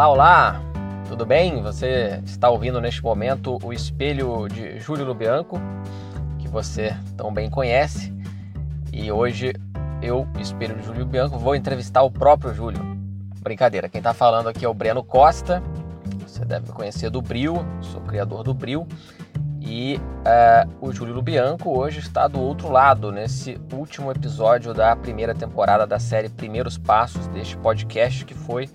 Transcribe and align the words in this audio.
Olá, 0.00 0.08
olá! 0.08 0.62
Tudo 1.06 1.26
bem? 1.26 1.60
Você 1.60 2.22
está 2.24 2.48
ouvindo 2.48 2.80
neste 2.80 3.02
momento 3.02 3.58
o 3.62 3.70
espelho 3.70 4.48
de 4.48 4.80
Júlio 4.80 5.04
Lubianco, 5.04 5.60
que 6.38 6.48
você 6.48 6.96
tão 7.18 7.30
bem 7.30 7.50
conhece. 7.50 8.10
E 8.90 9.12
hoje 9.12 9.52
eu, 10.00 10.26
espelho 10.38 10.74
de 10.74 10.86
Júlio 10.86 11.00
Lubianco, 11.00 11.38
vou 11.38 11.54
entrevistar 11.54 12.00
o 12.00 12.10
próprio 12.10 12.54
Júlio. 12.54 12.80
Brincadeira, 13.42 13.90
quem 13.90 13.98
está 13.98 14.14
falando 14.14 14.48
aqui 14.48 14.64
é 14.64 14.68
o 14.70 14.72
Breno 14.72 15.04
Costa. 15.04 15.62
Você 16.26 16.46
deve 16.46 16.72
conhecer 16.72 17.10
do 17.10 17.20
Bril, 17.20 17.56
sou 17.82 18.00
criador 18.00 18.42
do 18.42 18.54
Bril. 18.54 18.88
E 19.60 20.00
uh, 20.00 20.70
o 20.80 20.90
Júlio 20.92 21.14
Lubianco 21.14 21.78
hoje 21.78 21.98
está 21.98 22.26
do 22.26 22.40
outro 22.40 22.72
lado, 22.72 23.12
nesse 23.12 23.60
último 23.70 24.10
episódio 24.10 24.72
da 24.72 24.96
primeira 24.96 25.34
temporada 25.34 25.86
da 25.86 25.98
série 25.98 26.30
Primeiros 26.30 26.78
Passos 26.78 27.26
deste 27.26 27.54
podcast, 27.58 28.24
que 28.24 28.32
foi 28.32 28.66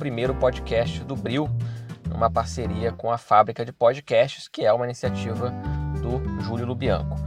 primeiro 0.00 0.34
podcast 0.34 1.04
do 1.04 1.14
Bril, 1.14 1.46
numa 2.08 2.30
parceria 2.30 2.90
com 2.90 3.12
a 3.12 3.18
Fábrica 3.18 3.66
de 3.66 3.70
Podcasts, 3.70 4.48
que 4.48 4.64
é 4.64 4.72
uma 4.72 4.86
iniciativa 4.86 5.52
do 6.00 6.42
Júlio 6.42 6.64
Lubianco. 6.64 7.20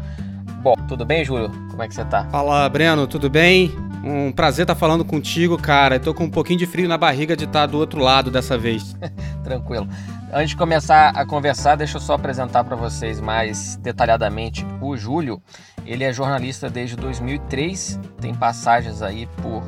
Bom, 0.64 0.74
tudo 0.88 1.06
bem, 1.06 1.24
Júlio? 1.24 1.52
Como 1.70 1.84
é 1.84 1.88
que 1.88 1.94
você 1.94 2.04
tá? 2.04 2.26
Fala, 2.32 2.68
Breno, 2.68 3.06
tudo 3.06 3.30
bem? 3.30 3.72
Um 4.04 4.32
prazer 4.32 4.64
estar 4.64 4.74
falando 4.74 5.06
contigo, 5.06 5.56
cara. 5.56 5.98
Estou 5.98 6.16
com 6.16 6.24
um 6.24 6.32
pouquinho 6.32 6.58
de 6.58 6.66
frio 6.66 6.90
na 6.90 6.98
barriga 6.98 7.38
de 7.38 7.46
estar 7.46 7.68
do 7.68 7.78
outro 7.78 8.02
lado 8.02 8.32
dessa 8.32 8.58
vez. 8.58 8.96
Tranquilo. 9.46 9.88
Antes 10.34 10.50
de 10.50 10.58
começar 10.58 11.10
a 11.10 11.24
conversar, 11.28 11.76
deixa 11.76 11.98
eu 11.98 12.02
só 12.02 12.16
apresentar 12.16 12.64
para 12.64 12.76
vocês 12.76 13.22
mais 13.22 13.76
detalhadamente 13.76 14.66
o 14.82 14.98
Júlio. 14.98 15.40
Ele 15.86 16.04
é 16.04 16.12
jornalista 16.12 16.72
desde 16.72 16.96
2003, 16.96 18.00
tem 18.20 18.34
passagens 18.34 19.04
aí 19.04 19.28
por 19.44 19.64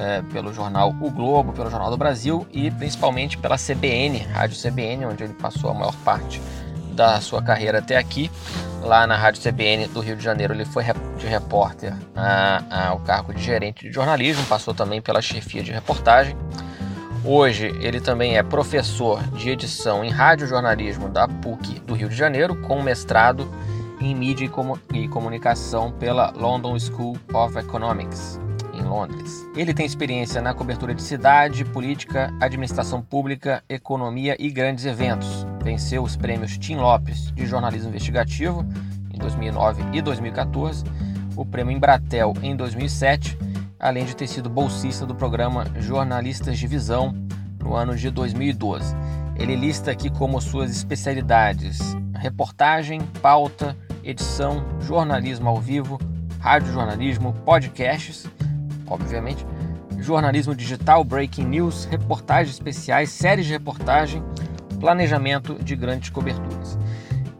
é, 0.00 0.22
pelo 0.32 0.52
jornal 0.52 0.94
O 0.98 1.10
Globo, 1.10 1.52
pelo 1.52 1.70
Jornal 1.70 1.90
do 1.90 1.96
Brasil 1.96 2.46
e 2.50 2.70
principalmente 2.70 3.36
pela 3.36 3.56
CBN, 3.56 4.18
Rádio 4.18 4.56
CBN, 4.56 5.04
onde 5.04 5.22
ele 5.22 5.34
passou 5.34 5.70
a 5.70 5.74
maior 5.74 5.94
parte 5.96 6.40
da 6.92 7.20
sua 7.20 7.42
carreira 7.42 7.78
até 7.78 7.98
aqui. 7.98 8.30
Lá 8.82 9.06
na 9.06 9.14
Rádio 9.14 9.42
CBN 9.42 9.88
do 9.88 10.00
Rio 10.00 10.16
de 10.16 10.24
Janeiro, 10.24 10.54
ele 10.54 10.64
foi 10.64 10.82
de 11.18 11.26
repórter 11.26 11.94
ao 12.70 12.98
cargo 13.00 13.34
de 13.34 13.42
gerente 13.42 13.86
de 13.86 13.92
jornalismo, 13.92 14.42
passou 14.46 14.72
também 14.72 15.02
pela 15.02 15.20
chefia 15.20 15.62
de 15.62 15.70
reportagem. 15.70 16.34
Hoje 17.22 17.66
ele 17.80 18.00
também 18.00 18.38
é 18.38 18.42
professor 18.42 19.22
de 19.34 19.50
edição 19.50 20.02
em 20.02 20.08
rádio 20.08 20.46
jornalismo 20.46 21.10
da 21.10 21.28
PUC 21.28 21.78
do 21.80 21.92
Rio 21.92 22.08
de 22.08 22.16
Janeiro, 22.16 22.56
com 22.62 22.82
mestrado 22.82 23.46
em 24.00 24.14
mídia 24.14 24.50
e 24.94 25.08
comunicação 25.08 25.92
pela 25.92 26.30
London 26.30 26.78
School 26.78 27.18
of 27.34 27.58
Economics 27.58 28.40
em 28.80 28.84
Londres. 28.84 29.46
Ele 29.54 29.74
tem 29.74 29.86
experiência 29.86 30.40
na 30.40 30.54
cobertura 30.54 30.94
de 30.94 31.02
cidade, 31.02 31.64
política, 31.64 32.32
administração 32.40 33.02
pública, 33.02 33.62
economia 33.68 34.36
e 34.38 34.50
grandes 34.50 34.84
eventos. 34.84 35.46
Venceu 35.62 36.02
os 36.02 36.16
prêmios 36.16 36.56
Tim 36.58 36.76
Lopes 36.76 37.30
de 37.32 37.46
jornalismo 37.46 37.88
investigativo 37.90 38.66
em 39.12 39.18
2009 39.18 39.84
e 39.92 40.00
2014, 40.00 40.84
o 41.36 41.44
prêmio 41.44 41.76
Embratel 41.76 42.34
em 42.42 42.56
2007, 42.56 43.38
além 43.78 44.04
de 44.04 44.16
ter 44.16 44.26
sido 44.26 44.48
bolsista 44.50 45.06
do 45.06 45.14
programa 45.14 45.66
Jornalistas 45.78 46.58
de 46.58 46.66
Visão 46.66 47.14
no 47.62 47.74
ano 47.74 47.96
de 47.96 48.10
2012. 48.10 48.94
Ele 49.36 49.56
lista 49.56 49.90
aqui 49.90 50.10
como 50.10 50.40
suas 50.40 50.70
especialidades: 50.70 51.78
reportagem, 52.14 53.00
pauta, 53.22 53.76
edição, 54.02 54.64
jornalismo 54.80 55.48
ao 55.48 55.60
vivo, 55.60 55.98
rádio 56.40 56.72
jornalismo, 56.72 57.32
podcasts 57.44 58.26
obviamente, 58.90 59.46
jornalismo 59.98 60.54
digital, 60.54 61.02
breaking 61.04 61.44
news, 61.44 61.84
reportagens 61.84 62.56
especiais, 62.56 63.10
séries 63.10 63.46
de 63.46 63.52
reportagem, 63.52 64.22
planejamento 64.78 65.54
de 65.62 65.76
grandes 65.76 66.10
coberturas. 66.10 66.78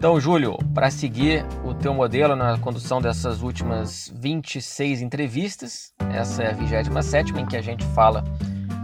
Então, 0.01 0.19
Júlio, 0.19 0.57
para 0.73 0.91
seguir 0.91 1.45
o 1.63 1.75
teu 1.75 1.93
modelo 1.93 2.35
na 2.35 2.57
condução 2.57 3.03
dessas 3.03 3.43
últimas 3.43 4.11
26 4.17 5.03
entrevistas, 5.03 5.93
essa 6.15 6.43
é 6.43 6.51
a 6.51 6.55
27 6.55 7.39
em 7.39 7.45
que 7.45 7.55
a 7.55 7.61
gente 7.61 7.85
fala, 7.89 8.25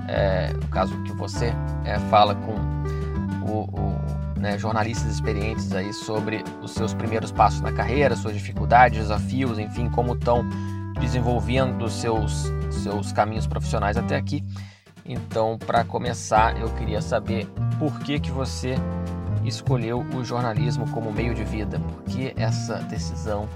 é, 0.09 0.53
no 0.53 0.69
caso 0.69 0.95
que 1.05 1.13
você 1.13 1.55
é, 1.87 1.99
fala 2.11 2.35
com 2.35 2.53
o, 3.51 3.63
o 3.63 4.39
né, 4.39 4.59
jornalistas 4.59 5.11
experientes 5.11 5.73
aí 5.73 5.91
sobre 5.93 6.45
os 6.63 6.73
seus 6.73 6.93
primeiros 6.93 7.33
passos 7.33 7.63
na 7.63 7.73
carreira, 7.73 8.15
suas 8.15 8.35
dificuldades, 8.35 8.99
desafios, 8.99 9.59
enfim, 9.59 9.89
como 9.89 10.13
estão 10.13 10.45
desenvolvendo 11.01 11.89
seus, 11.89 12.53
seus 12.77 13.13
caminhos 13.13 13.47
profissionais 13.47 13.97
até 13.97 14.17
aqui. 14.17 14.45
Então, 15.05 15.57
para 15.59 15.85
começar, 15.85 16.61
eu 16.61 16.69
queria 16.75 17.01
saber 17.01 17.47
por 17.79 17.99
que, 18.01 18.19
que 18.19 18.31
você 18.31 18.75
escolheu 19.45 20.01
o 20.15 20.25
jornalismo 20.25 20.91
como 20.91 21.13
meio 21.13 21.35
de 21.35 21.45
vida? 21.45 21.79
Por 21.79 22.03
que 22.05 22.33
essa 22.37 22.79
decisão 22.81 23.49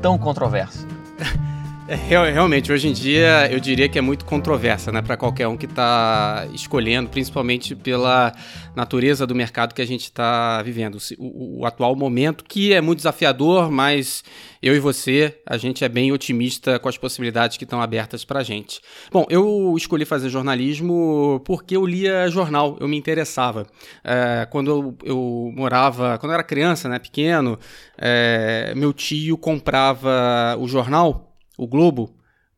tão 0.00 0.18
controversa? 0.18 0.86
É, 1.86 1.96
realmente, 1.96 2.72
hoje 2.72 2.88
em 2.88 2.94
dia 2.94 3.46
eu 3.52 3.60
diria 3.60 3.90
que 3.90 3.98
é 3.98 4.00
muito 4.00 4.24
controversa, 4.24 4.90
né, 4.90 5.02
para 5.02 5.18
qualquer 5.18 5.46
um 5.48 5.54
que 5.54 5.66
está 5.66 6.48
escolhendo, 6.54 7.10
principalmente 7.10 7.76
pela 7.76 8.32
natureza 8.74 9.26
do 9.26 9.34
mercado 9.34 9.74
que 9.74 9.82
a 9.82 9.86
gente 9.86 10.04
está 10.04 10.62
vivendo. 10.62 10.96
O, 11.18 11.60
o, 11.60 11.66
atual 11.66 11.94
momento, 11.94 12.42
que 12.42 12.72
é 12.72 12.80
muito 12.80 13.00
desafiador, 13.00 13.70
mas 13.70 14.24
eu 14.62 14.74
e 14.74 14.78
você, 14.78 15.38
a 15.46 15.58
gente 15.58 15.84
é 15.84 15.88
bem 15.90 16.10
otimista 16.10 16.78
com 16.78 16.88
as 16.88 16.96
possibilidades 16.96 17.58
que 17.58 17.64
estão 17.64 17.82
abertas 17.82 18.24
para 18.24 18.40
a 18.40 18.42
gente. 18.42 18.80
Bom, 19.12 19.26
eu 19.28 19.74
escolhi 19.76 20.06
fazer 20.06 20.30
jornalismo 20.30 21.42
porque 21.44 21.76
eu 21.76 21.84
lia 21.84 22.30
jornal, 22.30 22.78
eu 22.80 22.88
me 22.88 22.96
interessava. 22.96 23.66
É, 24.02 24.46
quando 24.50 24.70
eu, 24.70 24.96
eu, 25.04 25.52
morava, 25.54 26.16
quando 26.16 26.30
eu 26.30 26.34
era 26.34 26.42
criança, 26.42 26.88
né, 26.88 26.98
pequeno, 26.98 27.58
é, 27.98 28.72
meu 28.74 28.94
tio 28.94 29.36
comprava 29.36 30.56
o 30.58 30.66
jornal 30.66 31.33
o 31.56 31.66
Globo, 31.66 32.14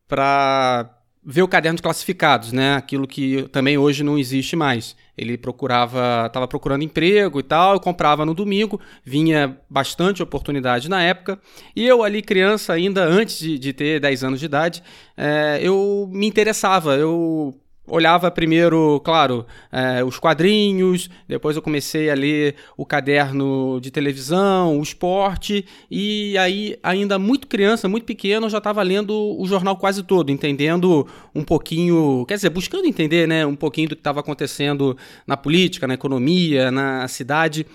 para 0.09 0.97
ver 1.29 1.43
o 1.43 1.49
caderno 1.49 1.77
de 1.77 1.83
classificados, 1.83 2.53
né? 2.53 2.77
Aquilo 2.77 3.07
que 3.07 3.49
também 3.49 3.77
hoje 3.77 4.05
não 4.05 4.17
existe 4.17 4.55
mais. 4.55 4.95
Ele 5.19 5.37
procurava, 5.37 6.27
estava 6.27 6.47
procurando 6.47 6.85
emprego 6.85 7.41
e 7.41 7.43
tal, 7.43 7.81
comprava 7.81 8.25
no 8.25 8.33
domingo, 8.33 8.81
vinha 9.05 9.59
bastante 9.69 10.23
oportunidade 10.23 10.89
na 10.89 11.03
época, 11.03 11.41
e 11.75 11.85
eu 11.85 12.05
ali 12.05 12.23
criança 12.23 12.75
ainda, 12.75 13.05
antes 13.05 13.41
de, 13.41 13.59
de 13.59 13.73
ter 13.73 13.99
10 13.99 14.23
anos 14.23 14.39
de 14.39 14.47
idade, 14.47 14.83
é, 15.17 15.59
eu 15.61 16.09
me 16.13 16.29
interessava, 16.29 16.95
eu 16.95 17.59
olhava 17.87 18.31
primeiro, 18.31 19.01
claro, 19.05 19.47
é, 19.71 20.03
os 20.03 20.19
quadrinhos, 20.19 21.09
depois 21.29 21.57
eu 21.57 21.63
comecei 21.63 22.11
a 22.11 22.15
ler 22.15 22.57
o 22.77 22.85
caderno 22.85 23.79
de 23.81 23.91
televisão, 23.91 24.79
o 24.79 24.83
esporte, 24.83 25.65
e 25.91 26.37
aí, 26.39 26.77
ainda 26.83 27.19
muito 27.19 27.47
criança, 27.47 27.89
muito 27.89 28.05
pequeno, 28.05 28.47
eu 28.47 28.51
já 28.51 28.59
estava 28.59 28.83
lendo 28.83 29.13
o 29.39 29.47
jornal 29.47 29.77
quase 29.77 30.03
todo, 30.03 30.31
entendendo 30.31 31.07
um 31.35 31.45
pouquinho, 31.45 32.25
quer 32.27 32.35
dizer, 32.35 32.51
buscando 32.51 32.87
entender 32.87 33.27
né, 33.29 33.47
um 33.47 33.57
pouquinho 33.57 33.91
do 33.91 33.97
que 33.97 34.01
estava 34.01 34.21
acontecendo 34.21 34.97
na 35.27 35.37
política, 35.37 35.87
na 35.87 35.95
economia, 35.95 36.71
na 36.71 37.07
cidade. 37.09 37.67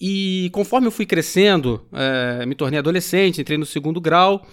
E 0.00 0.50
conforme 0.52 0.88
eu 0.88 0.90
fui 0.90 1.06
crescendo, 1.06 1.86
é, 1.92 2.44
me 2.44 2.56
tornei 2.56 2.80
adolescente, 2.80 3.40
entrei 3.40 3.56
no 3.56 3.64
segundo 3.64 4.00
grau. 4.00 4.44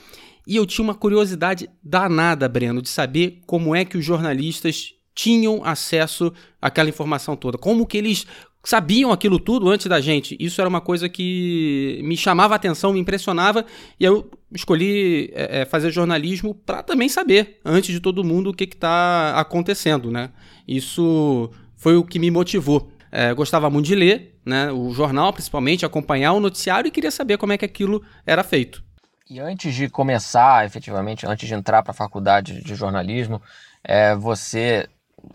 E 0.46 0.56
eu 0.56 0.66
tinha 0.66 0.84
uma 0.84 0.96
curiosidade 0.96 1.70
danada, 1.84 2.48
Breno, 2.48 2.82
de 2.82 2.90
saber 2.90 3.42
como 3.46 3.76
é 3.76 3.86
que 3.86 3.98
os 3.98 4.06
jornalistas 4.06 4.94
tinham 5.22 5.62
acesso 5.66 6.32
àquela 6.62 6.88
informação 6.88 7.36
toda? 7.36 7.58
Como 7.58 7.86
que 7.86 7.98
eles 7.98 8.26
sabiam 8.64 9.12
aquilo 9.12 9.38
tudo 9.38 9.70
antes 9.70 9.88
da 9.88 10.00
gente? 10.00 10.38
Isso 10.40 10.62
era 10.62 10.70
uma 10.70 10.80
coisa 10.80 11.10
que 11.10 12.00
me 12.06 12.16
chamava 12.16 12.56
a 12.56 12.58
atenção, 12.58 12.94
me 12.94 13.00
impressionava, 13.02 13.66
e 14.00 14.06
eu 14.06 14.32
escolhi 14.54 15.30
é, 15.34 15.62
é 15.62 15.66
fazer 15.66 15.92
jornalismo 15.92 16.56
para 16.56 16.82
também 16.82 17.10
saber, 17.10 17.60
antes 17.66 17.92
de 17.92 18.00
todo 18.00 18.24
mundo, 18.24 18.52
o 18.52 18.54
que 18.54 18.64
está 18.64 19.38
acontecendo, 19.38 20.10
né? 20.10 20.30
Isso 20.66 21.52
foi 21.76 21.98
o 21.98 22.04
que 22.06 22.18
me 22.18 22.32
motivou. 22.32 22.90
É, 23.12 23.34
gostava 23.34 23.70
muito 23.70 23.88
de 23.88 23.96
ler, 23.96 24.40
né, 24.46 24.72
o 24.72 24.94
jornal, 24.94 25.34
principalmente, 25.34 25.86
acompanhar 25.86 26.32
o 26.32 26.40
noticiário 26.40 26.88
e 26.88 26.92
queria 26.92 27.12
saber 27.12 27.38
como 27.38 27.52
é 27.52 27.58
que 27.58 27.66
aquilo 27.66 28.02
era 28.26 28.44
feito. 28.44 28.82
E 29.30 29.40
antes 29.40 29.76
de 29.76 29.90
começar, 29.90 30.66
efetivamente, 30.66 31.26
antes 31.26 31.48
de 31.48 31.54
entrar 31.54 31.84
para 31.84 31.92
a 31.92 31.94
faculdade 31.94 32.64
de 32.64 32.76
jornalismo, 32.76 33.42
é, 33.84 34.16
você 34.16 34.88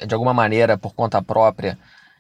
de 0.07 0.15
alguma 0.15 0.35
maneira, 0.35 0.77
por 0.77 0.95
conta 0.95 1.23
própria, 1.23 1.79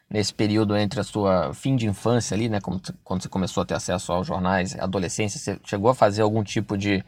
nesse 0.08 0.32
período 0.32 0.76
entre 0.76 1.00
a 1.00 1.04
sua 1.04 1.52
fim 1.54 1.76
de 1.76 1.86
infância 1.86 2.34
ali, 2.34 2.48
né, 2.48 2.60
quando 2.60 3.22
você 3.22 3.28
começou 3.28 3.62
a 3.62 3.66
ter 3.66 3.74
acesso 3.74 4.12
aos 4.12 4.26
jornais, 4.26 4.78
adolescência, 4.78 5.38
você 5.38 5.58
chegou 5.64 5.90
a 5.90 5.94
fazer 5.94 6.22
algum 6.22 6.42
tipo 6.44 6.76
de 6.76 7.04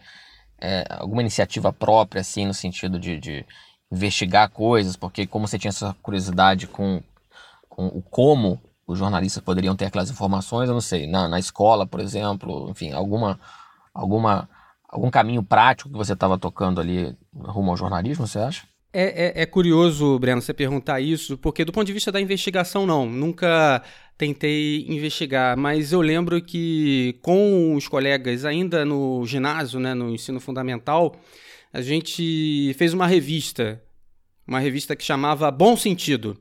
é, 0.58 0.84
alguma 0.90 1.20
iniciativa 1.20 1.72
própria, 1.72 2.20
assim, 2.20 2.46
no 2.46 2.54
sentido 2.54 2.98
de, 2.98 3.18
de, 3.20 3.46
investigar 3.92 4.50
coisas, 4.50 4.96
porque 4.96 5.26
como 5.26 5.46
você 5.46 5.58
tinha 5.58 5.68
essa 5.68 5.94
curiosidade 6.02 6.66
com, 6.66 7.00
com 7.68 7.86
o 7.86 8.02
como 8.02 8.60
os 8.84 8.98
jornalistas 8.98 9.42
poderiam 9.42 9.76
ter 9.76 9.86
aquelas 9.86 10.10
informações, 10.10 10.68
eu 10.68 10.74
não 10.74 10.80
sei, 10.80 11.06
na, 11.06 11.28
na 11.28 11.38
escola, 11.38 11.86
por 11.86 12.00
exemplo, 12.00 12.68
enfim, 12.70 12.92
alguma, 12.92 13.38
alguma, 13.94 14.48
algum 14.88 15.10
caminho 15.10 15.42
prático 15.42 15.90
que 15.90 15.96
você 15.96 16.14
estava 16.14 16.36
tocando 16.36 16.80
ali 16.80 17.16
rumo 17.32 17.70
ao 17.70 17.76
jornalismo, 17.76 18.26
você 18.26 18.40
acha? 18.40 18.66
É, 18.98 19.40
é, 19.40 19.42
é, 19.42 19.46
curioso, 19.46 20.18
Breno, 20.18 20.40
você 20.40 20.54
perguntar 20.54 21.02
isso, 21.02 21.36
porque 21.36 21.66
do 21.66 21.70
ponto 21.70 21.86
de 21.86 21.92
vista 21.92 22.10
da 22.10 22.18
investigação, 22.18 22.86
não. 22.86 23.04
Nunca 23.04 23.82
tentei 24.16 24.86
investigar, 24.88 25.54
mas 25.54 25.92
eu 25.92 26.00
lembro 26.00 26.40
que 26.40 27.18
com 27.20 27.74
os 27.74 27.86
colegas, 27.86 28.46
ainda 28.46 28.86
no 28.86 29.26
ginásio, 29.26 29.78
né, 29.78 29.92
no 29.92 30.08
ensino 30.14 30.40
fundamental, 30.40 31.14
a 31.74 31.82
gente 31.82 32.72
fez 32.78 32.94
uma 32.94 33.06
revista, 33.06 33.82
uma 34.48 34.60
revista 34.60 34.96
que 34.96 35.04
chamava 35.04 35.50
Bom 35.50 35.76
Sentido. 35.76 36.34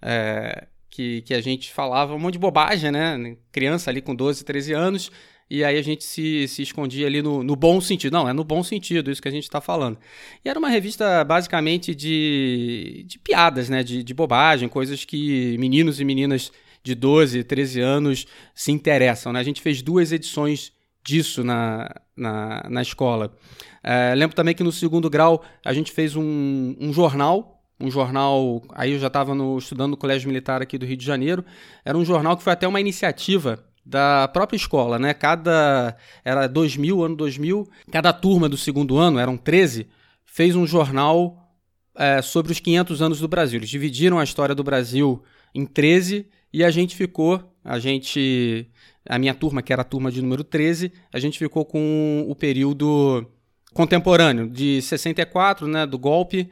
É, 0.00 0.66
que, 0.88 1.20
que 1.20 1.34
a 1.34 1.42
gente 1.42 1.70
falava 1.70 2.14
um 2.14 2.18
monte 2.18 2.32
de 2.32 2.38
bobagem, 2.38 2.90
né? 2.90 3.36
Criança 3.52 3.90
ali 3.90 4.00
com 4.00 4.14
12, 4.14 4.44
13 4.46 4.72
anos, 4.72 5.12
e 5.50 5.64
aí 5.64 5.78
a 5.78 5.82
gente 5.82 6.04
se, 6.04 6.46
se 6.46 6.62
escondia 6.62 7.06
ali 7.06 7.22
no, 7.22 7.42
no 7.42 7.56
bom 7.56 7.80
sentido. 7.80 8.12
Não, 8.12 8.28
é 8.28 8.32
no 8.32 8.44
bom 8.44 8.62
sentido 8.62 9.10
isso 9.10 9.22
que 9.22 9.28
a 9.28 9.32
gente 9.32 9.44
está 9.44 9.60
falando. 9.60 9.98
E 10.44 10.48
era 10.48 10.58
uma 10.58 10.68
revista 10.68 11.24
basicamente 11.24 11.94
de, 11.94 13.04
de 13.06 13.18
piadas, 13.18 13.68
né? 13.70 13.82
De, 13.82 14.02
de 14.02 14.14
bobagem, 14.14 14.68
coisas 14.68 15.04
que 15.04 15.56
meninos 15.58 16.00
e 16.00 16.04
meninas 16.04 16.52
de 16.82 16.94
12, 16.94 17.44
13 17.44 17.80
anos 17.80 18.26
se 18.54 18.70
interessam. 18.72 19.32
Né? 19.32 19.40
A 19.40 19.42
gente 19.42 19.62
fez 19.62 19.80
duas 19.80 20.12
edições 20.12 20.72
disso 21.02 21.42
na, 21.42 21.88
na, 22.14 22.66
na 22.68 22.82
escola. 22.82 23.34
É, 23.82 24.14
lembro 24.14 24.36
também 24.36 24.54
que 24.54 24.62
no 24.62 24.72
segundo 24.72 25.08
grau 25.08 25.42
a 25.64 25.72
gente 25.72 25.92
fez 25.92 26.14
um, 26.14 26.76
um 26.78 26.92
jornal, 26.92 27.62
um 27.80 27.90
jornal. 27.90 28.62
Aí 28.74 28.92
eu 28.92 28.98
já 28.98 29.06
estava 29.06 29.32
estudando 29.56 29.92
no 29.92 29.96
Colégio 29.96 30.28
Militar 30.28 30.60
aqui 30.60 30.76
do 30.76 30.84
Rio 30.84 30.96
de 30.96 31.06
Janeiro. 31.06 31.42
Era 31.86 31.96
um 31.96 32.04
jornal 32.04 32.36
que 32.36 32.42
foi 32.42 32.52
até 32.52 32.68
uma 32.68 32.80
iniciativa 32.80 33.64
da 33.88 34.28
própria 34.28 34.56
escola, 34.56 34.98
né? 34.98 35.14
Cada 35.14 35.96
era 36.22 36.46
2000, 36.46 37.02
ano 37.02 37.16
2000, 37.16 37.66
cada 37.90 38.12
turma 38.12 38.46
do 38.46 38.56
segundo 38.56 38.98
ano, 38.98 39.18
eram 39.18 39.34
13, 39.38 39.88
fez 40.26 40.54
um 40.54 40.66
jornal 40.66 41.50
é, 41.96 42.20
sobre 42.20 42.52
os 42.52 42.60
500 42.60 43.00
anos 43.00 43.20
do 43.20 43.26
Brasil. 43.26 43.58
Eles 43.58 43.70
dividiram 43.70 44.18
a 44.18 44.24
história 44.24 44.54
do 44.54 44.62
Brasil 44.62 45.22
em 45.54 45.64
13 45.64 46.26
e 46.52 46.62
a 46.62 46.70
gente 46.70 46.94
ficou, 46.94 47.42
a 47.64 47.78
gente, 47.78 48.70
a 49.08 49.18
minha 49.18 49.32
turma, 49.32 49.62
que 49.62 49.72
era 49.72 49.80
a 49.80 49.86
turma 49.86 50.12
de 50.12 50.20
número 50.20 50.44
13, 50.44 50.92
a 51.10 51.18
gente 51.18 51.38
ficou 51.38 51.64
com 51.64 52.26
o 52.28 52.34
período 52.34 53.26
contemporâneo 53.72 54.50
de 54.50 54.82
64, 54.82 55.66
né, 55.66 55.86
do 55.86 55.98
golpe 55.98 56.50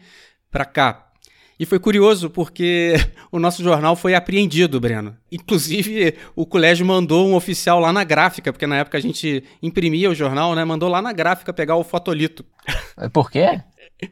para 0.50 0.64
cá. 0.64 1.05
E 1.58 1.64
foi 1.64 1.78
curioso 1.78 2.28
porque 2.28 2.94
o 3.32 3.38
nosso 3.38 3.62
jornal 3.62 3.96
foi 3.96 4.14
apreendido, 4.14 4.78
Breno. 4.78 5.16
Inclusive, 5.32 6.14
o 6.34 6.44
colégio 6.44 6.84
mandou 6.84 7.26
um 7.26 7.34
oficial 7.34 7.80
lá 7.80 7.92
na 7.92 8.04
gráfica, 8.04 8.52
porque 8.52 8.66
na 8.66 8.78
época 8.78 8.98
a 8.98 9.00
gente 9.00 9.42
imprimia 9.62 10.10
o 10.10 10.14
jornal, 10.14 10.54
né? 10.54 10.64
Mandou 10.64 10.88
lá 10.88 11.00
na 11.00 11.12
gráfica 11.12 11.52
pegar 11.52 11.76
o 11.76 11.84
fotolito. 11.84 12.44
Por 13.12 13.30
quê? 13.30 13.60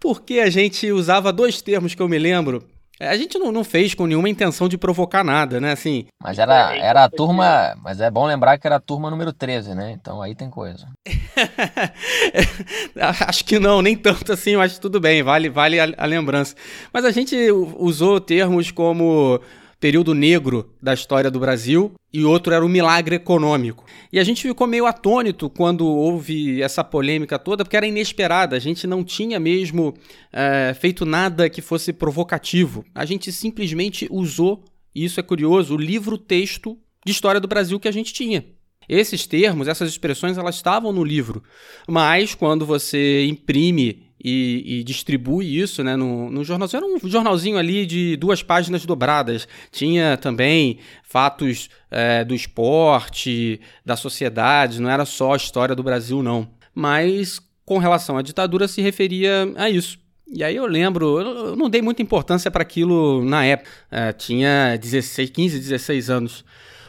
Porque 0.00 0.40
a 0.40 0.50
gente 0.50 0.90
usava 0.90 1.32
dois 1.32 1.62
termos 1.62 1.94
que 1.94 2.02
eu 2.02 2.08
me 2.08 2.18
lembro 2.18 2.66
a 3.00 3.16
gente 3.16 3.38
não, 3.38 3.50
não 3.50 3.64
fez 3.64 3.94
com 3.94 4.06
nenhuma 4.06 4.28
intenção 4.28 4.68
de 4.68 4.78
provocar 4.78 5.24
nada, 5.24 5.60
né? 5.60 5.72
Assim. 5.72 6.06
Mas 6.22 6.38
era, 6.38 6.76
era 6.76 7.04
a 7.04 7.08
turma. 7.08 7.74
Mas 7.82 8.00
é 8.00 8.10
bom 8.10 8.26
lembrar 8.26 8.58
que 8.58 8.66
era 8.66 8.76
a 8.76 8.80
turma 8.80 9.10
número 9.10 9.32
13, 9.32 9.74
né? 9.74 9.92
Então 9.92 10.22
aí 10.22 10.34
tem 10.34 10.48
coisa. 10.48 10.86
Acho 13.26 13.44
que 13.44 13.58
não, 13.58 13.82
nem 13.82 13.96
tanto 13.96 14.32
assim, 14.32 14.56
mas 14.56 14.78
tudo 14.78 15.00
bem, 15.00 15.22
vale, 15.22 15.48
vale 15.48 15.80
a, 15.80 15.88
a 15.96 16.06
lembrança. 16.06 16.54
Mas 16.92 17.04
a 17.04 17.10
gente 17.10 17.36
usou 17.50 18.20
termos 18.20 18.70
como 18.70 19.40
período 19.82 20.14
negro 20.14 20.70
da 20.80 20.94
história 20.94 21.28
do 21.28 21.40
Brasil 21.40 21.92
e 22.12 22.24
outro 22.24 22.54
era 22.54 22.64
o 22.64 22.68
milagre 22.68 23.16
econômico. 23.16 23.84
E 24.12 24.20
a 24.20 24.22
gente 24.22 24.40
ficou 24.40 24.64
meio 24.64 24.86
atônito 24.86 25.50
quando 25.50 25.84
houve 25.84 26.62
essa 26.62 26.84
polêmica 26.84 27.36
toda, 27.36 27.64
porque 27.64 27.76
era 27.76 27.84
inesperada. 27.84 28.54
A 28.54 28.60
gente 28.60 28.86
não 28.86 29.02
tinha 29.02 29.40
mesmo 29.40 29.92
é, 30.32 30.72
feito 30.78 31.04
nada 31.04 31.50
que 31.50 31.60
fosse 31.60 31.92
provocativo. 31.92 32.84
A 32.94 33.04
gente 33.04 33.32
simplesmente 33.32 34.06
usou, 34.08 34.62
e 34.94 35.04
isso 35.04 35.18
é 35.18 35.22
curioso, 35.22 35.74
o 35.74 35.78
livro-texto 35.78 36.78
de 37.04 37.10
história 37.10 37.40
do 37.40 37.48
Brasil 37.48 37.80
que 37.80 37.88
a 37.88 37.92
gente 37.92 38.12
tinha. 38.12 38.44
Esses 38.88 39.26
termos, 39.26 39.66
essas 39.66 39.88
expressões, 39.88 40.38
elas 40.38 40.54
estavam 40.54 40.92
no 40.92 41.02
livro, 41.02 41.42
mas 41.88 42.36
quando 42.36 42.64
você 42.64 43.26
imprime 43.26 44.11
e, 44.22 44.62
e, 44.78 44.84
distribui 44.84 45.58
isso 45.58 45.82
né, 45.82 45.96
no, 45.96 46.30
no 46.30 46.44
jornalzinho. 46.44 46.84
Era 46.84 46.86
um 46.86 47.08
jornalzinho 47.08 47.58
ali 47.58 47.84
de 47.84 48.16
duas 48.16 48.42
páginas 48.42 48.86
dobradas. 48.86 49.48
Tinha 49.70 50.16
também 50.16 50.78
fatos 51.02 51.68
é, 51.90 52.24
do 52.24 52.34
esporte, 52.34 53.60
da 53.84 53.96
sociedade, 53.96 54.80
não 54.80 54.88
era 54.88 55.04
só 55.04 55.32
a 55.32 55.36
história 55.36 55.74
do 55.74 55.82
Brasil, 55.82 56.22
não. 56.22 56.48
Mas 56.74 57.40
com 57.64 57.78
relação 57.78 58.16
à 58.16 58.22
ditadura 58.22 58.68
se 58.68 58.80
referia 58.80 59.52
a 59.56 59.68
isso. 59.68 59.98
E 60.34 60.42
aí 60.42 60.56
eu 60.56 60.66
lembro, 60.66 61.20
eu 61.20 61.56
não 61.56 61.68
dei 61.68 61.82
muita 61.82 62.00
importância 62.00 62.50
para 62.50 62.62
aquilo 62.62 63.24
na 63.24 63.44
época. 63.44 63.70
É, 63.90 64.12
tinha 64.12 64.76
16, 64.80 65.30
15, 65.30 65.58
16 65.58 66.10
anos. 66.10 66.44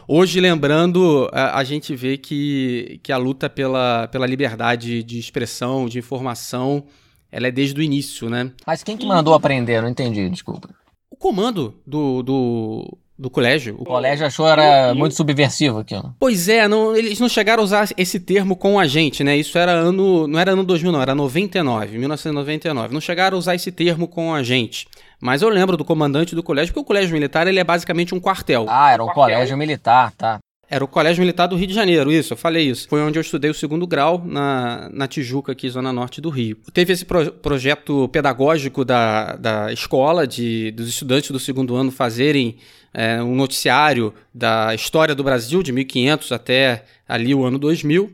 Hoje, 0.08 0.40
lembrando, 0.40 1.30
a, 1.32 1.60
a, 1.60 1.64
gente 1.64 1.96
vê 1.96 2.18
que, 2.18 3.00
que 3.02 3.12
a 3.12 3.18
luta 3.18 3.50
pela, 3.50 4.08
pela 4.08 4.28
liberdade 4.28 5.02
de 5.02 5.18
expressão, 5.18 5.88
de 5.88 5.98
informação, 5.98 6.86
ela 7.34 7.48
é 7.48 7.52
desde 7.52 7.80
o 7.80 7.84
início, 7.84 8.30
né? 8.30 8.52
Mas 8.66 8.84
quem 8.84 8.96
que 8.96 9.08
mandou 9.08 9.34
aprender? 9.34 9.78
Eu 9.78 9.82
não 9.82 9.90
entendi, 9.90 10.30
desculpa. 10.30 10.70
O 11.10 11.16
comando 11.16 11.74
do, 11.86 12.22
do, 12.22 12.98
do 13.18 13.30
colégio. 13.30 13.76
O 13.80 13.86
colégio 13.86 14.26
achou 14.26 14.48
era 14.48 14.94
muito 14.94 15.16
subversivo 15.16 15.80
aqui, 15.80 15.96
ó. 15.96 16.12
Pois 16.20 16.48
é, 16.48 16.68
não, 16.68 16.96
eles 16.96 17.20
não 17.20 17.28
chegaram 17.28 17.62
a 17.62 17.64
usar 17.64 17.90
esse 17.98 18.20
termo 18.20 18.56
com 18.56 18.80
a 18.80 18.86
gente, 18.86 19.24
né? 19.24 19.36
Isso 19.36 19.58
era 19.58 19.72
ano. 19.72 20.28
Não 20.28 20.40
era 20.40 20.52
ano 20.52 20.64
2000, 20.64 20.92
não, 20.92 21.02
era 21.02 21.16
99, 21.16 21.98
1999. 21.98 22.94
Não 22.94 23.02
chegaram 23.02 23.36
a 23.36 23.40
usar 23.40 23.56
esse 23.56 23.72
termo 23.72 24.08
com 24.08 24.32
a 24.32 24.44
gente. 24.44 24.88
Mas 25.20 25.42
eu 25.42 25.50
lembro 25.50 25.76
do 25.76 25.86
comandante 25.86 26.36
do 26.36 26.44
colégio, 26.44 26.74
porque 26.74 26.84
o 26.84 26.88
colégio 26.88 27.14
militar 27.14 27.48
ele 27.48 27.60
é 27.60 27.64
basicamente 27.64 28.14
um 28.14 28.20
quartel. 28.20 28.66
Ah, 28.68 28.92
era 28.92 29.04
um 29.04 29.08
colégio 29.08 29.58
militar, 29.58 30.12
tá. 30.18 30.40
Era 30.74 30.84
o 30.84 30.88
Colégio 30.88 31.22
Militar 31.22 31.46
do 31.46 31.56
Rio 31.56 31.68
de 31.68 31.74
Janeiro, 31.76 32.12
isso, 32.12 32.34
eu 32.34 32.38
falei 32.38 32.68
isso. 32.68 32.88
Foi 32.90 33.00
onde 33.00 33.20
eu 33.20 33.22
estudei 33.22 33.52
o 33.52 33.54
segundo 33.54 33.86
grau, 33.86 34.24
na, 34.26 34.90
na 34.92 35.08
Tijuca, 35.08 35.52
aqui, 35.52 35.70
zona 35.70 35.94
norte 35.94 36.20
do 36.20 36.32
Rio. 36.32 36.58
Teve 36.74 36.94
esse 36.94 37.06
pro, 37.06 37.32
projeto 37.32 38.10
pedagógico 38.10 38.84
da, 38.84 39.36
da 39.36 39.72
escola, 39.72 40.26
de, 40.26 40.72
dos 40.72 40.90
estudantes 40.90 41.30
do 41.30 41.40
segundo 41.40 41.76
ano 41.76 41.92
fazerem 41.92 42.58
é, 42.92 43.22
um 43.22 43.36
noticiário 43.36 44.16
da 44.34 44.74
história 44.74 45.14
do 45.14 45.24
Brasil, 45.24 45.62
de 45.62 45.72
1500 45.72 46.32
até 46.32 46.86
ali 47.08 47.36
o 47.36 47.46
ano 47.46 47.60
2000. 47.60 48.12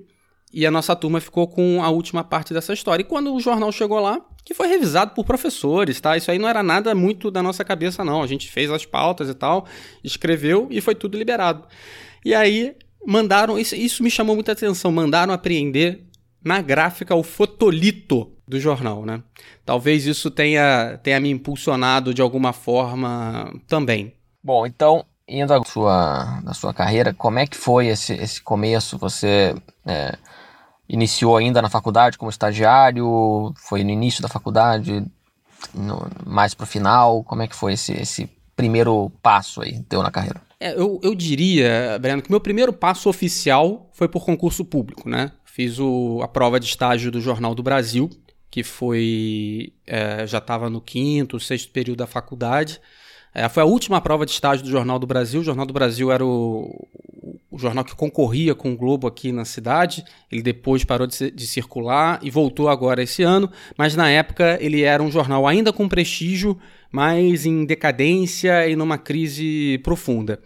E 0.52 0.66
a 0.66 0.72
nossa 0.72 0.94
turma 0.98 1.22
ficou 1.22 1.48
com 1.48 1.82
a 1.82 1.90
última 1.90 2.26
parte 2.26 2.54
dessa 2.54 2.74
história. 2.74 3.04
E 3.04 3.06
quando 3.06 3.34
o 3.34 3.40
jornal 3.40 3.72
chegou 3.72 4.02
lá, 4.02 4.20
que 4.44 4.54
foi 4.54 4.68
revisado 4.68 5.14
por 5.14 5.24
professores, 5.24 6.02
tá? 6.02 6.18
Isso 6.18 6.30
aí 6.30 6.38
não 6.38 6.50
era 6.50 6.62
nada 6.62 6.94
muito 6.94 7.32
da 7.32 7.42
nossa 7.42 7.64
cabeça, 7.64 8.04
não. 8.04 8.22
A 8.22 8.28
gente 8.28 8.52
fez 8.52 8.70
as 8.70 8.86
pautas 8.86 9.30
e 9.30 9.34
tal, 9.34 9.66
escreveu 10.04 10.68
e 10.70 10.82
foi 10.82 10.94
tudo 10.94 11.18
liberado. 11.18 11.64
E 12.24 12.34
aí 12.34 12.76
mandaram, 13.06 13.58
isso, 13.58 13.76
isso 13.76 14.04
me 14.04 14.12
chamou 14.12 14.36
muita 14.36 14.52
atenção, 14.52 14.92
mandaram 14.92 15.34
apreender 15.34 16.04
na 16.44 16.62
gráfica 16.62 17.16
o 17.16 17.24
fotolito 17.24 18.32
do 18.48 18.60
jornal, 18.60 19.06
né? 19.06 19.22
Talvez 19.66 20.06
isso 20.06 20.32
tenha, 20.32 21.00
tenha 21.04 21.20
me 21.20 21.30
impulsionado 21.30 22.14
de 22.14 22.22
alguma 22.22 22.54
forma 22.54 23.54
também. 23.68 24.14
Bom, 24.44 24.66
então, 24.66 25.06
indo 25.28 25.54
à 25.54 25.64
sua, 25.64 26.42
na 26.42 26.54
sua 26.54 26.74
carreira, 26.74 27.14
como 27.14 27.40
é 27.40 27.46
que 27.46 27.58
foi 27.58 27.88
esse, 27.88 28.14
esse 28.14 28.42
começo? 28.42 28.98
Você 28.98 29.54
é, 29.86 30.18
iniciou 30.88 31.38
ainda 31.38 31.62
na 31.62 31.70
faculdade 31.70 32.18
como 32.18 32.32
estagiário? 32.32 33.54
Foi 33.58 33.84
no 33.84 33.92
início 33.92 34.22
da 34.22 34.28
faculdade? 34.28 35.06
No, 35.74 36.08
mais 36.26 36.54
para 36.54 36.64
o 36.64 36.68
final? 36.68 37.24
Como 37.24 37.44
é 37.44 37.48
que 37.48 37.56
foi 37.56 37.74
esse, 37.74 37.94
esse 37.94 38.30
primeiro 38.60 39.10
passo 39.22 39.62
aí, 39.62 39.82
teu 39.88 40.04
na 40.04 40.12
carreira? 40.12 40.42
É, 40.60 40.74
eu, 40.74 41.00
eu 41.02 41.16
diria, 41.16 41.98
Breno, 42.02 42.22
que 42.22 42.30
meu 42.30 42.42
primeiro 42.42 42.74
passo 42.74 43.08
oficial 43.08 43.90
foi 43.94 44.10
por 44.10 44.26
concurso 44.26 44.66
público, 44.66 45.10
né? 45.10 45.32
Fiz 45.46 45.80
o, 45.80 46.20
a 46.22 46.28
prova 46.28 46.60
de 46.60 46.66
estágio 46.66 47.10
do 47.10 47.22
Jornal 47.22 47.56
do 47.56 47.64
Brasil, 47.64 48.10
que 48.52 48.62
foi. 48.62 49.72
É, 49.88 50.28
já 50.28 50.40
estava 50.40 50.70
no 50.70 50.82
quinto, 50.82 51.40
sexto 51.40 51.72
período 51.72 52.00
da 52.00 52.08
faculdade. 52.08 52.82
É, 53.34 53.48
foi 53.48 53.64
a 53.64 53.66
última 53.66 54.02
prova 54.02 54.26
de 54.26 54.32
estágio 54.32 54.66
do 54.66 54.70
Jornal 54.72 55.00
do 55.00 55.08
Brasil. 55.08 55.40
O 55.40 55.44
Jornal 55.44 55.66
do 55.66 55.74
Brasil 55.74 56.12
era 56.12 56.26
o, 56.26 56.88
o 57.50 57.58
jornal 57.58 57.86
que 57.86 57.96
concorria 57.96 58.54
com 58.54 58.74
o 58.74 58.76
Globo 58.76 59.08
aqui 59.08 59.32
na 59.32 59.46
cidade. 59.46 60.04
Ele 60.32 60.42
depois 60.42 60.84
parou 60.84 61.08
de, 61.08 61.32
de, 61.32 61.48
circular 61.48 62.20
e 62.22 62.30
voltou 62.30 62.68
agora 62.68 63.04
esse 63.04 63.24
ano. 63.24 63.50
Mas 63.78 63.96
na 63.96 64.10
época 64.10 64.58
ele 64.60 64.82
era 64.82 65.02
um 65.02 65.12
jornal 65.12 65.48
ainda 65.48 65.72
com 65.72 65.88
prestígio, 65.88 66.58
mas 66.92 67.46
em 67.46 67.66
decadência 67.66 68.68
e 68.68 68.76
numa 68.76 68.98
crise 68.98 69.80
profunda. 69.84 70.40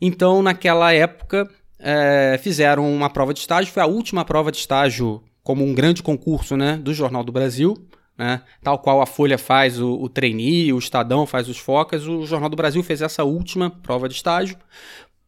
Então, 0.00 0.42
naquela 0.42 0.92
época, 0.92 1.48
é, 1.78 2.38
fizeram 2.42 2.92
uma 2.92 3.10
prova 3.10 3.34
de 3.34 3.40
estágio. 3.40 3.72
Foi 3.72 3.82
a 3.82 3.86
última 3.86 4.24
prova 4.24 4.50
de 4.50 4.58
estágio 4.58 5.22
como 5.42 5.64
um 5.64 5.74
grande 5.74 6.02
concurso 6.02 6.56
né, 6.56 6.76
do 6.76 6.92
Jornal 6.92 7.24
do 7.24 7.32
Brasil. 7.32 7.76
Né? 8.16 8.42
Tal 8.62 8.78
qual 8.78 9.00
a 9.00 9.06
Folha 9.06 9.38
faz 9.38 9.80
o, 9.80 9.92
o 9.94 10.08
trainee, 10.08 10.72
o 10.72 10.78
Estadão 10.78 11.24
faz 11.24 11.48
os 11.48 11.58
focas, 11.58 12.06
o 12.06 12.26
Jornal 12.26 12.48
do 12.48 12.56
Brasil 12.56 12.82
fez 12.82 13.00
essa 13.00 13.22
última 13.22 13.70
prova 13.70 14.08
de 14.08 14.14
estágio 14.14 14.56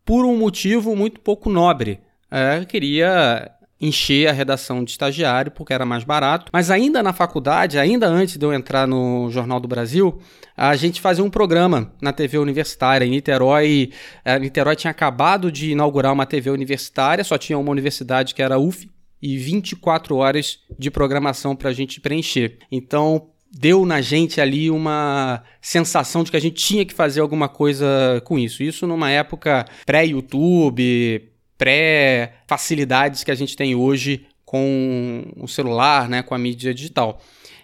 por 0.05 0.25
um 0.25 0.37
motivo 0.37 0.97
muito 0.97 1.21
pouco 1.21 1.49
nobre. 1.49 2.01
É, 2.31 2.65
queria 2.65 3.51
encher 3.81 4.29
a 4.29 4.33
redação 4.33 4.85
de 4.85 4.91
estagiário, 4.91 5.51
porque 5.51 5.73
era 5.73 5.87
mais 5.87 6.05
barato. 6.05 6.51
Mas 6.53 6.71
ainda 6.71 7.03
na 7.03 7.13
faculdade, 7.13 7.79
ainda 7.79 8.07
antes 8.07 8.37
de 8.37 8.45
eu 8.45 8.53
entrar 8.53 8.87
no 8.87 9.31
Jornal 9.31 9.59
do 9.59 9.67
Brasil, 9.67 10.21
a 10.57 10.77
gente 10.77 11.01
fazia 11.01 11.25
um 11.25 11.31
programa 11.31 11.93
na 12.03 12.13
TV 12.13 12.39
universitária. 12.39 13.07
Em 13.07 13.11
Niterói, 13.11 13.91
eh, 14.25 14.39
Niterói 14.39 14.77
tinha 14.77 14.91
acabado 14.91 15.51
de 15.51 15.71
inaugurar 15.71 16.13
uma 16.13 16.27
TV 16.27 16.51
universitária, 16.51 17.25
só 17.25 17.39
tinha 17.39 17.59
uma 17.59 17.71
universidade 17.71 18.35
que 18.35 18.43
era 18.43 18.59
UF, 18.59 18.91
e 19.23 19.37
24 19.37 20.17
horas 20.17 20.59
de 20.79 20.91
programação 20.91 21.55
para 21.55 21.71
a 21.71 21.73
gente 21.73 22.01
preencher. 22.01 22.59
Então, 22.73 23.29
deu 23.53 23.85
na 23.85 24.01
gente 24.01 24.41
ali 24.41 24.71
uma 24.71 25.43
sensação 25.61 26.23
de 26.23 26.31
que 26.31 26.37
a 26.37 26.41
gente 26.41 26.55
tinha 26.55 26.85
que 26.85 26.95
fazer 26.95 27.21
alguma 27.21 27.49
coisa 27.49 28.21
com 28.25 28.39
isso. 28.39 28.63
Isso 28.63 28.87
numa 28.87 29.11
época 29.11 29.67
pré-YouTube, 29.85 31.30
pré-facilidades 31.61 33.23
que 33.23 33.31
a 33.31 33.35
gente 33.35 33.55
tem 33.55 33.75
hoje 33.75 34.27
com 34.47 35.31
o 35.37 35.47
celular, 35.47 36.09
né, 36.09 36.23
com 36.23 36.35
a 36.35 36.39
mídia 36.39 36.73
digital. 36.73 37.21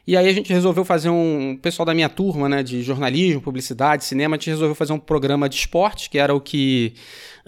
E 0.07 0.15
aí 0.15 0.29
a 0.29 0.33
gente 0.35 0.53
resolveu 0.53 0.85
fazer 0.85 1.09
um. 1.09 1.53
O 1.53 1.59
pessoal 1.59 1.87
da 1.87 1.95
minha 1.95 2.11
turma, 2.11 2.47
né, 2.47 2.63
de 2.63 2.83
jornalismo, 2.83 3.41
publicidade, 3.41 4.05
cinema, 4.05 4.37
a 4.37 4.39
gente 4.39 4.51
resolveu 4.51 4.75
fazer 4.75 4.93
um 4.93 4.99
programa 4.99 5.49
de 5.49 5.57
esporte, 5.57 6.11
que 6.11 6.19
era 6.19 6.35
o 6.35 6.41
que 6.41 6.93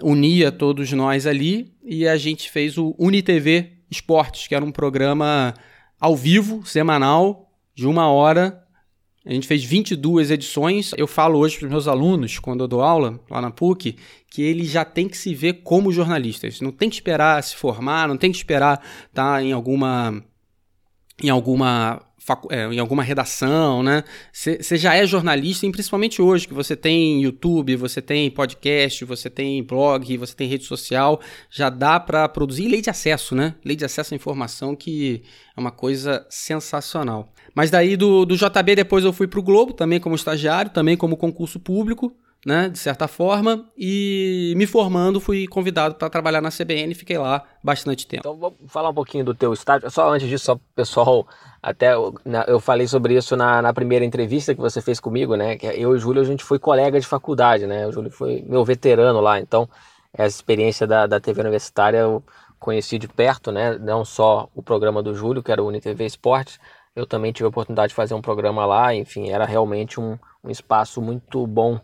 unia 0.01 0.51
todos 0.51 0.91
nós 0.91 1.27
ali, 1.27 1.71
e 1.85 2.07
a 2.07 2.17
gente 2.17 2.49
fez 2.49 2.79
o 2.79 2.95
UniTV 2.97 3.73
Esportes, 3.89 4.47
que 4.47 4.55
era 4.55 4.65
um 4.65 4.71
programa 4.71 5.53
ao 5.99 6.15
vivo, 6.15 6.65
semanal, 6.65 7.51
de 7.75 7.85
uma 7.85 8.11
hora. 8.11 8.61
A 9.29 9.33
gente 9.33 9.45
fez 9.45 9.63
22 9.63 10.31
edições. 10.31 10.91
Eu 10.97 11.05
falo 11.05 11.37
hoje 11.37 11.59
para 11.59 11.65
os 11.65 11.71
meus 11.71 11.87
alunos, 11.87 12.39
quando 12.39 12.63
eu 12.63 12.67
dou 12.67 12.81
aula 12.81 13.19
lá 13.29 13.39
na 13.39 13.51
PUC, 13.51 13.95
que 14.27 14.41
eles 14.41 14.71
já 14.71 14.83
têm 14.83 15.07
que 15.07 15.15
se 15.15 15.35
ver 15.35 15.61
como 15.61 15.91
jornalistas. 15.91 16.59
Não 16.59 16.71
tem 16.71 16.89
que 16.89 16.95
esperar 16.95 17.43
se 17.43 17.55
formar, 17.55 18.07
não 18.07 18.17
tem 18.17 18.31
que 18.31 18.37
esperar 18.37 18.83
estar 19.07 19.35
tá 19.35 19.43
em 19.43 19.51
alguma 19.51 20.23
em 21.21 21.29
alguma 21.29 22.01
em 22.71 22.79
alguma 22.79 23.01
redação, 23.01 23.81
né? 23.81 24.03
Você 24.31 24.77
já 24.77 24.95
é 24.95 25.05
jornalista, 25.05 25.65
e 25.65 25.71
principalmente 25.71 26.21
hoje, 26.21 26.47
que 26.47 26.53
você 26.53 26.75
tem 26.75 27.23
YouTube, 27.23 27.75
você 27.75 28.01
tem 28.01 28.29
podcast, 28.29 29.05
você 29.05 29.29
tem 29.29 29.63
blog, 29.63 30.17
você 30.17 30.35
tem 30.35 30.47
rede 30.47 30.65
social, 30.65 31.19
já 31.49 31.69
dá 31.69 31.99
para 31.99 32.27
produzir 32.29 32.67
lei 32.67 32.81
de 32.81 32.89
acesso, 32.89 33.35
né? 33.35 33.55
Lei 33.63 33.75
de 33.75 33.85
acesso 33.85 34.13
à 34.13 34.15
informação, 34.15 34.75
que 34.75 35.23
é 35.55 35.59
uma 35.59 35.71
coisa 35.71 36.25
sensacional. 36.29 37.33
Mas 37.55 37.71
daí 37.71 37.97
do, 37.97 38.25
do 38.25 38.35
JB 38.35 38.75
depois 38.75 39.03
eu 39.03 39.13
fui 39.13 39.27
para 39.27 39.39
o 39.39 39.43
Globo, 39.43 39.73
também 39.73 39.99
como 39.99 40.15
estagiário, 40.15 40.71
também 40.71 40.95
como 40.95 41.17
concurso 41.17 41.59
público 41.59 42.15
né, 42.45 42.69
de 42.69 42.79
certa 42.79 43.07
forma, 43.07 43.65
e 43.77 44.53
me 44.55 44.65
formando 44.65 45.19
fui 45.19 45.45
convidado 45.47 45.95
para 45.95 46.09
trabalhar 46.09 46.41
na 46.41 46.49
CBN 46.49 46.95
fiquei 46.95 47.17
lá 47.17 47.43
bastante 47.61 48.07
tempo. 48.07 48.21
Então 48.21 48.37
vou 48.37 48.55
falar 48.67 48.89
um 48.89 48.93
pouquinho 48.93 49.25
do 49.25 49.35
teu 49.35 49.51
estágio, 49.51 49.89
só 49.91 50.09
antes 50.09 50.27
disso, 50.27 50.45
só 50.45 50.59
pessoal, 50.73 51.27
até 51.61 51.93
eu 52.47 52.59
falei 52.59 52.87
sobre 52.87 53.15
isso 53.15 53.35
na, 53.35 53.61
na 53.61 53.73
primeira 53.73 54.05
entrevista 54.05 54.55
que 54.55 54.61
você 54.61 54.81
fez 54.81 54.99
comigo, 54.99 55.35
né, 55.35 55.57
que 55.57 55.65
eu 55.65 55.75
e 55.75 55.85
o 55.85 55.97
Júlio 55.97 56.21
a 56.21 56.25
gente 56.25 56.43
foi 56.43 56.57
colega 56.57 56.99
de 56.99 57.05
faculdade, 57.05 57.67
né, 57.67 57.85
o 57.85 57.91
Júlio 57.91 58.09
foi 58.11 58.43
meu 58.47 58.63
veterano 58.63 59.19
lá, 59.19 59.39
então 59.39 59.67
essa 60.13 60.35
experiência 60.35 60.87
da, 60.87 61.05
da 61.05 61.19
TV 61.19 61.41
universitária 61.41 61.97
eu 61.97 62.23
conheci 62.57 62.97
de 62.97 63.07
perto, 63.07 63.51
né, 63.51 63.77
não 63.77 64.05
só 64.05 64.49
o 64.55 64.63
programa 64.63 65.03
do 65.03 65.13
Júlio, 65.13 65.43
que 65.43 65.51
era 65.51 65.61
o 65.61 65.67
UniTV 65.67 66.05
Esportes, 66.05 66.57
eu 66.95 67.05
também 67.05 67.31
tive 67.31 67.45
a 67.45 67.49
oportunidade 67.49 67.89
de 67.89 67.95
fazer 67.95 68.13
um 68.13 68.21
programa 68.21 68.65
lá, 68.65 68.95
enfim, 68.95 69.29
era 69.29 69.45
realmente 69.45 69.99
um, 69.99 70.17
um 70.43 70.49
espaço 70.49 71.01
muito 71.01 71.45
bom 71.45 71.79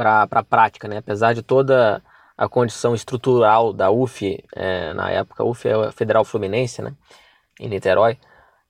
para 0.00 0.26
a 0.30 0.42
prática, 0.42 0.88
né? 0.88 0.96
Apesar 0.96 1.34
de 1.34 1.42
toda 1.42 2.02
a 2.36 2.48
condição 2.48 2.94
estrutural 2.94 3.70
da 3.70 3.90
UF, 3.90 4.42
é, 4.56 4.94
na 4.94 5.10
época, 5.10 5.42
a 5.42 5.46
UF 5.46 5.68
é 5.68 5.74
a 5.74 5.92
Federal 5.92 6.24
Fluminense, 6.24 6.80
né? 6.80 6.94
Em 7.60 7.68
Niterói, 7.68 8.16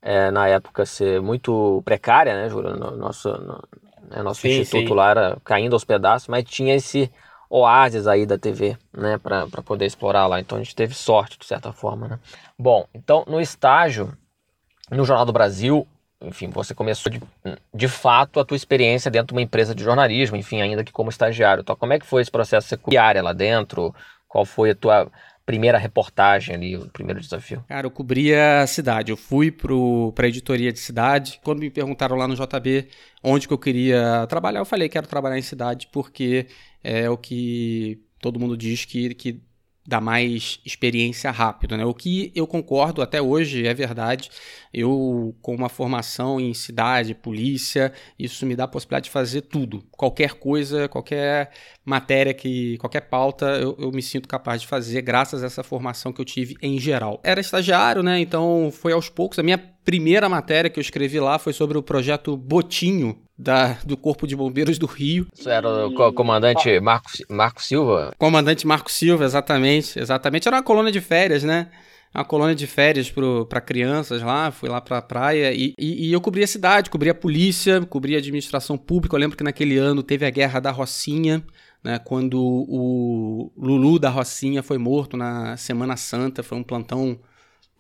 é, 0.03 0.33
na 0.33 0.49
época 0.49 0.85
ser 0.85 1.23
muito 1.23 1.81
precária, 1.85 2.35
né, 2.35 2.51
Júlio? 2.51 2.77
Nosso, 2.77 3.29
no, 3.29 3.63
né, 4.11 4.23
nosso 4.25 4.41
sim, 4.41 4.49
instituto 4.49 4.89
sim. 4.89 4.95
lá 4.95 5.11
era 5.11 5.39
caindo 5.45 5.75
aos 5.75 5.85
pedaços, 5.85 6.27
mas 6.27 6.43
tinha 6.43 6.75
esse 6.75 7.09
oásis 7.49 8.09
aí 8.09 8.27
da 8.27 8.37
TV, 8.37 8.77
né, 8.93 9.17
para 9.19 9.47
poder 9.65 9.87
explorar 9.87 10.27
lá. 10.27 10.41
Então 10.41 10.59
a 10.59 10.63
gente 10.63 10.75
teve 10.75 10.95
sorte, 10.95 11.39
de 11.39 11.47
certa 11.47 11.73
forma, 11.73 12.09
né? 12.09 12.19
Bom, 12.59 12.87
então 12.93 13.25
no 13.29 13.41
estágio, 13.41 14.13
no 14.91 15.05
Jornal 15.05 15.27
do 15.27 15.33
Brasil, 15.33 15.87
enfim, 16.23 16.51
você 16.51 16.75
começou 16.75 17.11
de, 17.11 17.21
de 17.75 17.89
fato 17.89 18.39
a 18.41 18.45
tua 18.45 18.57
experiência 18.57 19.11
dentro 19.11 19.29
de 19.29 19.33
uma 19.33 19.43
empresa 19.43 19.75
de 19.75 19.83
jornalismo, 19.83 20.37
enfim, 20.37 20.61
ainda 20.61 20.85
que 20.85 20.93
como 20.93 21.09
estagiário. 21.09 21.63
Então, 21.63 21.75
como 21.75 21.93
é 21.93 21.99
que 21.99 22.07
foi 22.07 22.21
esse 22.21 22.31
processo? 22.31 22.79
Área 23.01 23.23
lá 23.23 23.33
dentro? 23.33 23.95
Qual 24.29 24.45
foi 24.45 24.71
a 24.71 24.75
tua 24.75 25.11
primeira 25.47 25.79
reportagem 25.79 26.55
ali, 26.55 26.77
o 26.77 26.89
primeiro 26.91 27.21
desafio? 27.21 27.65
Cara, 27.67 27.87
eu 27.87 27.91
cobria 27.91 28.61
a 28.61 28.67
cidade. 28.67 29.11
Eu 29.11 29.17
fui 29.17 29.51
para 29.51 30.27
a 30.27 30.29
editoria 30.29 30.73
de 30.73 30.79
cidade. 30.79 31.41
Quando 31.43 31.61
me 31.61 31.71
perguntaram 31.71 32.17
lá 32.17 32.29
no 32.29 32.37
JB 32.37 32.87
onde 33.23 33.49
que 33.49 33.55
eu 33.55 33.59
queria 33.59 34.27
trabalhar, 34.29 34.61
eu 34.61 34.65
falei 34.65 34.89
que 34.89 34.93
quero 34.93 35.09
trabalhar 35.09 35.39
em 35.39 35.43
cidade 35.43 35.89
porque 35.91 36.47
é 36.85 37.09
o 37.09 37.17
que 37.17 38.01
todo 38.21 38.39
mundo 38.39 38.57
diz 38.57 38.85
que, 38.85 39.15
que 39.15 39.41
dá 39.87 40.01
mais 40.01 40.61
experiência 40.65 41.31
rápido, 41.31 41.77
né? 41.77 41.85
O 41.85 41.95
que 41.95 42.31
eu 42.35 42.47
concordo 42.47 43.03
até 43.03 43.21
hoje 43.21 43.67
é 43.67 43.75
verdade. 43.75 44.31
Eu, 44.73 45.35
com 45.43 45.55
uma 45.55 45.69
formação 45.69 46.41
em 46.41 46.55
cidade, 46.55 47.15
polícia, 47.15 47.93
isso 48.19 48.47
me 48.47 48.55
dá 48.55 48.65
a 48.65 48.69
possibilidade 48.69 49.05
de 49.05 49.11
fazer 49.11 49.43
tudo. 49.43 49.83
Qualquer 49.91 50.35
coisa, 50.35 50.89
qualquer 50.89 51.51
matéria, 51.85 52.33
que 52.33 52.77
qualquer 52.79 53.03
pauta, 53.03 53.47
eu, 53.47 53.77
eu 53.79 53.91
me 53.91 54.03
sinto 54.03 54.29
capaz 54.29 54.61
de 54.61 54.67
fazer 54.67 55.03
graças 55.03 55.43
a 55.43 55.47
essa 55.47 55.63
formação 55.63 56.13
que 56.13 56.21
eu 56.21 56.25
tive 56.25 56.57
em 56.63 56.79
geral. 56.79 57.21
Era 57.25 57.41
estagiário, 57.41 58.03
né? 58.03 58.21
Então 58.21 58.71
foi 58.73 58.93
aos 58.93 59.09
poucos. 59.09 59.39
A 59.39 59.43
minha 59.43 59.59
primeira 59.85 60.29
matéria 60.29 60.71
que 60.71 60.79
eu 60.79 60.83
escrevi 60.83 61.19
lá 61.21 61.39
foi 61.39 61.53
sobre 61.53 61.77
o 61.77 61.83
projeto 61.83 62.37
Botinho, 62.37 63.19
da, 63.41 63.79
do 63.85 63.97
Corpo 63.97 64.27
de 64.27 64.37
Bombeiros 64.37 64.79
do 64.79 64.87
Rio. 64.87 65.27
Isso 65.33 65.49
era 65.49 65.87
o 65.87 66.13
comandante 66.13 66.79
Marco, 66.79 67.09
Marco 67.29 67.63
Silva? 67.63 68.13
Comandante 68.19 68.67
Marco 68.67 68.91
Silva, 68.91 69.25
exatamente. 69.25 69.99
Exatamente. 69.99 70.47
Era 70.47 70.59
uma 70.59 70.63
colônia 70.63 70.93
de 70.93 71.01
férias, 71.01 71.43
né? 71.43 71.71
Uma 72.15 72.25
colônia 72.25 72.55
de 72.55 72.67
férias 72.67 73.11
para 73.49 73.61
crianças 73.61 74.21
lá, 74.21 74.51
fui 74.51 74.69
lá 74.69 74.81
para 74.81 74.99
a 74.99 75.03
praia 75.03 75.53
e, 75.53 75.75
e, 75.79 76.09
e, 76.09 76.13
eu 76.13 76.21
cobri 76.21 76.43
a 76.43 76.47
cidade, 76.47 76.91
cobri 76.91 77.09
a 77.09 77.15
polícia, 77.15 77.81
cobri 77.83 78.17
a 78.17 78.19
administração 78.19 78.77
pública. 78.77 79.15
Eu 79.15 79.21
lembro 79.21 79.37
que 79.37 79.45
naquele 79.45 79.79
ano 79.79 80.03
teve 80.03 80.27
a 80.27 80.31
Guerra 80.31 80.59
da 80.59 80.73
Rocinha, 80.73 81.43
né, 81.85 82.01
quando 82.01 82.37
o 82.43 83.53
Lulu 83.57 83.99
da 83.99 84.11
Rocinha 84.11 84.61
foi 84.61 84.77
morto 84.77 85.17
na 85.17 85.57
Semana 85.57 85.97
Santa, 85.97 86.43
foi 86.43 86.59
um 86.59 86.65
plantão 86.65 87.19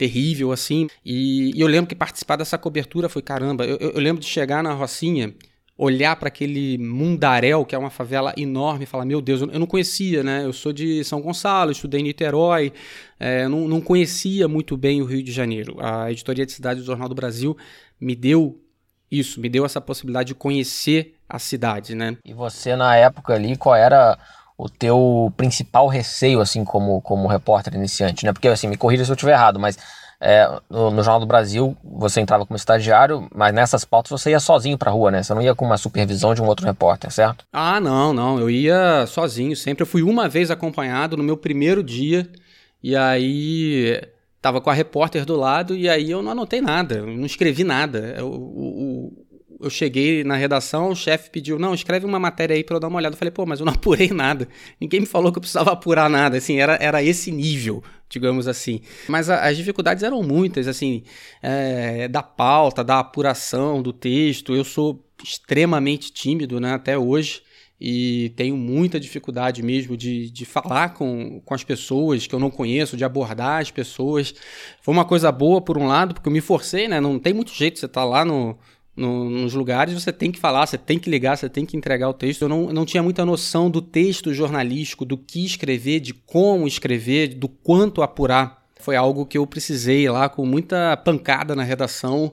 terrível 0.00 0.50
assim. 0.50 0.88
E, 1.04 1.54
e 1.54 1.60
eu 1.60 1.66
lembro 1.66 1.86
que 1.86 1.94
participar 1.94 2.36
dessa 2.36 2.56
cobertura 2.56 3.06
foi 3.06 3.20
caramba. 3.20 3.66
Eu, 3.66 3.76
eu, 3.76 3.90
eu 3.90 4.00
lembro 4.00 4.22
de 4.22 4.26
chegar 4.26 4.62
na 4.62 4.72
Rocinha 4.72 5.34
olhar 5.76 6.16
para 6.16 6.28
aquele 6.28 6.78
Mundaréu, 6.78 7.64
que 7.64 7.74
é 7.74 7.78
uma 7.78 7.90
favela 7.90 8.32
enorme, 8.36 8.84
e 8.84 8.86
falar: 8.86 9.04
Meu 9.04 9.20
Deus, 9.20 9.42
eu 9.42 9.58
não 9.58 9.66
conhecia, 9.66 10.22
né? 10.22 10.44
Eu 10.46 10.54
sou 10.54 10.72
de 10.72 11.04
São 11.04 11.20
Gonçalo, 11.20 11.70
estudei 11.70 12.00
em 12.00 12.04
Niterói, 12.04 12.72
é, 13.18 13.46
não, 13.46 13.68
não 13.68 13.80
conhecia 13.80 14.48
muito 14.48 14.74
bem 14.74 15.02
o 15.02 15.04
Rio 15.04 15.22
de 15.22 15.32
Janeiro. 15.32 15.76
A 15.78 16.10
editoria 16.10 16.46
de 16.46 16.52
cidade 16.52 16.80
do 16.80 16.86
Jornal 16.86 17.08
do 17.08 17.14
Brasil 17.14 17.54
me 18.00 18.16
deu 18.16 18.58
isso, 19.10 19.38
me 19.38 19.48
deu 19.50 19.66
essa 19.66 19.80
possibilidade 19.80 20.28
de 20.28 20.34
conhecer 20.34 21.14
a 21.28 21.38
cidade, 21.38 21.94
né? 21.94 22.16
E 22.24 22.32
você, 22.32 22.74
na 22.74 22.96
época 22.96 23.34
ali, 23.34 23.56
qual 23.56 23.74
era 23.74 24.18
o 24.62 24.68
teu 24.68 25.32
principal 25.36 25.88
receio, 25.88 26.40
assim, 26.40 26.64
como, 26.64 27.00
como 27.00 27.26
repórter 27.26 27.74
iniciante, 27.74 28.26
né? 28.26 28.32
Porque, 28.32 28.48
assim, 28.48 28.68
me 28.68 28.76
corrija 28.76 29.04
se 29.04 29.10
eu 29.10 29.14
estiver 29.14 29.32
errado, 29.32 29.58
mas 29.58 29.78
é, 30.20 30.46
no, 30.68 30.90
no, 30.90 31.02
Jornal 31.02 31.20
do 31.20 31.26
Brasil 31.26 31.74
você 31.82 32.20
entrava 32.20 32.44
como 32.44 32.56
estagiário, 32.56 33.26
mas 33.34 33.54
nessas 33.54 33.86
pautas 33.86 34.10
você 34.10 34.32
ia 34.32 34.40
sozinho 34.40 34.76
pra 34.76 34.90
rua, 34.90 35.10
né? 35.10 35.22
Você 35.22 35.32
não 35.32 35.40
ia 35.40 35.54
com 35.54 35.64
uma 35.64 35.78
supervisão 35.78 36.34
de 36.34 36.42
um 36.42 36.46
outro 36.46 36.66
repórter, 36.66 37.10
certo? 37.10 37.46
Ah, 37.50 37.80
não, 37.80 38.12
não. 38.12 38.38
Eu 38.38 38.50
ia 38.50 39.06
sozinho 39.06 39.56
sempre. 39.56 39.82
Eu 39.82 39.86
fui 39.86 40.02
uma 40.02 40.28
vez 40.28 40.50
acompanhado 40.50 41.16
no 41.16 41.22
meu 41.22 41.38
primeiro 41.38 41.82
dia, 41.82 42.28
e 42.82 42.94
aí 42.94 43.98
tava 44.42 44.60
com 44.60 44.68
a 44.68 44.74
repórter 44.74 45.24
do 45.24 45.36
lado, 45.36 45.74
e 45.74 45.88
aí 45.88 46.10
eu 46.10 46.22
não 46.22 46.32
anotei 46.32 46.60
nada, 46.60 47.00
não 47.00 47.24
escrevi 47.24 47.64
nada. 47.64 48.14
Eu, 48.18 48.28
o, 48.30 49.26
eu 49.60 49.68
cheguei 49.68 50.24
na 50.24 50.36
redação, 50.36 50.90
o 50.90 50.96
chefe 50.96 51.30
pediu, 51.30 51.58
não, 51.58 51.74
escreve 51.74 52.06
uma 52.06 52.18
matéria 52.18 52.54
aí 52.54 52.64
para 52.64 52.76
eu 52.76 52.80
dar 52.80 52.88
uma 52.88 52.98
olhada. 52.98 53.14
Eu 53.14 53.18
falei, 53.18 53.30
pô, 53.30 53.44
mas 53.44 53.60
eu 53.60 53.66
não 53.66 53.72
apurei 53.74 54.08
nada. 54.08 54.48
Ninguém 54.80 55.00
me 55.00 55.06
falou 55.06 55.30
que 55.30 55.38
eu 55.38 55.40
precisava 55.40 55.72
apurar 55.72 56.08
nada, 56.08 56.38
assim, 56.38 56.58
era, 56.58 56.76
era 56.80 57.02
esse 57.02 57.30
nível, 57.30 57.82
digamos 58.08 58.48
assim. 58.48 58.80
Mas 59.08 59.28
a, 59.28 59.46
as 59.46 59.56
dificuldades 59.56 60.02
eram 60.02 60.22
muitas, 60.22 60.66
assim, 60.66 61.02
é, 61.42 62.08
da 62.08 62.22
pauta, 62.22 62.82
da 62.82 62.98
apuração 62.98 63.82
do 63.82 63.92
texto. 63.92 64.54
Eu 64.54 64.64
sou 64.64 65.04
extremamente 65.22 66.10
tímido, 66.10 66.58
né, 66.58 66.72
até 66.72 66.96
hoje 66.96 67.42
e 67.80 68.30
tenho 68.36 68.56
muita 68.56 69.00
dificuldade 69.00 69.62
mesmo 69.62 69.96
de, 69.96 70.30
de 70.30 70.44
falar 70.44 70.92
com, 70.92 71.40
com 71.42 71.54
as 71.54 71.64
pessoas 71.64 72.26
que 72.26 72.34
eu 72.34 72.38
não 72.38 72.50
conheço, 72.50 72.96
de 72.96 73.04
abordar 73.04 73.62
as 73.62 73.70
pessoas. 73.70 74.34
Foi 74.82 74.92
uma 74.92 75.04
coisa 75.04 75.32
boa, 75.32 75.62
por 75.62 75.78
um 75.78 75.86
lado, 75.86 76.14
porque 76.14 76.28
eu 76.28 76.32
me 76.32 76.42
forcei, 76.42 76.86
né? 76.86 77.00
Não 77.00 77.18
tem 77.18 77.32
muito 77.32 77.54
jeito, 77.54 77.78
você 77.78 77.88
tá 77.88 78.04
lá 78.04 78.22
no, 78.22 78.58
no, 78.96 79.30
nos 79.30 79.54
lugares, 79.54 79.94
você 79.94 80.12
tem 80.12 80.30
que 80.30 80.38
falar, 80.38 80.66
você 80.66 80.76
tem 80.76 80.98
que 80.98 81.08
ligar, 81.08 81.36
você 81.36 81.48
tem 81.48 81.64
que 81.64 81.76
entregar 81.76 82.08
o 82.08 82.14
texto. 82.14 82.42
Eu 82.42 82.48
não, 82.48 82.72
não 82.72 82.84
tinha 82.84 83.02
muita 83.02 83.24
noção 83.24 83.70
do 83.70 83.80
texto 83.80 84.34
jornalístico, 84.34 85.04
do 85.04 85.16
que 85.16 85.44
escrever, 85.44 86.00
de 86.00 86.12
como 86.12 86.66
escrever, 86.66 87.34
do 87.34 87.48
quanto 87.48 88.02
apurar 88.02 88.64
Foi 88.78 88.96
algo 88.96 89.26
que 89.26 89.38
eu 89.38 89.46
precisei 89.46 90.08
lá 90.08 90.28
com 90.28 90.44
muita 90.44 90.96
pancada 90.98 91.54
na 91.54 91.62
redação 91.62 92.32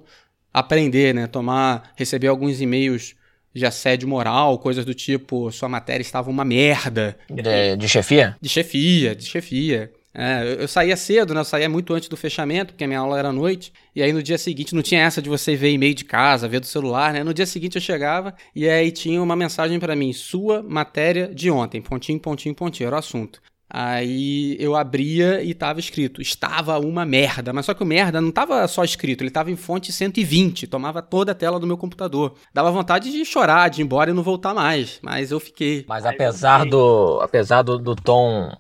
aprender, 0.54 1.14
né? 1.14 1.28
Tomar, 1.28 1.92
receber 1.96 2.28
alguns 2.28 2.60
e-mails 2.62 3.16
de 3.54 3.66
assédio 3.66 4.08
moral, 4.08 4.60
coisas 4.60 4.86
do 4.86 4.94
tipo, 4.94 5.52
sua 5.52 5.70
matéria 5.70 6.02
estava 6.02 6.30
uma 6.30 6.46
merda. 6.46 7.18
De, 7.30 7.76
de 7.76 7.90
chefia? 7.90 8.36
De 8.40 8.50
chefia, 8.50 9.16
de 9.16 9.26
chefia. 9.26 9.92
É, 10.20 10.58
eu, 10.60 10.68
saía 10.68 10.98
cedo, 10.98 11.32
né? 11.32 11.42
Eu 11.42 11.46
saía 11.46 11.70
muito 11.70 11.94
antes 11.94 12.10
do 12.10 12.18
fechamento, 12.18 12.74
porque 12.74 12.84
a 12.84 12.88
minha 12.88 13.00
aula 13.00 13.20
era 13.20 13.30
à 13.30 13.32
noite. 13.32 13.72
E 13.96 14.02
aí 14.02 14.12
no 14.12 14.24
dia 14.24 14.38
seguinte 14.40 14.74
não 14.74 14.82
tinha 14.82 15.02
essa 15.02 15.22
de 15.22 15.30
você 15.30 15.56
ver 15.56 15.72
e-mail 15.72 15.94
de 15.94 16.04
casa, 16.04 16.48
ver 16.48 16.60
do 16.60 16.66
celular, 16.66 17.14
né? 17.14 17.24
No 17.24 17.36
dia 17.36 17.46
seguinte 17.46 17.76
eu 17.76 17.82
chegava 17.82 18.34
e 18.56 18.68
aí 18.68 18.92
tinha 18.92 19.22
uma 19.22 19.36
mensagem 19.36 19.80
para 19.80 19.96
mim: 19.96 20.12
sua 20.12 20.64
matéria 20.64 21.28
de 21.28 21.52
ontem, 21.52 21.84
pontinho, 21.84 22.20
pontinho, 22.20 22.56
pontinho, 22.56 22.88
era 22.88 22.96
o 22.96 23.00
assunto. 23.00 23.40
Aí 23.70 24.56
eu 24.60 24.76
abria 24.76 25.44
e 25.44 25.54
tava 25.54 25.80
escrito, 25.80 26.22
estava 26.22 26.80
uma 26.80 27.06
merda. 27.06 27.54
Mas 27.54 27.66
só 27.66 27.74
que 27.74 27.84
o 27.84 27.86
merda 27.86 28.20
não 28.20 28.32
tava 28.32 28.68
só 28.68 28.84
escrito, 28.84 29.22
ele 29.22 29.30
tava 29.30 29.52
em 29.52 29.58
fonte 29.58 29.92
120, 29.92 30.66
tomava 30.68 31.02
toda 31.02 31.34
a 31.34 31.36
tela 31.36 31.60
do 31.60 31.68
meu 31.68 31.78
computador. 31.78 32.36
Dava 32.54 32.72
vontade 32.72 33.12
de 33.12 33.24
chorar, 33.26 33.70
de 33.70 33.82
ir 33.82 33.84
embora 33.84 34.10
e 34.10 34.14
não 34.14 34.24
voltar 34.24 34.54
mais, 34.54 35.00
mas 35.04 35.32
eu 35.32 35.40
fiquei. 35.40 35.86
Mas 35.88 36.06
apesar 36.06 36.66
do, 36.66 37.20
apesar 37.22 37.62
do, 37.62 37.78
do 37.78 37.96
tom 37.96 38.52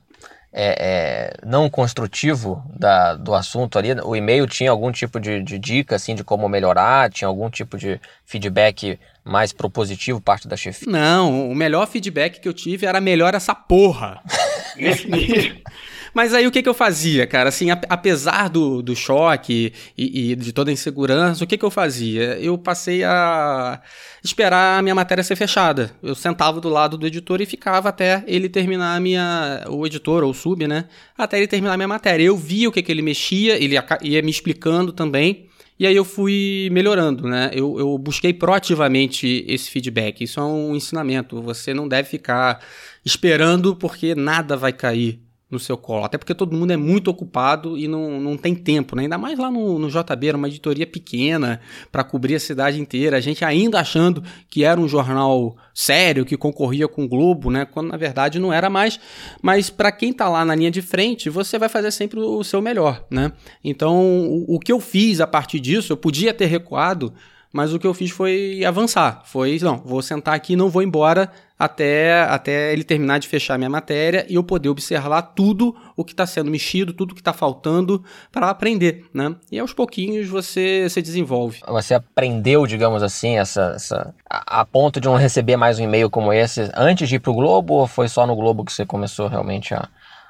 é, 0.59 0.75
é, 0.79 1.45
não 1.45 1.69
construtivo 1.69 2.63
da, 2.75 3.13
do 3.13 3.35
assunto 3.35 3.77
ali, 3.77 3.89
o 4.03 4.15
e-mail 4.15 4.47
tinha 4.47 4.71
algum 4.71 4.91
tipo 4.91 5.19
de, 5.19 5.43
de 5.43 5.59
dica 5.59 5.95
assim 5.95 6.15
de 6.15 6.23
como 6.23 6.49
melhorar, 6.49 7.11
tinha 7.11 7.27
algum 7.27 7.47
tipo 7.47 7.77
de 7.77 8.01
feedback 8.25 8.99
mais 9.23 9.53
propositivo 9.53 10.19
parte 10.19 10.47
da 10.47 10.57
chefia? 10.57 10.91
Não, 10.91 11.51
o 11.51 11.53
melhor 11.53 11.85
feedback 11.87 12.39
que 12.39 12.47
eu 12.49 12.53
tive 12.53 12.87
era 12.87 12.99
melhor 12.99 13.35
essa 13.35 13.53
porra. 13.53 14.19
Mas 16.13 16.33
aí 16.33 16.47
o 16.47 16.51
que, 16.51 16.61
que 16.61 16.69
eu 16.69 16.73
fazia, 16.73 17.27
cara? 17.27 17.49
Assim, 17.49 17.67
apesar 17.71 18.49
do, 18.49 18.81
do 18.81 18.95
choque 18.95 19.73
e, 19.97 20.31
e, 20.31 20.35
de 20.35 20.51
toda 20.51 20.71
a 20.71 20.73
insegurança, 20.73 21.43
o 21.43 21.47
que, 21.47 21.57
que 21.57 21.65
eu 21.65 21.71
fazia? 21.71 22.37
Eu 22.39 22.57
passei 22.57 23.03
a 23.03 23.81
esperar 24.23 24.79
a 24.79 24.81
minha 24.81 24.95
matéria 24.95 25.23
ser 25.23 25.35
fechada. 25.35 25.91
Eu 26.01 26.15
sentava 26.15 26.59
do 26.59 26.69
lado 26.69 26.97
do 26.97 27.07
editor 27.07 27.41
e 27.41 27.45
ficava 27.45 27.89
até 27.89 28.23
ele 28.27 28.49
terminar 28.49 28.95
a 28.95 28.99
minha. 28.99 29.63
O 29.67 29.85
editor 29.85 30.23
ou 30.23 30.31
o 30.31 30.33
sub, 30.33 30.67
né? 30.67 30.85
Até 31.17 31.37
ele 31.37 31.47
terminar 31.47 31.73
a 31.73 31.77
minha 31.77 31.87
matéria. 31.87 32.23
Eu 32.23 32.37
via 32.37 32.69
o 32.69 32.71
que, 32.71 32.81
que 32.81 32.91
ele 32.91 33.01
mexia, 33.01 33.61
ele 33.61 33.75
ia 34.01 34.21
me 34.21 34.31
explicando 34.31 34.91
também. 34.91 35.47
E 35.79 35.85
aí 35.85 35.95
eu 35.95 36.03
fui 36.03 36.69
melhorando, 36.71 37.27
né? 37.27 37.51
Eu, 37.53 37.77
eu 37.77 37.97
busquei 37.99 38.33
proativamente 38.33 39.45
esse 39.47 39.69
feedback. 39.69 40.23
Isso 40.23 40.39
é 40.39 40.43
um 40.43 40.75
ensinamento. 40.75 41.39
Você 41.43 41.71
não 41.71 41.87
deve 41.87 42.09
ficar 42.09 42.59
esperando 43.05 43.75
porque 43.75 44.15
nada 44.15 44.57
vai 44.57 44.73
cair 44.73 45.26
no 45.49 45.57
seu 45.57 45.77
colo. 45.77 46.03
Até 46.03 46.17
porque 46.17 46.33
todo 46.33 46.55
mundo 46.55 46.71
é 46.71 46.77
muito 46.77 47.09
ocupado 47.09 47.77
e 47.77 47.87
não, 47.87 48.19
não 48.19 48.35
tem 48.35 48.53
tempo, 48.53 48.95
né? 48.95 49.03
Ainda 49.03 49.17
mais 49.17 49.39
lá 49.39 49.49
no, 49.49 49.79
no 49.79 49.89
JB, 49.89 50.27
era 50.27 50.37
uma 50.37 50.47
editoria 50.47 50.85
pequena 50.85 51.61
para 51.91 52.03
cobrir 52.03 52.35
a 52.35 52.39
cidade 52.39 52.81
inteira. 52.81 53.15
A 53.15 53.21
gente 53.21 53.45
ainda 53.45 53.79
achando 53.79 54.21
que 54.49 54.65
era 54.65 54.79
um 54.79 54.87
jornal 54.87 55.55
sério, 55.73 56.25
que 56.25 56.35
concorria 56.35 56.87
com 56.87 57.05
o 57.05 57.07
Globo, 57.07 57.49
né? 57.49 57.65
Quando 57.65 57.87
na 57.87 57.97
verdade 57.97 58.39
não 58.39 58.51
era 58.51 58.69
mais. 58.69 58.99
Mas 59.41 59.69
para 59.69 59.91
quem 59.91 60.11
tá 60.11 60.27
lá 60.27 60.43
na 60.43 60.53
linha 60.53 60.71
de 60.71 60.81
frente, 60.81 61.29
você 61.29 61.57
vai 61.57 61.69
fazer 61.69 61.91
sempre 61.91 62.19
o 62.19 62.43
seu 62.43 62.61
melhor, 62.61 63.05
né? 63.09 63.31
Então, 63.63 64.27
o, 64.27 64.55
o 64.55 64.59
que 64.59 64.71
eu 64.71 64.81
fiz 64.81 65.21
a 65.21 65.27
partir 65.27 65.61
disso, 65.61 65.93
eu 65.93 65.97
podia 65.97 66.33
ter 66.33 66.47
recuado 66.47 67.13
mas 67.51 67.73
o 67.73 67.79
que 67.79 67.87
eu 67.87 67.93
fiz 67.93 68.11
foi 68.11 68.63
avançar. 68.65 69.21
Foi, 69.25 69.57
não, 69.61 69.77
vou 69.77 70.01
sentar 70.01 70.35
aqui 70.35 70.53
e 70.53 70.55
não 70.55 70.69
vou 70.69 70.83
embora 70.83 71.31
até, 71.57 72.21
até 72.23 72.71
ele 72.71 72.83
terminar 72.83 73.19
de 73.19 73.27
fechar 73.27 73.57
minha 73.57 73.69
matéria 73.69 74.25
e 74.29 74.35
eu 74.35 74.43
poder 74.43 74.69
observar 74.69 75.21
tudo 75.21 75.75
o 75.95 76.03
que 76.03 76.13
está 76.13 76.25
sendo 76.25 76.51
mexido, 76.51 76.93
tudo 76.93 77.15
que 77.15 77.21
está 77.21 77.33
faltando 77.33 78.03
para 78.31 78.49
aprender, 78.49 79.05
né? 79.13 79.35
E 79.51 79.57
aos 79.57 79.73
pouquinhos 79.73 80.27
você 80.27 80.87
se 80.89 81.01
desenvolve. 81.01 81.61
Você 81.67 81.95
aprendeu, 81.95 82.67
digamos 82.67 83.01
assim, 83.01 83.37
essa, 83.37 83.73
essa 83.75 84.13
a, 84.29 84.61
a 84.61 84.65
ponto 84.65 84.99
de 84.99 85.07
não 85.07 85.15
receber 85.15 85.57
mais 85.57 85.79
um 85.79 85.83
e-mail 85.83 86.09
como 86.09 86.31
esse 86.31 86.69
antes 86.75 87.09
de 87.09 87.15
ir 87.15 87.19
para 87.19 87.31
o 87.31 87.35
Globo 87.35 87.73
ou 87.73 87.87
foi 87.87 88.07
só 88.07 88.27
no 88.27 88.35
Globo 88.35 88.63
que 88.63 88.71
você 88.71 88.85
começou 88.85 89.27
realmente 89.27 89.73
a 89.73 89.89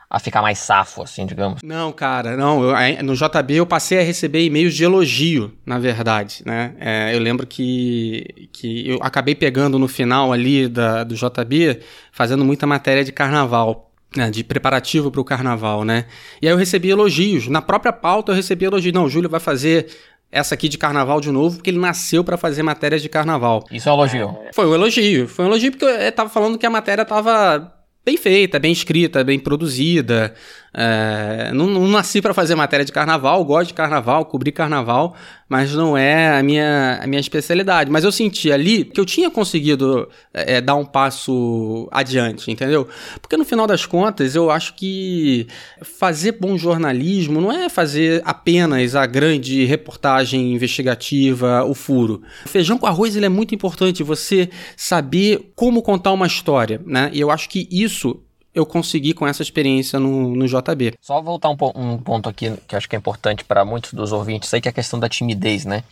a 0.09 0.19
ficar 0.19 0.41
mais 0.41 0.59
safo, 0.59 1.03
assim, 1.03 1.25
digamos? 1.25 1.61
Não, 1.61 1.91
cara, 1.91 2.37
não. 2.37 2.63
Eu, 2.63 3.03
no 3.03 3.13
JB 3.13 3.55
eu 3.55 3.65
passei 3.65 3.99
a 3.99 4.03
receber 4.03 4.43
e-mails 4.45 4.73
de 4.73 4.83
elogio, 4.83 5.53
na 5.65 5.77
verdade, 5.77 6.41
né? 6.45 6.73
É, 6.79 7.15
eu 7.15 7.19
lembro 7.19 7.45
que, 7.45 8.47
que 8.53 8.89
eu 8.89 8.99
acabei 9.01 9.35
pegando 9.35 9.77
no 9.77 9.87
final 9.87 10.31
ali 10.31 10.69
da, 10.69 11.03
do 11.03 11.15
JB, 11.15 11.81
fazendo 12.11 12.45
muita 12.45 12.65
matéria 12.65 13.03
de 13.03 13.11
carnaval. 13.11 13.85
Né, 14.15 14.31
de 14.31 14.41
preparativo 14.41 15.11
para 15.11 15.19
o 15.19 15.23
carnaval, 15.23 15.83
né? 15.83 16.05
E 16.41 16.47
aí 16.47 16.53
eu 16.53 16.57
recebi 16.57 16.89
elogios. 16.89 17.49
Na 17.49 17.61
própria 17.61 17.91
pauta 17.91 18.31
eu 18.31 18.35
recebi 18.37 18.63
elogios. 18.63 18.93
Não, 18.93 19.03
o 19.03 19.09
Júlio 19.09 19.29
vai 19.29 19.39
fazer 19.39 19.87
essa 20.31 20.55
aqui 20.55 20.69
de 20.69 20.77
carnaval 20.77 21.19
de 21.19 21.29
novo, 21.29 21.57
porque 21.57 21.69
ele 21.69 21.77
nasceu 21.77 22.23
para 22.23 22.37
fazer 22.37 22.63
matérias 22.63 23.01
de 23.01 23.09
carnaval. 23.09 23.65
Isso 23.69 23.89
é 23.89 23.91
um 23.91 23.95
elogio? 23.95 24.37
Foi 24.53 24.65
um 24.65 24.73
elogio. 24.73 25.27
Foi 25.27 25.43
um 25.43 25.49
elogio 25.49 25.71
porque 25.71 25.83
eu 25.83 26.11
tava 26.13 26.29
falando 26.29 26.57
que 26.57 26.65
a 26.65 26.69
matéria 26.69 27.03
tava 27.03 27.76
bem 28.07 28.15
feita, 28.15 28.57
bem 28.57 28.71
escrita, 28.71 29.21
bem 29.21 29.37
produzida. 29.37 30.33
É, 30.73 31.51
não, 31.53 31.67
não, 31.67 31.87
nasci 31.87 32.21
para 32.21 32.33
fazer 32.33 32.53
matéria 32.55 32.85
de 32.85 32.91
carnaval, 32.91 33.43
gosto 33.43 33.69
de 33.69 33.73
carnaval, 33.73 34.25
cobrir 34.25 34.51
carnaval, 34.51 35.15
mas 35.49 35.73
não 35.73 35.97
é 35.97 36.37
a 36.37 36.43
minha, 36.43 36.99
a 37.01 37.07
minha 37.07 37.19
especialidade. 37.19 37.89
Mas 37.89 38.03
eu 38.03 38.11
senti 38.11 38.51
ali 38.51 38.83
que 38.83 38.99
eu 38.99 39.05
tinha 39.05 39.31
conseguido 39.31 40.07
é, 40.33 40.61
dar 40.61 40.75
um 40.75 40.85
passo 40.85 41.87
adiante, 41.91 42.51
entendeu? 42.51 42.87
Porque 43.21 43.37
no 43.37 43.45
final 43.45 43.65
das 43.65 43.85
contas, 43.85 44.35
eu 44.35 44.51
acho 44.51 44.75
que 44.75 45.47
fazer 45.81 46.33
bom 46.33 46.57
jornalismo 46.57 47.41
não 47.41 47.51
é 47.51 47.69
fazer 47.69 48.21
apenas 48.25 48.95
a 48.95 49.05
grande 49.05 49.65
reportagem 49.65 50.53
investigativa, 50.53 51.63
o 51.63 51.73
furo. 51.73 52.21
O 52.45 52.49
feijão 52.49 52.77
com 52.77 52.85
arroz 52.85 53.15
ele 53.15 53.25
é 53.25 53.29
muito 53.29 53.55
importante, 53.55 54.03
você 54.03 54.49
saber 54.75 55.51
como 55.55 55.81
contar 55.81 56.11
uma 56.11 56.27
história, 56.27 56.81
né? 56.85 57.09
E 57.13 57.19
eu 57.19 57.31
acho 57.31 57.49
que 57.49 57.67
isso 57.71 58.21
eu 58.57 58.65
consegui 58.65 59.13
com 59.13 59.27
essa 59.27 59.43
experiência 59.43 59.99
no, 59.99 60.35
no 60.35 60.47
JB. 60.47 60.95
Só 60.99 61.21
voltar 61.21 61.49
um, 61.49 61.57
um 61.75 61.97
ponto 61.99 62.27
aqui 62.27 62.51
que 62.67 62.75
acho 62.75 62.89
que 62.89 62.95
é 62.95 62.99
importante 62.99 63.43
para 63.43 63.63
muitos 63.63 63.93
dos 63.93 64.11
ouvintes 64.11 64.51
aí, 64.51 64.59
que 64.59 64.67
é 64.67 64.71
a 64.71 64.73
questão 64.73 64.99
da 64.99 65.07
timidez, 65.07 65.63
né? 65.63 65.83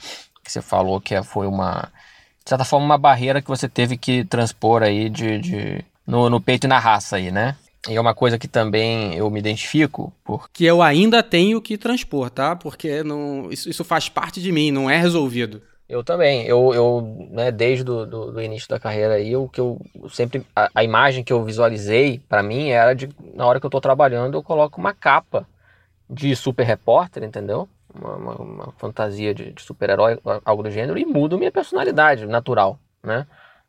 Que 0.43 0.51
você 0.51 0.63
falou 0.63 0.99
que 0.99 1.21
foi 1.21 1.45
uma, 1.45 1.91
de 2.43 2.49
certa 2.49 2.65
forma, 2.65 2.83
uma 2.83 2.97
barreira 2.97 3.39
que 3.39 3.47
você 3.47 3.69
teve 3.69 3.97
que 3.97 4.25
transpor 4.25 4.81
aí 4.81 5.09
de, 5.09 5.37
de 5.37 5.85
no, 6.07 6.27
no 6.27 6.41
peito 6.41 6.65
e 6.65 6.67
na 6.67 6.79
raça 6.79 7.17
aí, 7.17 7.31
né? 7.31 7.55
E 7.87 7.95
é 7.95 8.01
uma 8.01 8.15
coisa 8.15 8.39
que 8.39 8.47
também 8.47 9.13
eu 9.13 9.29
me 9.29 9.39
identifico. 9.39 10.11
Porque 10.23 10.63
eu 10.63 10.81
ainda 10.81 11.21
tenho 11.21 11.61
que 11.61 11.77
transpor, 11.77 12.31
tá? 12.31 12.55
Porque 12.55 13.03
não, 13.03 13.51
isso, 13.51 13.69
isso 13.69 13.83
faz 13.83 14.09
parte 14.09 14.41
de 14.41 14.51
mim, 14.51 14.71
não 14.71 14.89
é 14.89 14.97
resolvido. 14.97 15.61
Eu 15.87 16.03
também. 16.03 16.45
Eu, 16.45 16.73
eu 16.73 17.27
né, 17.31 17.51
desde 17.51 17.83
do, 17.83 18.05
do, 18.05 18.31
do, 18.31 18.41
início 18.41 18.67
da 18.67 18.79
carreira 18.79 19.15
aí, 19.15 19.35
o 19.35 19.47
que 19.47 19.61
eu 19.61 19.79
sempre 20.09 20.45
a, 20.55 20.69
a 20.73 20.83
imagem 20.83 21.23
que 21.23 21.31
eu 21.31 21.43
visualizei 21.43 22.19
para 22.27 22.41
mim 22.41 22.69
era 22.69 22.93
de 22.95 23.09
na 23.33 23.45
hora 23.45 23.59
que 23.59 23.65
eu 23.65 23.69
tô 23.69 23.79
trabalhando, 23.79 24.35
eu 24.35 24.43
coloco 24.43 24.79
uma 24.79 24.93
capa 24.93 25.47
de 26.09 26.35
super 26.35 26.63
repórter, 26.63 27.23
entendeu? 27.23 27.69
Uma, 27.93 28.15
uma, 28.15 28.35
uma 28.35 28.73
fantasia 28.77 29.33
de, 29.33 29.51
de 29.53 29.61
super-herói, 29.61 30.19
algo 30.43 30.63
do 30.63 30.71
gênero, 30.71 30.97
e 30.97 31.05
mudo 31.05 31.37
minha 31.37 31.51
personalidade 31.51 32.25
natural, 32.25 32.79
né? 33.03 33.25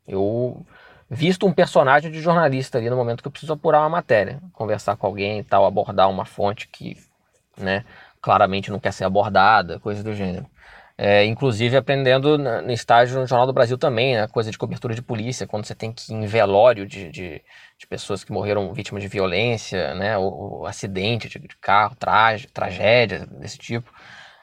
Eu 0.08 0.64
visto 1.08 1.46
um 1.46 1.52
personagem 1.52 2.10
de 2.10 2.20
jornalista 2.20 2.78
ali 2.78 2.90
no 2.90 2.96
momento 2.96 3.22
que 3.22 3.28
eu 3.28 3.32
preciso 3.32 3.52
apurar 3.52 3.80
uma 3.80 3.88
matéria, 3.88 4.40
conversar 4.52 4.96
com 4.96 5.06
alguém 5.06 5.40
e 5.40 5.44
tal, 5.44 5.64
abordar 5.64 6.10
uma 6.10 6.24
fonte 6.24 6.68
que, 6.68 6.96
né, 7.56 7.84
claramente 8.20 8.70
não 8.70 8.80
quer 8.80 8.92
ser 8.92 9.04
abordada, 9.04 9.78
coisa 9.78 10.02
do 10.02 10.14
gênero. 10.14 10.46
É, 10.98 11.26
inclusive 11.26 11.76
aprendendo 11.76 12.38
no 12.38 12.72
estágio 12.72 13.20
no 13.20 13.26
Jornal 13.26 13.46
do 13.46 13.52
Brasil 13.52 13.76
também, 13.76 14.14
né, 14.16 14.26
coisa 14.28 14.50
de 14.50 14.56
cobertura 14.56 14.94
de 14.94 15.02
polícia, 15.02 15.46
quando 15.46 15.66
você 15.66 15.74
tem 15.74 15.92
que 15.92 16.10
ir 16.10 16.14
em 16.14 16.26
velório 16.26 16.86
de, 16.86 17.10
de, 17.10 17.42
de 17.78 17.86
pessoas 17.86 18.24
que 18.24 18.32
morreram 18.32 18.72
vítimas 18.72 19.02
de 19.02 19.08
violência, 19.08 19.94
né, 19.94 20.16
ou, 20.16 20.32
ou 20.60 20.66
acidente 20.66 21.28
de, 21.28 21.38
de 21.38 21.56
carro, 21.58 21.94
trage, 21.96 22.46
tragédia 22.48 23.26
desse 23.26 23.58
tipo. 23.58 23.92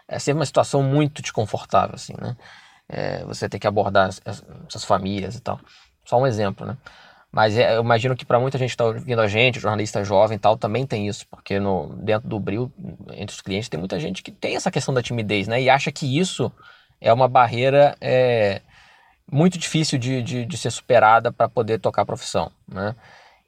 É 0.07 0.19
sempre 0.19 0.39
uma 0.39 0.45
situação 0.45 0.83
muito 0.83 1.21
desconfortável, 1.23 1.95
assim, 1.95 2.13
né? 2.21 2.35
É, 2.87 3.23
você 3.25 3.49
tem 3.49 3.59
que 3.59 3.65
abordar 3.65 4.09
essas 4.09 4.83
famílias 4.83 5.35
e 5.35 5.41
tal. 5.41 5.59
Só 6.05 6.19
um 6.19 6.27
exemplo, 6.27 6.67
né? 6.67 6.77
Mas 7.33 7.57
é, 7.57 7.75
eu 7.75 7.81
imagino 7.81 8.15
que 8.15 8.25
para 8.25 8.39
muita 8.39 8.59
gente 8.59 8.69
que 8.69 8.73
está 8.75 8.85
ouvindo 8.85 9.19
a 9.19 9.27
gente, 9.27 9.59
jornalista 9.59 10.03
jovem 10.03 10.35
e 10.35 10.39
tal, 10.39 10.55
também 10.55 10.85
tem 10.85 11.07
isso, 11.07 11.25
porque 11.27 11.59
no, 11.59 11.95
dentro 11.95 12.29
do 12.29 12.39
Bril, 12.39 12.71
entre 13.13 13.33
os 13.33 13.41
clientes, 13.41 13.67
tem 13.67 13.79
muita 13.79 13.99
gente 13.99 14.21
que 14.21 14.31
tem 14.31 14.55
essa 14.55 14.69
questão 14.69 14.93
da 14.93 15.01
timidez, 15.01 15.47
né? 15.47 15.59
E 15.59 15.67
acha 15.67 15.91
que 15.91 16.19
isso 16.19 16.51
é 17.01 17.11
uma 17.11 17.27
barreira 17.27 17.97
é, 17.99 18.61
muito 19.31 19.57
difícil 19.57 19.97
de, 19.97 20.21
de, 20.21 20.45
de 20.45 20.57
ser 20.57 20.69
superada 20.69 21.31
para 21.31 21.49
poder 21.49 21.79
tocar 21.79 22.03
a 22.03 22.05
profissão, 22.05 22.51
né? 22.67 22.95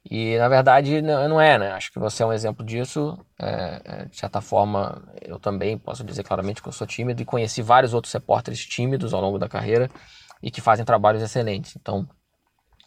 E 0.09 0.37
na 0.37 0.47
verdade 0.47 1.01
não 1.01 1.39
é, 1.39 1.57
né? 1.57 1.71
Acho 1.71 1.91
que 1.91 1.99
você 1.99 2.23
é 2.23 2.25
um 2.25 2.33
exemplo 2.33 2.65
disso. 2.65 3.17
É, 3.39 3.81
é, 3.85 4.05
de 4.05 4.17
certa 4.17 4.41
forma, 4.41 5.03
eu 5.21 5.39
também 5.39 5.77
posso 5.77 6.03
dizer 6.03 6.23
claramente 6.23 6.61
que 6.61 6.67
eu 6.67 6.73
sou 6.73 6.87
tímido 6.87 7.21
e 7.21 7.25
conheci 7.25 7.61
vários 7.61 7.93
outros 7.93 8.13
repórteres 8.13 8.65
tímidos 8.65 9.13
ao 9.13 9.21
longo 9.21 9.37
da 9.39 9.49
carreira 9.49 9.89
e 10.41 10.51
que 10.51 10.61
fazem 10.61 10.85
trabalhos 10.85 11.21
excelentes. 11.23 11.75
Então, 11.75 12.07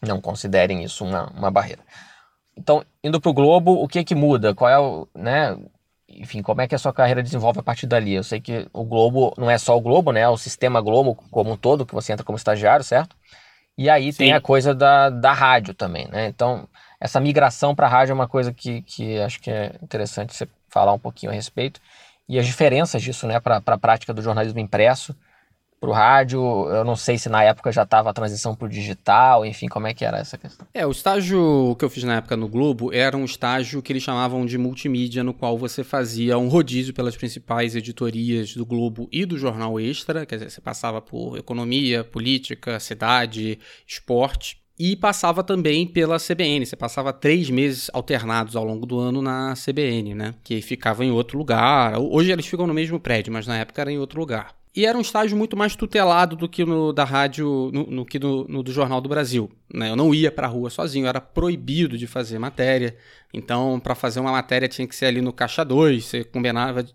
não 0.01 0.21
considerem 0.21 0.83
isso 0.83 1.03
uma, 1.05 1.27
uma 1.31 1.51
barreira. 1.51 1.81
Então, 2.57 2.83
indo 3.03 3.21
para 3.21 3.29
o 3.29 3.33
Globo, 3.33 3.71
o 3.71 3.87
que 3.87 4.03
que 4.03 4.15
muda? 4.15 4.53
Qual 4.53 4.69
é 4.69 4.77
o, 4.77 5.07
né? 5.15 5.57
enfim, 6.09 6.41
como 6.41 6.61
é 6.61 6.67
que 6.67 6.75
a 6.75 6.79
sua 6.79 6.91
carreira 6.91 7.21
desenvolve 7.21 7.59
a 7.59 7.63
partir 7.63 7.85
dali? 7.85 8.13
Eu 8.13 8.23
sei 8.23 8.41
que 8.41 8.67
o 8.73 8.83
Globo 8.83 9.33
não 9.37 9.49
é 9.49 9.57
só 9.57 9.77
o 9.77 9.81
Globo, 9.81 10.11
né? 10.11 10.21
É 10.21 10.29
o 10.29 10.37
sistema 10.37 10.81
Globo 10.81 11.15
como 11.29 11.51
um 11.51 11.57
todo, 11.57 11.85
que 11.85 11.93
você 11.93 12.11
entra 12.11 12.25
como 12.25 12.37
estagiário, 12.37 12.83
certo? 12.83 13.15
E 13.77 13.89
aí 13.89 14.11
Sim. 14.11 14.17
tem 14.17 14.33
a 14.33 14.41
coisa 14.41 14.73
da, 14.73 15.09
da 15.09 15.31
rádio 15.31 15.73
também, 15.73 16.07
né? 16.09 16.27
Então, 16.27 16.67
essa 16.99 17.19
migração 17.19 17.75
para 17.75 17.87
a 17.87 17.89
rádio 17.89 18.11
é 18.11 18.15
uma 18.15 18.27
coisa 18.27 18.51
que, 18.51 18.81
que 18.81 19.19
acho 19.19 19.39
que 19.39 19.49
é 19.49 19.75
interessante 19.81 20.35
você 20.35 20.47
falar 20.67 20.93
um 20.93 20.99
pouquinho 20.99 21.31
a 21.31 21.35
respeito. 21.35 21.79
E 22.27 22.37
as 22.37 22.45
diferenças 22.45 23.01
disso, 23.01 23.25
né, 23.25 23.39
para 23.39 23.61
a 23.65 23.77
prática 23.77 24.13
do 24.13 24.21
jornalismo 24.21 24.59
impresso 24.59 25.15
para 25.79 25.89
o 25.89 25.93
rádio. 25.93 26.41
Eu 26.69 26.83
não 26.83 26.95
sei 26.95 27.17
se 27.17 27.29
na 27.29 27.43
época 27.43 27.71
já 27.71 27.83
estava 27.83 28.09
a 28.09 28.13
transição 28.13 28.55
para 28.55 28.65
o 28.65 28.69
digital, 28.69 29.45
enfim, 29.45 29.67
como 29.67 29.87
é 29.87 29.93
que 29.93 30.03
era 30.03 30.17
essa 30.17 30.37
questão? 30.37 30.67
É, 30.73 30.85
o 30.85 30.91
estágio 30.91 31.75
que 31.77 31.85
eu 31.85 31.89
fiz 31.89 32.03
na 32.03 32.17
época 32.17 32.35
no 32.35 32.47
Globo 32.47 32.93
era 32.93 33.15
um 33.15 33.25
estágio 33.25 33.81
que 33.81 33.91
eles 33.91 34.03
chamavam 34.03 34.45
de 34.45 34.57
multimídia, 34.57 35.23
no 35.23 35.33
qual 35.33 35.57
você 35.57 35.83
fazia 35.83 36.37
um 36.37 36.47
rodízio 36.47 36.93
pelas 36.93 37.15
principais 37.15 37.75
editorias 37.75 38.53
do 38.53 38.65
Globo 38.65 39.07
e 39.11 39.25
do 39.25 39.37
Jornal 39.37 39.79
Extra, 39.79 40.25
quer 40.25 40.35
dizer, 40.35 40.49
você 40.51 40.61
passava 40.61 41.01
por 41.01 41.37
economia, 41.37 42.03
política, 42.03 42.79
cidade, 42.79 43.59
esporte. 43.87 44.59
E 44.81 44.95
passava 44.95 45.43
também 45.43 45.85
pela 45.85 46.17
CBN. 46.17 46.65
Você 46.65 46.77
passava 46.77 47.11
três 47.11 47.49
meses 47.49 47.89
alternados 47.91 48.55
ao 48.55 48.63
longo 48.63 48.85
do 48.85 48.97
ano 48.97 49.21
na 49.21 49.53
CBN, 49.53 50.15
né? 50.15 50.35
Que 50.41 50.61
ficava 50.61 51.03
em 51.03 51.11
outro 51.11 51.37
lugar. 51.37 51.99
Hoje 51.99 52.31
eles 52.31 52.45
ficam 52.45 52.65
no 52.65 52.73
mesmo 52.73 52.97
prédio, 52.97 53.33
mas 53.33 53.45
na 53.45 53.57
época 53.57 53.81
era 53.81 53.91
em 53.91 53.99
outro 53.99 54.17
lugar. 54.17 54.58
E 54.75 54.85
era 54.85 54.97
um 54.97 55.01
estágio 55.01 55.35
muito 55.35 55.57
mais 55.57 55.75
tutelado 55.75 56.35
do 56.35 56.47
que 56.47 56.63
no 56.63 56.93
da 56.93 57.03
rádio, 57.03 57.71
no, 57.73 57.87
no 57.87 58.05
que 58.05 58.19
no, 58.19 58.47
no, 58.47 58.61
do 58.61 58.71
Jornal 58.71 59.01
do 59.01 59.09
Brasil. 59.09 59.49
Né? 59.73 59.89
Eu 59.89 59.95
não 59.95 60.13
ia 60.13 60.31
para 60.31 60.47
a 60.47 60.49
rua 60.49 60.69
sozinho, 60.69 61.07
era 61.07 61.19
proibido 61.19 61.97
de 61.97 62.05
fazer 62.05 62.37
matéria. 62.37 62.95
Então, 63.33 63.79
para 63.79 63.95
fazer 63.95 64.19
uma 64.19 64.31
matéria 64.31 64.67
tinha 64.67 64.87
que 64.87 64.95
ser 64.95 65.07
ali 65.07 65.21
no 65.21 65.33
caixa 65.33 65.65
2, 65.65 66.05
você 66.05 66.23
combinava 66.23 66.85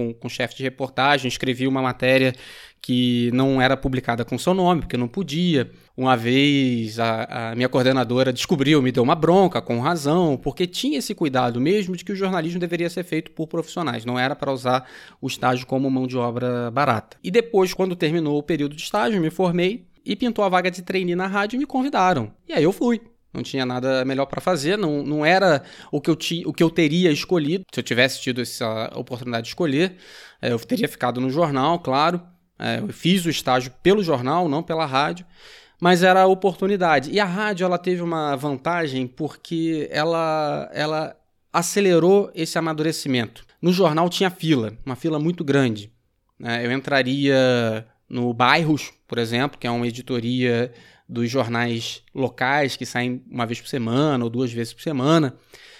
com, 0.00 0.14
com 0.14 0.28
chefe 0.28 0.56
de 0.56 0.62
reportagem, 0.62 1.28
escrevia 1.28 1.68
uma 1.68 1.82
matéria 1.82 2.32
que 2.80 3.30
não 3.34 3.60
era 3.60 3.76
publicada 3.76 4.24
com 4.24 4.38
seu 4.38 4.54
nome, 4.54 4.80
porque 4.80 4.96
não 4.96 5.06
podia. 5.06 5.70
Uma 5.94 6.16
vez 6.16 6.98
a, 6.98 7.50
a, 7.50 7.54
minha 7.54 7.68
coordenadora 7.68 8.32
descobriu, 8.32 8.80
me 8.80 8.90
deu 8.90 9.02
uma 9.02 9.14
bronca, 9.14 9.60
com 9.60 9.78
razão, 9.80 10.38
porque 10.42 10.66
tinha 10.66 10.98
esse 10.98 11.14
cuidado 11.14 11.60
mesmo 11.60 11.94
de 11.94 12.02
que 12.02 12.12
o 12.12 12.16
jornalismo 12.16 12.58
deveria 12.58 12.88
ser 12.88 13.04
feito 13.04 13.30
por 13.32 13.46
profissionais, 13.46 14.06
não 14.06 14.18
era 14.18 14.34
para 14.34 14.50
usar 14.50 14.88
o 15.20 15.26
estágio 15.26 15.66
como 15.66 15.90
mão 15.90 16.06
de 16.06 16.16
obra 16.16 16.70
barata. 16.70 17.18
E 17.22 17.30
depois, 17.30 17.74
quando 17.74 17.94
terminou 17.94 18.38
o 18.38 18.42
período 18.42 18.74
de 18.74 18.82
estágio, 18.82 19.20
me 19.20 19.28
formei 19.28 19.86
e 20.02 20.16
pintou 20.16 20.42
a 20.42 20.48
vaga 20.48 20.70
de 20.70 20.80
trainee 20.80 21.14
na 21.14 21.26
rádio 21.26 21.56
e 21.56 21.58
me 21.58 21.66
convidaram. 21.66 22.32
E 22.48 22.54
aí 22.54 22.64
eu 22.64 22.72
fui. 22.72 23.02
Não 23.32 23.42
tinha 23.42 23.64
nada 23.64 24.04
melhor 24.04 24.26
para 24.26 24.40
fazer, 24.40 24.76
não, 24.76 25.04
não 25.04 25.24
era 25.24 25.62
o 25.92 26.00
que, 26.00 26.10
eu 26.10 26.16
ti, 26.16 26.42
o 26.44 26.52
que 26.52 26.62
eu 26.62 26.70
teria 26.70 27.12
escolhido. 27.12 27.64
Se 27.72 27.78
eu 27.78 27.84
tivesse 27.84 28.20
tido 28.20 28.40
essa 28.40 28.90
oportunidade 28.94 29.44
de 29.44 29.48
escolher, 29.50 29.96
é, 30.42 30.52
eu 30.52 30.58
teria 30.58 30.88
ficado 30.88 31.20
no 31.20 31.30
jornal, 31.30 31.78
claro. 31.78 32.20
É, 32.58 32.80
eu 32.80 32.88
fiz 32.88 33.24
o 33.24 33.30
estágio 33.30 33.72
pelo 33.82 34.02
jornal, 34.02 34.48
não 34.48 34.62
pela 34.62 34.84
rádio, 34.84 35.24
mas 35.80 36.02
era 36.02 36.22
a 36.22 36.26
oportunidade. 36.26 37.10
E 37.10 37.20
a 37.20 37.24
rádio 37.24 37.64
ela 37.64 37.78
teve 37.78 38.02
uma 38.02 38.36
vantagem 38.36 39.06
porque 39.06 39.88
ela, 39.90 40.68
ela 40.72 41.16
acelerou 41.52 42.30
esse 42.34 42.58
amadurecimento. 42.58 43.46
No 43.62 43.72
jornal 43.72 44.08
tinha 44.08 44.30
fila, 44.30 44.72
uma 44.84 44.96
fila 44.96 45.18
muito 45.18 45.44
grande. 45.44 45.90
Né? 46.38 46.64
Eu 46.66 46.72
entraria 46.72 47.86
no 48.08 48.34
Bairros, 48.34 48.92
por 49.06 49.18
exemplo, 49.18 49.58
que 49.58 49.66
é 49.66 49.70
uma 49.70 49.86
editoria 49.86 50.72
dos 51.10 51.28
jornais 51.28 52.04
locais 52.14 52.76
que 52.76 52.86
saem 52.86 53.20
uma 53.28 53.44
vez 53.44 53.60
por 53.60 53.66
semana 53.66 54.22
ou 54.22 54.30
duas 54.30 54.52
vezes 54.52 54.72
por 54.72 54.80
semana. 54.80 55.34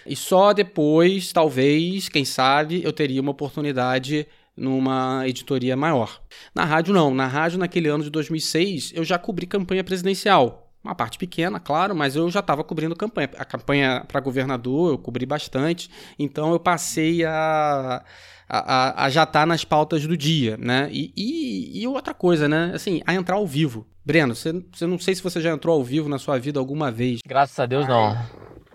E 0.04 0.16
só 0.16 0.52
depois, 0.52 1.32
talvez, 1.32 2.08
quem 2.08 2.24
sabe, 2.24 2.82
eu 2.82 2.92
teria 2.92 3.20
uma 3.20 3.30
oportunidade 3.30 4.26
numa 4.56 5.22
editoria 5.28 5.76
maior. 5.76 6.20
Na 6.52 6.64
rádio, 6.64 6.92
não. 6.92 7.14
Na 7.14 7.28
rádio, 7.28 7.58
naquele 7.58 7.88
ano 7.88 8.02
de 8.02 8.10
2006, 8.10 8.92
eu 8.94 9.04
já 9.04 9.18
cobri 9.18 9.46
campanha 9.46 9.84
presidencial. 9.84 10.69
Uma 10.82 10.94
parte 10.94 11.18
pequena, 11.18 11.60
claro, 11.60 11.94
mas 11.94 12.16
eu 12.16 12.30
já 12.30 12.40
estava 12.40 12.64
cobrindo 12.64 12.96
campanha. 12.96 13.28
A 13.36 13.44
campanha 13.44 14.02
para 14.08 14.18
governador 14.18 14.92
eu 14.92 14.98
cobri 14.98 15.26
bastante, 15.26 15.90
então 16.18 16.52
eu 16.52 16.58
passei 16.58 17.22
a, 17.22 18.02
a, 18.48 19.04
a 19.04 19.10
já 19.10 19.24
estar 19.24 19.40
tá 19.40 19.46
nas 19.46 19.62
pautas 19.62 20.06
do 20.06 20.16
dia, 20.16 20.56
né? 20.56 20.88
E, 20.90 21.12
e, 21.14 21.82
e, 21.82 21.86
outra 21.86 22.14
coisa, 22.14 22.48
né? 22.48 22.72
Assim, 22.74 23.02
a 23.06 23.14
entrar 23.14 23.36
ao 23.36 23.46
vivo. 23.46 23.86
Breno, 24.04 24.34
você, 24.34 24.52
você 24.72 24.86
não 24.86 24.98
sei 24.98 25.14
se 25.14 25.22
você 25.22 25.38
já 25.40 25.50
entrou 25.50 25.76
ao 25.76 25.84
vivo 25.84 26.08
na 26.08 26.18
sua 26.18 26.38
vida 26.38 26.58
alguma 26.58 26.90
vez. 26.90 27.20
Graças 27.26 27.58
a 27.58 27.66
Deus, 27.66 27.86
não. 27.86 28.16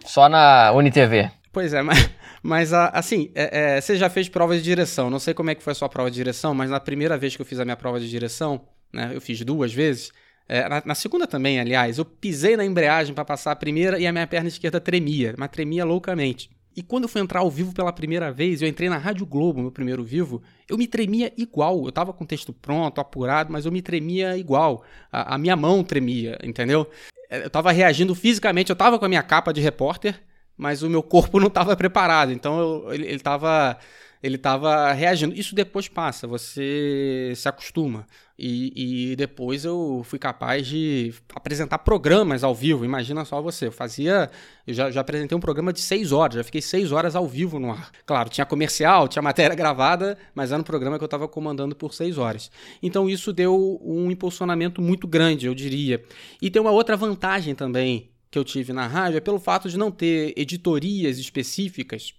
Só 0.05 0.29
na 0.29 0.71
UniTV. 0.73 1.31
Pois 1.51 1.73
é, 1.73 1.81
mas, 1.83 2.09
mas 2.43 2.71
assim, 2.71 3.31
é, 3.33 3.77
é, 3.77 3.81
você 3.81 3.95
já 3.97 4.11
fez 4.11 4.29
prova 4.29 4.55
de 4.55 4.61
direção. 4.61 5.09
Não 5.09 5.19
sei 5.19 5.33
como 5.33 5.49
é 5.49 5.55
que 5.55 5.63
foi 5.63 5.71
a 5.71 5.75
sua 5.75 5.89
prova 5.89 6.11
de 6.11 6.15
direção, 6.15 6.53
mas 6.53 6.69
na 6.69 6.79
primeira 6.79 7.17
vez 7.17 7.35
que 7.35 7.41
eu 7.41 7.45
fiz 7.45 7.59
a 7.59 7.65
minha 7.65 7.75
prova 7.75 7.99
de 7.99 8.07
direção, 8.07 8.61
né? 8.93 9.09
Eu 9.11 9.19
fiz 9.19 9.41
duas 9.41 9.73
vezes. 9.73 10.11
É, 10.47 10.69
na, 10.69 10.83
na, 10.85 10.95
segunda 10.95 11.25
também, 11.25 11.59
aliás, 11.59 11.97
eu 11.97 12.05
pisei 12.05 12.55
na 12.55 12.63
embreagem 12.63 13.15
para 13.15 13.25
passar 13.25 13.51
a 13.51 13.55
primeira 13.55 13.99
e 13.99 14.05
a 14.05 14.11
minha 14.11 14.27
perna 14.27 14.47
esquerda 14.47 14.79
tremia, 14.79 15.33
mas 15.37 15.49
tremia 15.49 15.83
loucamente. 15.83 16.49
E 16.75 16.83
quando 16.83 17.03
eu 17.03 17.09
fui 17.09 17.21
entrar 17.21 17.39
ao 17.39 17.49
vivo 17.49 17.73
pela 17.73 17.91
primeira 17.91 18.31
vez, 18.31 18.61
eu 18.61 18.67
entrei 18.67 18.89
na 18.89 18.97
Rádio 18.97 19.25
Globo, 19.25 19.61
meu 19.61 19.71
primeiro 19.71 20.03
vivo, 20.03 20.43
eu 20.67 20.77
me 20.77 20.87
tremia 20.87 21.31
igual. 21.37 21.85
Eu 21.85 21.91
tava 21.91 22.11
com 22.11 22.25
o 22.25 22.27
texto 22.27 22.51
pronto, 22.51 22.99
apurado, 22.99 23.51
mas 23.51 23.65
eu 23.65 23.71
me 23.71 23.81
tremia 23.81 24.37
igual. 24.37 24.83
A, 25.09 25.35
a 25.35 25.37
minha 25.37 25.55
mão 25.55 25.83
tremia, 25.83 26.37
entendeu? 26.43 26.89
É, 27.29 27.45
eu 27.45 27.49
tava 27.49 27.71
reagindo 27.71 28.13
fisicamente, 28.13 28.69
eu 28.69 28.75
tava 28.75 28.99
com 28.99 29.05
a 29.05 29.09
minha 29.09 29.23
capa 29.23 29.53
de 29.53 29.61
repórter, 29.61 30.21
mas 30.57 30.83
o 30.83 30.89
meu 30.89 31.01
corpo 31.01 31.39
não 31.39 31.49
tava 31.49 31.75
preparado. 31.77 32.33
Então 32.33 32.59
eu, 32.59 32.93
ele, 32.93 33.05
ele 33.07 33.19
tava 33.19 33.77
ele 34.25 34.37
estava 34.37 34.91
reagindo. 34.91 35.35
Isso 35.35 35.53
depois 35.53 35.87
passa, 35.87 36.25
você 36.25 37.31
se 37.35 37.47
acostuma. 37.47 38.07
E, 38.37 39.11
e, 39.11 39.15
depois 39.15 39.63
eu 39.63 40.01
fui 40.03 40.17
capaz 40.17 40.65
de 40.67 41.13
apresentar 41.33 41.77
programas 41.79 42.43
ao 42.43 42.53
vivo. 42.53 42.83
Imagina 42.83 43.23
só 43.23 43.39
você. 43.39 43.67
Eu 43.67 43.71
fazia. 43.71 44.31
Eu 44.65 44.73
já, 44.73 44.89
já 44.89 45.01
apresentei 45.01 45.37
um 45.37 45.39
programa 45.39 45.71
de 45.71 45.79
seis 45.79 46.11
horas, 46.11 46.37
já 46.37 46.43
fiquei 46.43 46.61
seis 46.61 46.91
horas 46.91 47.15
ao 47.15 47.27
vivo 47.27 47.59
no 47.59 47.71
ar. 47.71 47.91
Claro, 48.03 48.27
tinha 48.29 48.45
comercial, 48.45 49.07
tinha 49.07 49.21
matéria 49.21 49.53
gravada, 49.55 50.17
mas 50.33 50.51
era 50.51 50.59
um 50.59 50.63
programa 50.63 50.97
que 50.97 51.03
eu 51.03 51.07
estava 51.07 51.27
comandando 51.27 51.75
por 51.75 51.93
seis 51.93 52.17
horas. 52.17 52.49
Então 52.81 53.07
isso 53.07 53.31
deu 53.31 53.79
um 53.85 54.09
impulsionamento 54.09 54.81
muito 54.81 55.07
grande, 55.07 55.45
eu 55.45 55.53
diria. 55.53 56.03
E 56.41 56.49
tem 56.49 56.59
uma 56.59 56.71
outra 56.71 56.97
vantagem 56.97 57.53
também 57.53 58.09
que 58.31 58.39
eu 58.39 58.43
tive 58.43 58.73
na 58.73 58.87
rádio, 58.87 59.17
é 59.17 59.21
pelo 59.21 59.39
fato 59.39 59.69
de 59.69 59.77
não 59.77 59.91
ter 59.91 60.33
editorias 60.35 61.19
específicas 61.19 62.13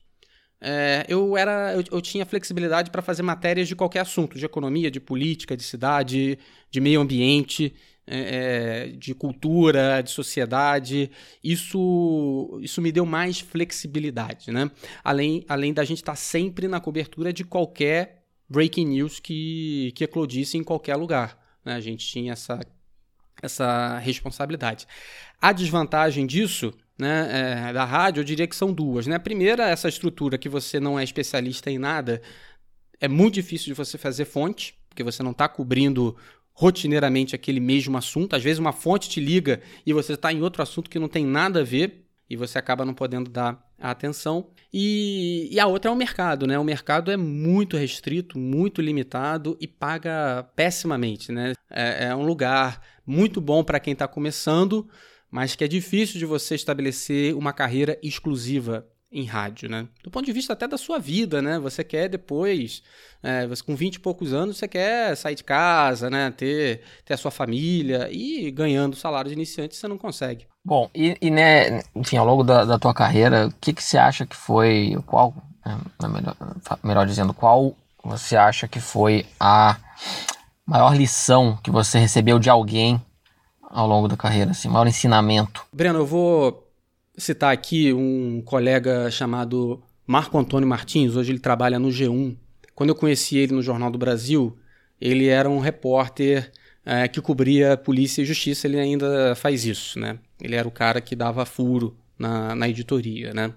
é, 0.61 1.05
eu 1.09 1.37
era 1.37 1.75
eu, 1.75 1.85
eu 1.93 2.01
tinha 2.01 2.25
flexibilidade 2.25 2.91
para 2.91 3.03
fazer 3.03 3.23
matérias 3.23 3.69
de 3.69 3.77
qualquer 3.77 4.01
assunto, 4.01 4.39
de 4.39 4.45
economia, 4.45 4.91
de 4.91 5.01
política, 5.01 5.57
de 5.57 5.63
cidade, 5.63 6.39
de 6.71 6.81
meio 6.81 7.01
ambiente, 7.01 7.75
é, 8.07 8.87
é, 8.87 8.89
de 8.89 9.15
cultura, 9.15 10.01
de 10.03 10.11
sociedade. 10.11 11.11
Isso, 11.43 12.59
isso 12.63 12.81
me 12.81 12.91
deu 12.91 13.05
mais 13.05 13.41
flexibilidade, 13.41 14.51
né? 14.51 14.71
Além, 15.05 15.45
além 15.49 15.73
da 15.75 15.85
gente 15.85 15.99
estar 15.99 16.13
tá 16.13 16.17
sempre 16.17 16.69
na 16.69 16.81
cobertura 16.81 17.33
de 17.33 17.45
qualquer 17.45 18.23
breaking 18.49 18.87
news 18.87 19.21
que, 19.21 19.93
que 19.95 20.05
eclodisse 20.05 20.57
em 20.57 20.65
qualquer 20.65 20.97
lugar. 20.97 21.39
Né? 21.65 21.75
A 21.75 21.81
gente 21.81 22.07
tinha 22.07 22.33
essa, 22.33 22.61
essa 23.43 23.99
responsabilidade. 23.99 24.87
A 25.41 25.53
desvantagem 25.53 26.27
disso 26.27 26.73
né, 26.99 27.69
é, 27.69 27.73
da 27.73 27.85
rádio, 27.85 28.21
eu 28.21 28.25
diria 28.25 28.47
que 28.47 28.57
são 28.57 28.73
duas. 28.73 29.07
Né? 29.07 29.17
A 29.17 29.21
primeira, 29.21 29.69
essa 29.69 29.89
estrutura 29.89 30.39
que 30.39 30.49
você 30.49 30.81
não 30.81 30.99
é 30.99 31.05
especialista 31.05 31.71
em 31.71 31.79
nada, 31.79 32.23
é 33.01 33.09
muito 33.09 33.35
difícil 33.35 33.67
de 33.67 33.75
você 33.75 33.99
fazer 33.99 34.25
fonte, 34.25 34.79
porque 34.89 35.03
você 35.03 35.23
não 35.23 35.33
está 35.33 35.49
cobrindo 35.49 36.17
rotineiramente 36.53 37.35
aquele 37.35 37.61
mesmo 37.61 37.99
assunto. 37.99 38.35
Às 38.35 38.43
vezes 38.43 38.59
uma 38.59 38.73
fonte 38.73 39.11
te 39.11 39.21
liga 39.21 39.61
e 39.85 39.93
você 39.93 40.15
está 40.15 40.33
em 40.33 40.41
outro 40.41 40.63
assunto 40.63 40.89
que 40.89 40.99
não 40.99 41.09
tem 41.09 41.25
nada 41.27 41.61
a 41.61 41.65
ver 41.65 42.07
e 42.29 42.37
você 42.37 42.59
acaba 42.59 42.85
não 42.85 42.95
podendo 42.95 43.31
dar 43.31 43.63
a 43.79 43.91
atenção. 43.91 44.49
E, 44.73 45.49
e, 45.51 45.61
a 45.61 45.67
outra 45.67 45.91
é 45.91 45.95
o 45.95 45.97
mercado, 45.97 46.47
né? 46.47 46.59
O 46.59 46.65
mercado 46.65 47.11
é 47.11 47.17
muito 47.17 47.77
restrito, 47.77 48.39
muito 48.39 48.83
limitado 48.83 49.57
e 49.61 49.69
paga 49.69 50.43
pessimamente, 50.57 51.31
né? 51.31 51.53
É, 51.71 52.07
é 52.07 52.17
um 52.17 52.25
lugar 52.25 52.81
muito 53.07 53.41
bom 53.41 53.63
para 53.63 53.79
quem 53.79 53.93
está 53.93 54.09
começando, 54.09 54.89
mas 55.31 55.55
que 55.55 55.65
é 55.65 55.69
difícil 55.69 56.19
de 56.19 56.27
você 56.27 56.55
estabelecer 56.55 57.35
uma 57.35 57.53
carreira 57.53 57.99
exclusiva 58.03 58.87
em 59.11 59.25
rádio, 59.25 59.69
né? 59.69 59.87
Do 60.03 60.11
ponto 60.11 60.27
de 60.27 60.33
vista 60.33 60.53
até 60.53 60.67
da 60.67 60.77
sua 60.77 60.99
vida, 60.99 61.41
né? 61.41 61.59
Você 61.59 61.85
quer 61.85 62.09
depois, 62.09 62.83
é, 63.23 63.47
você, 63.47 63.63
com 63.63 63.75
20 63.75 63.95
e 63.95 64.01
poucos 64.01 64.33
anos, 64.33 64.59
você 64.59 64.67
quer 64.67 65.17
sair 65.17 65.35
de 65.35 65.45
casa, 65.45 66.11
né? 66.11 66.31
Ter, 66.31 66.83
ter 67.05 67.15
a 67.15 67.17
sua 67.17 67.31
família 67.31 68.09
e 68.11 68.51
ganhando 68.51 68.97
salário 68.97 69.29
de 69.29 69.35
iniciante 69.35 69.77
você 69.77 69.89
não 69.89 69.97
consegue. 69.97 70.47
Bom, 70.65 70.91
e, 70.95 71.17
e 71.21 71.31
né, 71.31 71.83
enfim, 71.95 72.17
ao 72.17 72.27
longo 72.27 72.43
da, 72.43 72.65
da 72.65 72.79
tua 72.79 72.93
carreira, 72.93 73.47
o 73.47 73.53
que, 73.61 73.73
que 73.73 73.83
você 73.83 73.97
acha 73.97 74.27
que 74.27 74.37
foi, 74.37 74.99
qual, 75.07 75.35
é, 75.65 76.09
melhor, 76.09 76.37
melhor 76.83 77.07
dizendo, 77.07 77.33
qual 77.33 77.77
você 78.03 78.37
acha 78.37 78.67
que 78.67 78.81
foi 78.81 79.25
a 79.39 79.77
maior 80.67 80.97
lição 80.97 81.57
que 81.63 81.71
você 81.71 81.99
recebeu 81.99 82.39
de 82.39 82.51
alguém 82.51 83.01
ao 83.77 83.87
longo 83.87 84.09
da 84.09 84.17
carreira, 84.17 84.53
assim, 84.53 84.69
maior 84.69 84.87
ensinamento? 84.87 85.67
Breno, 85.71 85.99
eu 85.99 86.07
vou 86.07 86.67
citar 87.15 87.53
aqui 87.53 87.93
um 87.93 88.41
colega 88.41 89.11
chamado 89.11 89.83
Marco 90.07 90.39
Antônio 90.39 90.67
Martins, 90.67 91.15
hoje 91.15 91.31
ele 91.31 91.39
trabalha 91.39 91.79
no 91.79 91.89
G1. 91.89 92.35
Quando 92.75 92.89
eu 92.89 92.95
conheci 92.95 93.37
ele 93.37 93.53
no 93.53 93.61
Jornal 93.61 93.91
do 93.91 93.99
Brasil, 93.99 94.57
ele 94.99 95.29
era 95.29 95.49
um 95.51 95.59
repórter 95.59 96.51
é, 96.87 97.07
que 97.07 97.21
cobria 97.21 97.77
polícia 97.77 98.23
e 98.23 98.25
justiça, 98.25 98.67
ele 98.67 98.81
ainda 98.81 99.35
faz 99.35 99.67
isso, 99.67 99.99
né? 99.99 100.19
Ele 100.41 100.57
era 100.57 100.67
o 100.67 100.71
cara 100.71 100.99
que 101.03 101.15
dava 101.15 101.45
furo 101.45 101.95
na, 102.19 102.55
na 102.55 102.67
editoria, 102.71 103.35
né? 103.35 103.53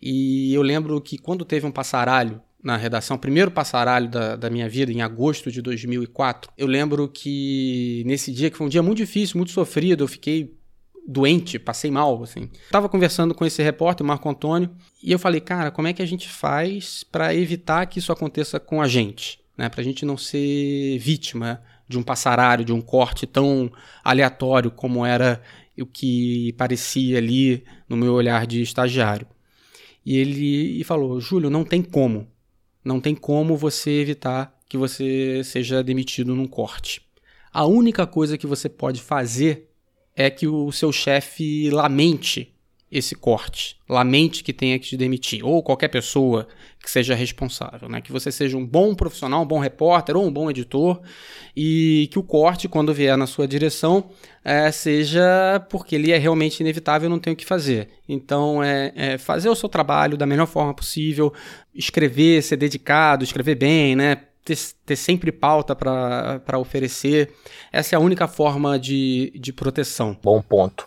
E 0.00 0.52
eu 0.52 0.62
lembro 0.62 1.00
que 1.00 1.16
quando 1.18 1.44
teve 1.44 1.64
um 1.66 1.70
passaralho 1.70 2.40
na 2.62 2.76
redação, 2.76 3.18
primeiro 3.18 3.50
passaralho 3.50 4.08
da, 4.08 4.36
da 4.36 4.48
minha 4.48 4.68
vida, 4.68 4.92
em 4.92 5.02
agosto 5.02 5.50
de 5.50 5.60
2004, 5.60 6.52
eu 6.56 6.66
lembro 6.66 7.08
que 7.08 8.02
nesse 8.06 8.30
dia, 8.30 8.50
que 8.50 8.56
foi 8.56 8.66
um 8.66 8.70
dia 8.70 8.82
muito 8.82 8.98
difícil, 8.98 9.36
muito 9.36 9.52
sofrido, 9.52 10.04
eu 10.04 10.08
fiquei 10.08 10.56
doente, 11.06 11.58
passei 11.58 11.90
mal, 11.90 12.22
assim. 12.22 12.48
Tava 12.70 12.88
conversando 12.88 13.34
com 13.34 13.44
esse 13.44 13.62
repórter, 13.62 14.04
o 14.04 14.06
Marco 14.06 14.28
Antônio, 14.28 14.70
e 15.02 15.10
eu 15.10 15.18
falei, 15.18 15.40
cara, 15.40 15.70
como 15.70 15.88
é 15.88 15.92
que 15.92 16.02
a 16.02 16.06
gente 16.06 16.28
faz 16.28 17.04
para 17.04 17.34
evitar 17.34 17.86
que 17.86 17.98
isso 17.98 18.12
aconteça 18.12 18.60
com 18.60 18.80
a 18.80 18.86
gente, 18.86 19.40
né? 19.58 19.68
Pra 19.68 19.82
gente 19.82 20.04
não 20.04 20.16
ser 20.16 20.98
vítima 20.98 21.60
de 21.88 21.98
um 21.98 22.02
passarário, 22.02 22.64
de 22.64 22.72
um 22.72 22.80
corte 22.80 23.26
tão 23.26 23.70
aleatório 24.04 24.70
como 24.70 25.04
era 25.04 25.42
o 25.78 25.86
que 25.86 26.52
parecia 26.56 27.18
ali 27.18 27.64
no 27.88 27.96
meu 27.96 28.12
olhar 28.14 28.46
de 28.46 28.62
estagiário. 28.62 29.26
E 30.04 30.16
ele 30.16 30.84
falou: 30.84 31.20
Júlio, 31.20 31.50
não 31.50 31.64
tem 31.64 31.82
como. 31.82 32.28
Não 32.84 33.00
tem 33.00 33.14
como 33.14 33.56
você 33.56 33.90
evitar 33.90 34.58
que 34.68 34.76
você 34.76 35.42
seja 35.44 35.82
demitido 35.82 36.34
num 36.34 36.46
corte. 36.46 37.02
A 37.52 37.66
única 37.66 38.06
coisa 38.06 38.38
que 38.38 38.46
você 38.46 38.68
pode 38.68 39.00
fazer 39.00 39.68
é 40.16 40.30
que 40.30 40.46
o 40.46 40.72
seu 40.72 40.90
chefe 40.90 41.70
lamente 41.70 42.51
esse 42.92 43.14
corte, 43.14 43.78
lamente 43.88 44.44
que 44.44 44.52
tenha 44.52 44.78
que 44.78 44.86
te 44.86 44.98
demitir, 44.98 45.42
ou 45.42 45.62
qualquer 45.62 45.88
pessoa 45.88 46.46
que 46.78 46.90
seja 46.90 47.14
responsável, 47.14 47.88
né? 47.88 48.02
Que 48.02 48.12
você 48.12 48.30
seja 48.30 48.54
um 48.54 48.66
bom 48.66 48.94
profissional, 48.94 49.42
um 49.42 49.46
bom 49.46 49.58
repórter 49.58 50.14
ou 50.14 50.26
um 50.26 50.30
bom 50.30 50.50
editor, 50.50 51.00
e 51.56 52.06
que 52.12 52.18
o 52.18 52.22
corte, 52.22 52.68
quando 52.68 52.92
vier 52.92 53.16
na 53.16 53.26
sua 53.26 53.48
direção, 53.48 54.10
é, 54.44 54.70
seja 54.70 55.64
porque 55.70 55.94
ele 55.94 56.12
é 56.12 56.18
realmente 56.18 56.60
inevitável 56.60 57.08
não 57.08 57.18
tem 57.18 57.32
o 57.32 57.36
que 57.36 57.46
fazer. 57.46 57.88
Então, 58.06 58.62
é, 58.62 58.92
é, 58.94 59.18
fazer 59.18 59.48
o 59.48 59.54
seu 59.54 59.70
trabalho 59.70 60.18
da 60.18 60.26
melhor 60.26 60.46
forma 60.46 60.74
possível, 60.74 61.32
escrever, 61.74 62.42
ser 62.42 62.58
dedicado, 62.58 63.24
escrever 63.24 63.54
bem, 63.54 63.96
né? 63.96 64.16
Ter, 64.44 64.58
ter, 64.84 64.96
sempre 64.96 65.32
pauta 65.32 65.74
para 65.74 66.58
oferecer. 66.58 67.32
Essa 67.72 67.94
é 67.94 67.96
a 67.96 68.00
única 68.00 68.28
forma 68.28 68.78
de, 68.78 69.32
de 69.36 69.52
proteção. 69.52 70.18
Bom 70.20 70.42
ponto. 70.42 70.84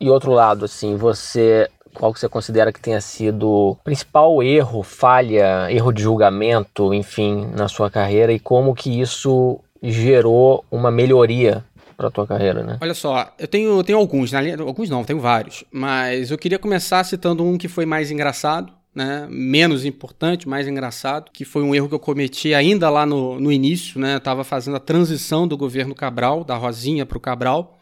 E 0.00 0.10
outro 0.10 0.32
lado, 0.32 0.64
assim, 0.64 0.96
você 0.96 1.68
qual 1.94 2.12
que 2.12 2.18
você 2.18 2.28
considera 2.28 2.72
que 2.72 2.80
tenha 2.80 3.00
sido 3.00 3.48
o 3.48 3.76
principal 3.76 4.42
erro, 4.42 4.82
falha, 4.82 5.70
erro 5.70 5.92
de 5.92 6.02
julgamento, 6.02 6.92
enfim, 6.92 7.46
na 7.56 7.68
sua 7.68 7.88
carreira 7.88 8.32
e 8.32 8.40
como 8.40 8.74
que 8.74 9.00
isso 9.00 9.60
gerou 9.80 10.64
uma 10.70 10.90
melhoria 10.90 11.64
para 11.96 12.10
tua 12.10 12.26
carreira, 12.26 12.64
né? 12.64 12.78
Olha 12.80 12.94
só, 12.94 13.32
eu 13.38 13.46
tenho, 13.46 13.82
tenho 13.84 13.98
alguns, 13.98 14.32
né? 14.32 14.54
alguns 14.58 14.90
não, 14.90 15.04
tenho 15.04 15.20
vários, 15.20 15.64
mas 15.70 16.30
eu 16.32 16.38
queria 16.38 16.58
começar 16.58 17.04
citando 17.04 17.44
um 17.44 17.56
que 17.56 17.68
foi 17.68 17.86
mais 17.86 18.10
engraçado, 18.10 18.72
né? 18.92 19.26
Menos 19.30 19.84
importante, 19.84 20.48
mais 20.48 20.66
engraçado, 20.66 21.30
que 21.32 21.44
foi 21.44 21.62
um 21.62 21.74
erro 21.74 21.88
que 21.88 21.94
eu 21.94 22.00
cometi 22.00 22.54
ainda 22.54 22.90
lá 22.90 23.06
no, 23.06 23.38
no 23.38 23.52
início, 23.52 24.00
né? 24.00 24.14
Eu 24.14 24.18
estava 24.18 24.42
fazendo 24.42 24.76
a 24.76 24.80
transição 24.80 25.46
do 25.46 25.56
governo 25.56 25.94
Cabral, 25.94 26.42
da 26.42 26.56
Rosinha 26.56 27.06
para 27.06 27.18
o 27.18 27.20
Cabral, 27.20 27.78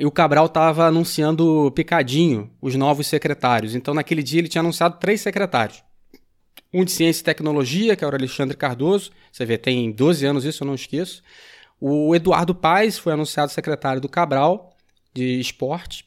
e 0.00 0.06
o 0.06 0.10
Cabral 0.10 0.46
estava 0.46 0.86
anunciando 0.86 1.70
picadinho 1.72 2.50
os 2.58 2.74
novos 2.74 3.06
secretários. 3.06 3.74
Então, 3.74 3.92
naquele 3.92 4.22
dia, 4.22 4.40
ele 4.40 4.48
tinha 4.48 4.62
anunciado 4.62 4.96
três 4.98 5.20
secretários. 5.20 5.84
Um 6.72 6.86
de 6.86 6.90
Ciência 6.90 7.20
e 7.20 7.24
Tecnologia, 7.24 7.94
que 7.94 8.02
era 8.02 8.16
o 8.16 8.18
Alexandre 8.18 8.56
Cardoso. 8.56 9.10
Você 9.30 9.44
vê, 9.44 9.58
tem 9.58 9.92
12 9.92 10.24
anos 10.24 10.46
isso, 10.46 10.64
eu 10.64 10.66
não 10.66 10.74
esqueço. 10.74 11.22
O 11.78 12.14
Eduardo 12.14 12.54
Paes 12.54 12.96
foi 12.96 13.12
anunciado 13.12 13.52
secretário 13.52 14.00
do 14.00 14.08
Cabral, 14.08 14.74
de 15.12 15.38
Esporte. 15.38 16.06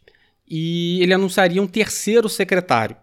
E 0.50 1.00
ele 1.04 1.14
anunciaria 1.14 1.62
um 1.62 1.68
terceiro 1.68 2.28
secretário. 2.28 2.96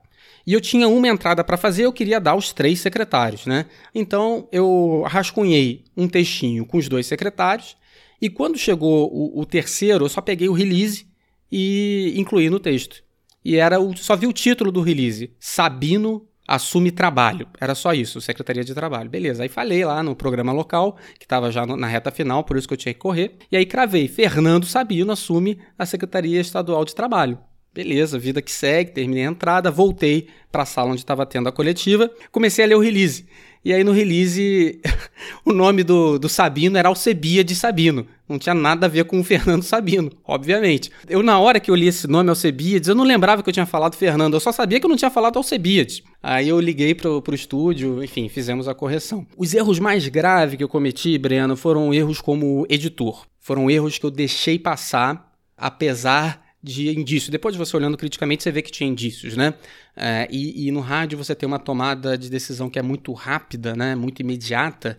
E 0.45 0.53
eu 0.53 0.61
tinha 0.61 0.89
uma 0.89 1.07
entrada 1.07 1.45
para 1.45 1.57
fazer, 1.57 1.85
eu 1.85 1.93
queria 1.93 2.19
dar 2.19 2.35
os 2.35 2.53
três 2.53 2.81
secretários, 2.81 3.47
né? 3.47 3.67
Então 3.95 4.49
eu 4.51 5.05
rascunhei 5.07 5.85
um 5.97 6.09
textinho 6.09 6.67
com 6.67 6.79
os 6.79 6.89
dois 6.89 7.07
secretários 7.07 7.77
e 8.21 8.29
quando 8.29 8.59
chegou 8.59 9.11
o, 9.13 9.41
o 9.41 9.47
terceiro, 9.47 10.05
eu 10.05 10.09
só 10.09 10.21
peguei 10.21 10.49
o 10.49 10.53
release 10.53 11.07
e 11.51 12.13
incluí 12.17 12.51
no 12.51 12.61
texto. 12.61 13.03
E 13.45 13.57
era 13.57 13.81
o, 13.81 13.97
só 13.97 14.15
vi 14.15 14.27
o 14.27 14.33
título 14.33 14.71
do 14.71 14.83
release: 14.83 15.35
Sabino 15.39 16.27
assume 16.47 16.91
trabalho. 16.91 17.49
Era 17.61 17.75
só 17.75 17.95
isso, 17.95 18.21
Secretaria 18.21 18.65
de 18.65 18.75
Trabalho. 18.75 19.09
Beleza. 19.09 19.45
Aí 19.45 19.49
falei 19.49 19.85
lá 19.85 20.03
no 20.03 20.17
programa 20.17 20.53
local, 20.53 20.99
que 21.19 21.25
estava 21.25 21.51
já 21.51 21.65
na 21.65 21.87
reta 21.87 22.11
final, 22.11 22.43
por 22.43 22.57
isso 22.57 22.67
que 22.67 22.75
eu 22.75 22.79
tinha 22.79 22.93
que 22.93 23.01
correr. 23.01 23.37
E 23.51 23.57
aí 23.57 23.65
cravei: 23.65 24.09
Fernando 24.09 24.67
Sabino 24.67 25.13
assume 25.13 25.59
a 25.79 25.87
Secretaria 25.87 26.41
Estadual 26.41 26.85
de 26.85 26.95
Trabalho. 26.95 27.39
Beleza, 27.73 28.19
vida 28.19 28.43
que 28.43 28.51
segue, 28.51 28.91
terminei 28.91 29.25
a 29.25 29.31
entrada, 29.31 29.71
voltei 29.71 30.29
para 30.51 30.65
a 30.65 30.67
sala 30.67 30.91
onde 30.91 31.03
estava 31.03 31.25
tendo 31.25 31.49
a 31.49 31.53
coletiva, 31.53 32.11
comecei 32.33 32.65
a 32.65 32.69
ler 32.69 32.75
o 32.75 32.81
release. 32.81 33.27
E 33.63 33.75
aí 33.75 33.85
no 33.85 33.93
release, 33.93 34.81
o 35.45 35.53
nome 35.53 35.85
do, 35.85 36.19
do 36.19 36.29
Sabino 36.31 36.79
era 36.79 36.89
Alcebiade 36.89 37.55
Sabino. 37.55 38.07
Não 38.27 38.39
tinha 38.39 38.55
nada 38.55 38.87
a 38.87 38.89
ver 38.89 39.05
com 39.05 39.21
o 39.21 39.25
Fernando 39.25 39.63
Sabino, 39.63 40.11
obviamente. 40.25 40.91
Eu, 41.09 41.23
na 41.23 41.39
hora 41.39 41.61
que 41.61 41.71
eu 41.71 41.75
li 41.75 41.89
esse 41.89 42.07
nome 42.07 42.31
Alcebiades, 42.31 42.89
eu 42.89 42.95
não 42.95 43.05
lembrava 43.05 43.43
que 43.43 43.49
eu 43.49 43.53
tinha 43.53 43.67
falado 43.67 43.97
Fernando, 43.97 44.35
eu 44.35 44.41
só 44.41 44.51
sabia 44.51 44.81
que 44.81 44.87
eu 44.87 44.89
não 44.89 44.97
tinha 44.97 45.11
falado 45.11 45.37
Alcebiades. 45.37 46.03
Aí 46.23 46.49
eu 46.49 46.59
liguei 46.59 46.95
pro, 46.95 47.21
pro 47.21 47.35
estúdio, 47.35 48.03
enfim, 48.03 48.29
fizemos 48.29 48.67
a 48.67 48.75
correção. 48.75 49.27
Os 49.37 49.53
erros 49.53 49.79
mais 49.79 50.09
graves 50.09 50.57
que 50.57 50.65
eu 50.65 50.69
cometi, 50.69 51.19
Breno, 51.19 51.57
foram 51.57 51.93
erros 51.93 52.21
como 52.21 52.65
editor. 52.69 53.27
Foram 53.39 53.71
erros 53.71 53.99
que 53.99 54.07
eu 54.07 54.11
deixei 54.11 54.59
passar, 54.59 55.35
apesar 55.57 56.50
de 56.63 56.91
indício. 56.91 57.33
Depois 57.33 57.55
de 57.55 57.59
você 57.59 57.77
olhando 57.77 57.97
criticamente, 57.97 58.43
você 58.43 58.51
vê 58.51 58.63
que 58.63 58.71
tinha 58.71 58.89
indícios, 58.89 59.37
né? 59.37 59.55
É, 59.97 60.29
e, 60.31 60.67
e, 60.67 60.71
no 60.71 60.81
rádio 60.81 61.17
você 61.17 61.35
tem 61.35 61.47
uma 61.47 61.59
tomada 61.59 62.17
de 62.17 62.29
decisão 62.29 62.69
que 62.69 62.79
é 62.79 62.83
muito 62.83 63.13
rápida, 63.13 63.75
né? 63.75 63.95
Muito 63.95 64.21
imediata. 64.21 64.99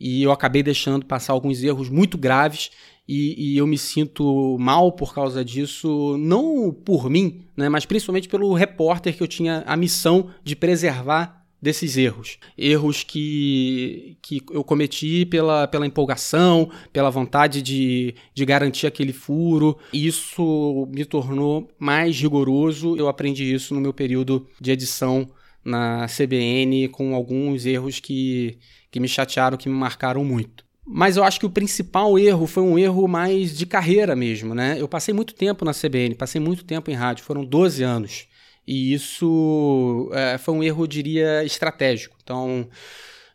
E 0.00 0.22
eu 0.22 0.32
acabei 0.32 0.62
deixando 0.62 1.06
passar 1.06 1.32
alguns 1.32 1.62
erros 1.62 1.88
muito 1.88 2.18
graves 2.18 2.70
e, 3.06 3.54
e, 3.54 3.58
eu 3.58 3.66
me 3.66 3.76
sinto 3.76 4.56
mal 4.58 4.92
por 4.92 5.12
causa 5.12 5.44
disso, 5.44 6.16
não 6.18 6.72
por 6.72 7.10
mim, 7.10 7.44
né, 7.56 7.68
mas 7.68 7.84
principalmente 7.84 8.28
pelo 8.28 8.54
repórter 8.54 9.16
que 9.16 9.22
eu 9.22 9.28
tinha 9.28 9.64
a 9.66 9.76
missão 9.76 10.30
de 10.44 10.54
preservar 10.54 11.41
desses 11.62 11.96
erros. 11.96 12.38
Erros 12.58 13.04
que, 13.04 14.18
que 14.20 14.42
eu 14.50 14.64
cometi 14.64 15.24
pela, 15.24 15.68
pela 15.68 15.86
empolgação, 15.86 16.68
pela 16.92 17.08
vontade 17.08 17.62
de, 17.62 18.16
de 18.34 18.44
garantir 18.44 18.88
aquele 18.88 19.12
furo. 19.12 19.78
Isso 19.92 20.88
me 20.90 21.04
tornou 21.04 21.70
mais 21.78 22.20
rigoroso. 22.20 22.96
Eu 22.96 23.06
aprendi 23.06 23.54
isso 23.54 23.72
no 23.74 23.80
meu 23.80 23.92
período 23.92 24.48
de 24.60 24.72
edição 24.72 25.30
na 25.64 26.06
CBN, 26.08 26.88
com 26.88 27.14
alguns 27.14 27.64
erros 27.64 28.00
que, 28.00 28.58
que 28.90 28.98
me 28.98 29.06
chatearam, 29.06 29.56
que 29.56 29.68
me 29.68 29.74
marcaram 29.76 30.24
muito. 30.24 30.64
Mas 30.84 31.16
eu 31.16 31.22
acho 31.22 31.38
que 31.38 31.46
o 31.46 31.50
principal 31.50 32.18
erro 32.18 32.48
foi 32.48 32.64
um 32.64 32.76
erro 32.76 33.06
mais 33.06 33.56
de 33.56 33.64
carreira 33.64 34.16
mesmo, 34.16 34.52
né? 34.52 34.76
Eu 34.80 34.88
passei 34.88 35.14
muito 35.14 35.32
tempo 35.32 35.64
na 35.64 35.72
CBN, 35.72 36.16
passei 36.16 36.40
muito 36.40 36.64
tempo 36.64 36.90
em 36.90 36.94
rádio, 36.94 37.24
foram 37.24 37.44
12 37.44 37.84
anos. 37.84 38.26
E 38.66 38.92
isso 38.92 40.10
é, 40.12 40.38
foi 40.38 40.54
um 40.54 40.62
erro, 40.62 40.84
eu 40.84 40.86
diria, 40.86 41.44
estratégico. 41.44 42.16
Então, 42.22 42.68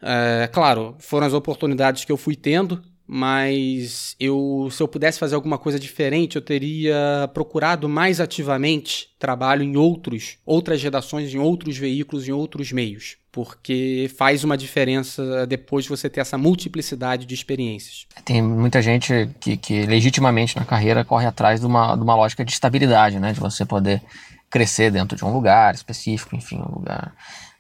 é, 0.02 0.50
claro, 0.52 0.96
foram 1.00 1.28
as 1.28 1.34
oportunidades 1.34 2.06
que 2.06 2.12
eu 2.12 2.18
fui 2.18 2.36
tendo, 2.36 2.82
mas 3.08 4.16
eu, 4.20 4.68
se 4.70 4.84
eu 4.84 4.88
pudesse 4.88 5.18
fazer 5.18 5.36
alguma 5.36 5.58
coisa 5.58 5.80
diferente, 5.80 6.36
eu 6.36 6.42
teria 6.42 7.30
procurado 7.34 7.88
mais 7.88 8.20
ativamente 8.20 9.08
trabalho 9.18 9.64
em 9.64 9.78
outros, 9.78 10.38
outras 10.46 10.84
redações, 10.84 11.34
em 11.34 11.38
outros 11.38 11.78
veículos, 11.78 12.28
em 12.28 12.34
outros 12.34 12.74
meios, 12.74 13.16
porque 13.32 14.12
faz 14.18 14.44
uma 14.44 14.58
diferença 14.58 15.48
depois 15.48 15.86
de 15.86 15.90
você 15.90 16.10
ter 16.10 16.20
essa 16.20 16.38
multiplicidade 16.38 17.26
de 17.26 17.34
experiências. 17.34 18.06
Tem 18.26 18.42
muita 18.42 18.82
gente 18.82 19.30
que, 19.40 19.56
que 19.56 19.86
legitimamente 19.86 20.58
na 20.58 20.66
carreira 20.66 21.06
corre 21.06 21.26
atrás 21.26 21.62
de 21.62 21.66
uma, 21.66 21.96
de 21.96 22.04
uma 22.04 22.16
lógica 22.16 22.44
de 22.44 22.52
estabilidade, 22.52 23.20
né, 23.20 23.32
de 23.32 23.40
você 23.40 23.66
poder 23.66 24.02
crescer 24.50 24.92
dentro 24.92 25.18
de 25.18 25.26
um 25.26 25.32
lugar 25.34 25.74
específico, 25.76 26.36
enfim, 26.36 26.58
um 26.58 26.76
lugar. 26.76 27.14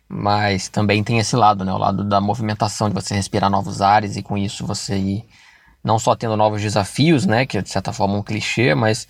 Mas 0.07 0.69
também 0.69 1.03
tem 1.03 1.19
esse 1.19 1.35
lado, 1.35 1.65
né? 1.65 1.73
O 1.73 1.77
lado 1.77 2.03
da 2.03 2.21
movimentação, 2.21 2.87
de 2.87 2.95
você 2.95 3.13
respirar 3.13 3.49
novos 3.49 3.81
ares 3.81 4.15
e 4.15 4.23
com 4.23 4.37
isso 4.37 4.65
você 4.65 4.97
ir 4.97 5.25
não 5.83 5.99
só 5.99 6.15
tendo 6.15 6.35
novos 6.35 6.61
desafios, 6.61 7.25
né? 7.25 7.45
Que 7.45 7.57
é 7.57 7.61
de 7.61 7.69
certa 7.69 7.91
forma 7.91 8.15
um 8.15 8.23
clichê, 8.23 8.73
mas 8.73 9.07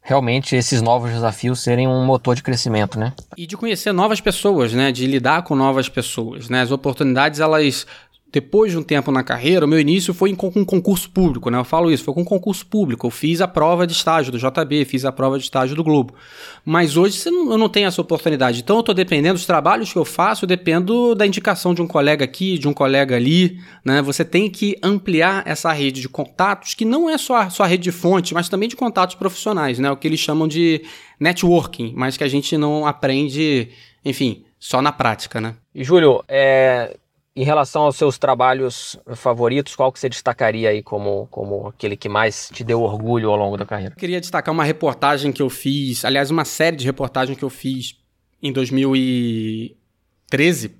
realmente 0.00 0.56
esses 0.56 0.80
novos 0.80 1.10
desafios 1.10 1.60
serem 1.60 1.86
um 1.86 2.04
motor 2.04 2.34
de 2.34 2.42
crescimento, 2.42 2.98
né? 2.98 3.12
E 3.36 3.46
de 3.46 3.56
conhecer 3.56 3.92
novas 3.92 4.20
pessoas, 4.20 4.72
né? 4.72 4.90
De 4.90 5.06
lidar 5.06 5.42
com 5.42 5.54
novas 5.54 5.88
pessoas, 5.88 6.48
né? 6.48 6.62
As 6.62 6.70
oportunidades, 6.70 7.40
elas 7.40 7.86
depois 8.30 8.72
de 8.72 8.78
um 8.78 8.82
tempo 8.82 9.10
na 9.10 9.22
carreira, 9.22 9.64
o 9.64 9.68
meu 9.68 9.80
início 9.80 10.12
foi 10.12 10.34
com 10.34 10.52
um 10.54 10.64
concurso 10.64 11.10
público, 11.10 11.48
né? 11.48 11.58
Eu 11.58 11.64
falo 11.64 11.90
isso, 11.90 12.04
foi 12.04 12.12
com 12.12 12.20
um 12.20 12.24
concurso 12.24 12.66
público. 12.66 13.06
Eu 13.06 13.10
fiz 13.10 13.40
a 13.40 13.48
prova 13.48 13.86
de 13.86 13.94
estágio 13.94 14.30
do 14.30 14.38
JB, 14.38 14.84
fiz 14.84 15.06
a 15.06 15.12
prova 15.12 15.38
de 15.38 15.44
estágio 15.44 15.74
do 15.74 15.82
Globo. 15.82 16.14
Mas 16.62 16.98
hoje 16.98 17.18
eu 17.26 17.56
não 17.56 17.70
tenho 17.70 17.88
essa 17.88 18.02
oportunidade. 18.02 18.60
Então 18.60 18.76
eu 18.76 18.80
estou 18.80 18.94
dependendo 18.94 19.34
dos 19.34 19.46
trabalhos 19.46 19.90
que 19.90 19.98
eu 19.98 20.04
faço, 20.04 20.44
eu 20.44 20.46
dependo 20.46 21.14
da 21.14 21.26
indicação 21.26 21.72
de 21.72 21.80
um 21.80 21.86
colega 21.86 22.22
aqui, 22.22 22.58
de 22.58 22.68
um 22.68 22.74
colega 22.74 23.16
ali, 23.16 23.58
né? 23.82 24.02
Você 24.02 24.24
tem 24.26 24.50
que 24.50 24.76
ampliar 24.82 25.42
essa 25.46 25.72
rede 25.72 26.02
de 26.02 26.08
contatos, 26.08 26.74
que 26.74 26.84
não 26.84 27.08
é 27.08 27.16
só, 27.16 27.48
a 27.58 27.66
rede 27.66 27.84
de 27.84 27.92
fonte, 27.92 28.34
mas 28.34 28.48
também 28.50 28.68
de 28.68 28.76
contatos 28.76 29.14
profissionais, 29.14 29.78
né? 29.78 29.90
O 29.90 29.96
que 29.96 30.06
eles 30.06 30.20
chamam 30.20 30.46
de 30.46 30.82
networking, 31.18 31.94
mas 31.96 32.18
que 32.18 32.24
a 32.24 32.28
gente 32.28 32.58
não 32.58 32.86
aprende, 32.86 33.70
enfim, 34.04 34.44
só 34.58 34.82
na 34.82 34.92
prática, 34.92 35.40
né? 35.40 35.54
E 35.74 35.82
Júlio, 35.82 36.22
é, 36.28 36.94
em 37.40 37.44
relação 37.44 37.82
aos 37.82 37.94
seus 37.94 38.18
trabalhos 38.18 38.98
favoritos, 39.14 39.76
qual 39.76 39.92
que 39.92 40.00
você 40.00 40.08
destacaria 40.08 40.70
aí 40.70 40.82
como, 40.82 41.28
como 41.30 41.68
aquele 41.68 41.96
que 41.96 42.08
mais 42.08 42.50
te 42.52 42.64
deu 42.64 42.82
orgulho 42.82 43.30
ao 43.30 43.36
longo 43.36 43.56
da 43.56 43.64
carreira? 43.64 43.94
Eu 43.94 43.96
queria 43.96 44.20
destacar 44.20 44.52
uma 44.52 44.64
reportagem 44.64 45.30
que 45.30 45.40
eu 45.40 45.48
fiz, 45.48 46.04
aliás, 46.04 46.32
uma 46.32 46.44
série 46.44 46.76
de 46.76 46.84
reportagens 46.84 47.38
que 47.38 47.44
eu 47.44 47.50
fiz 47.50 47.94
em 48.42 48.52
2013, 48.52 50.74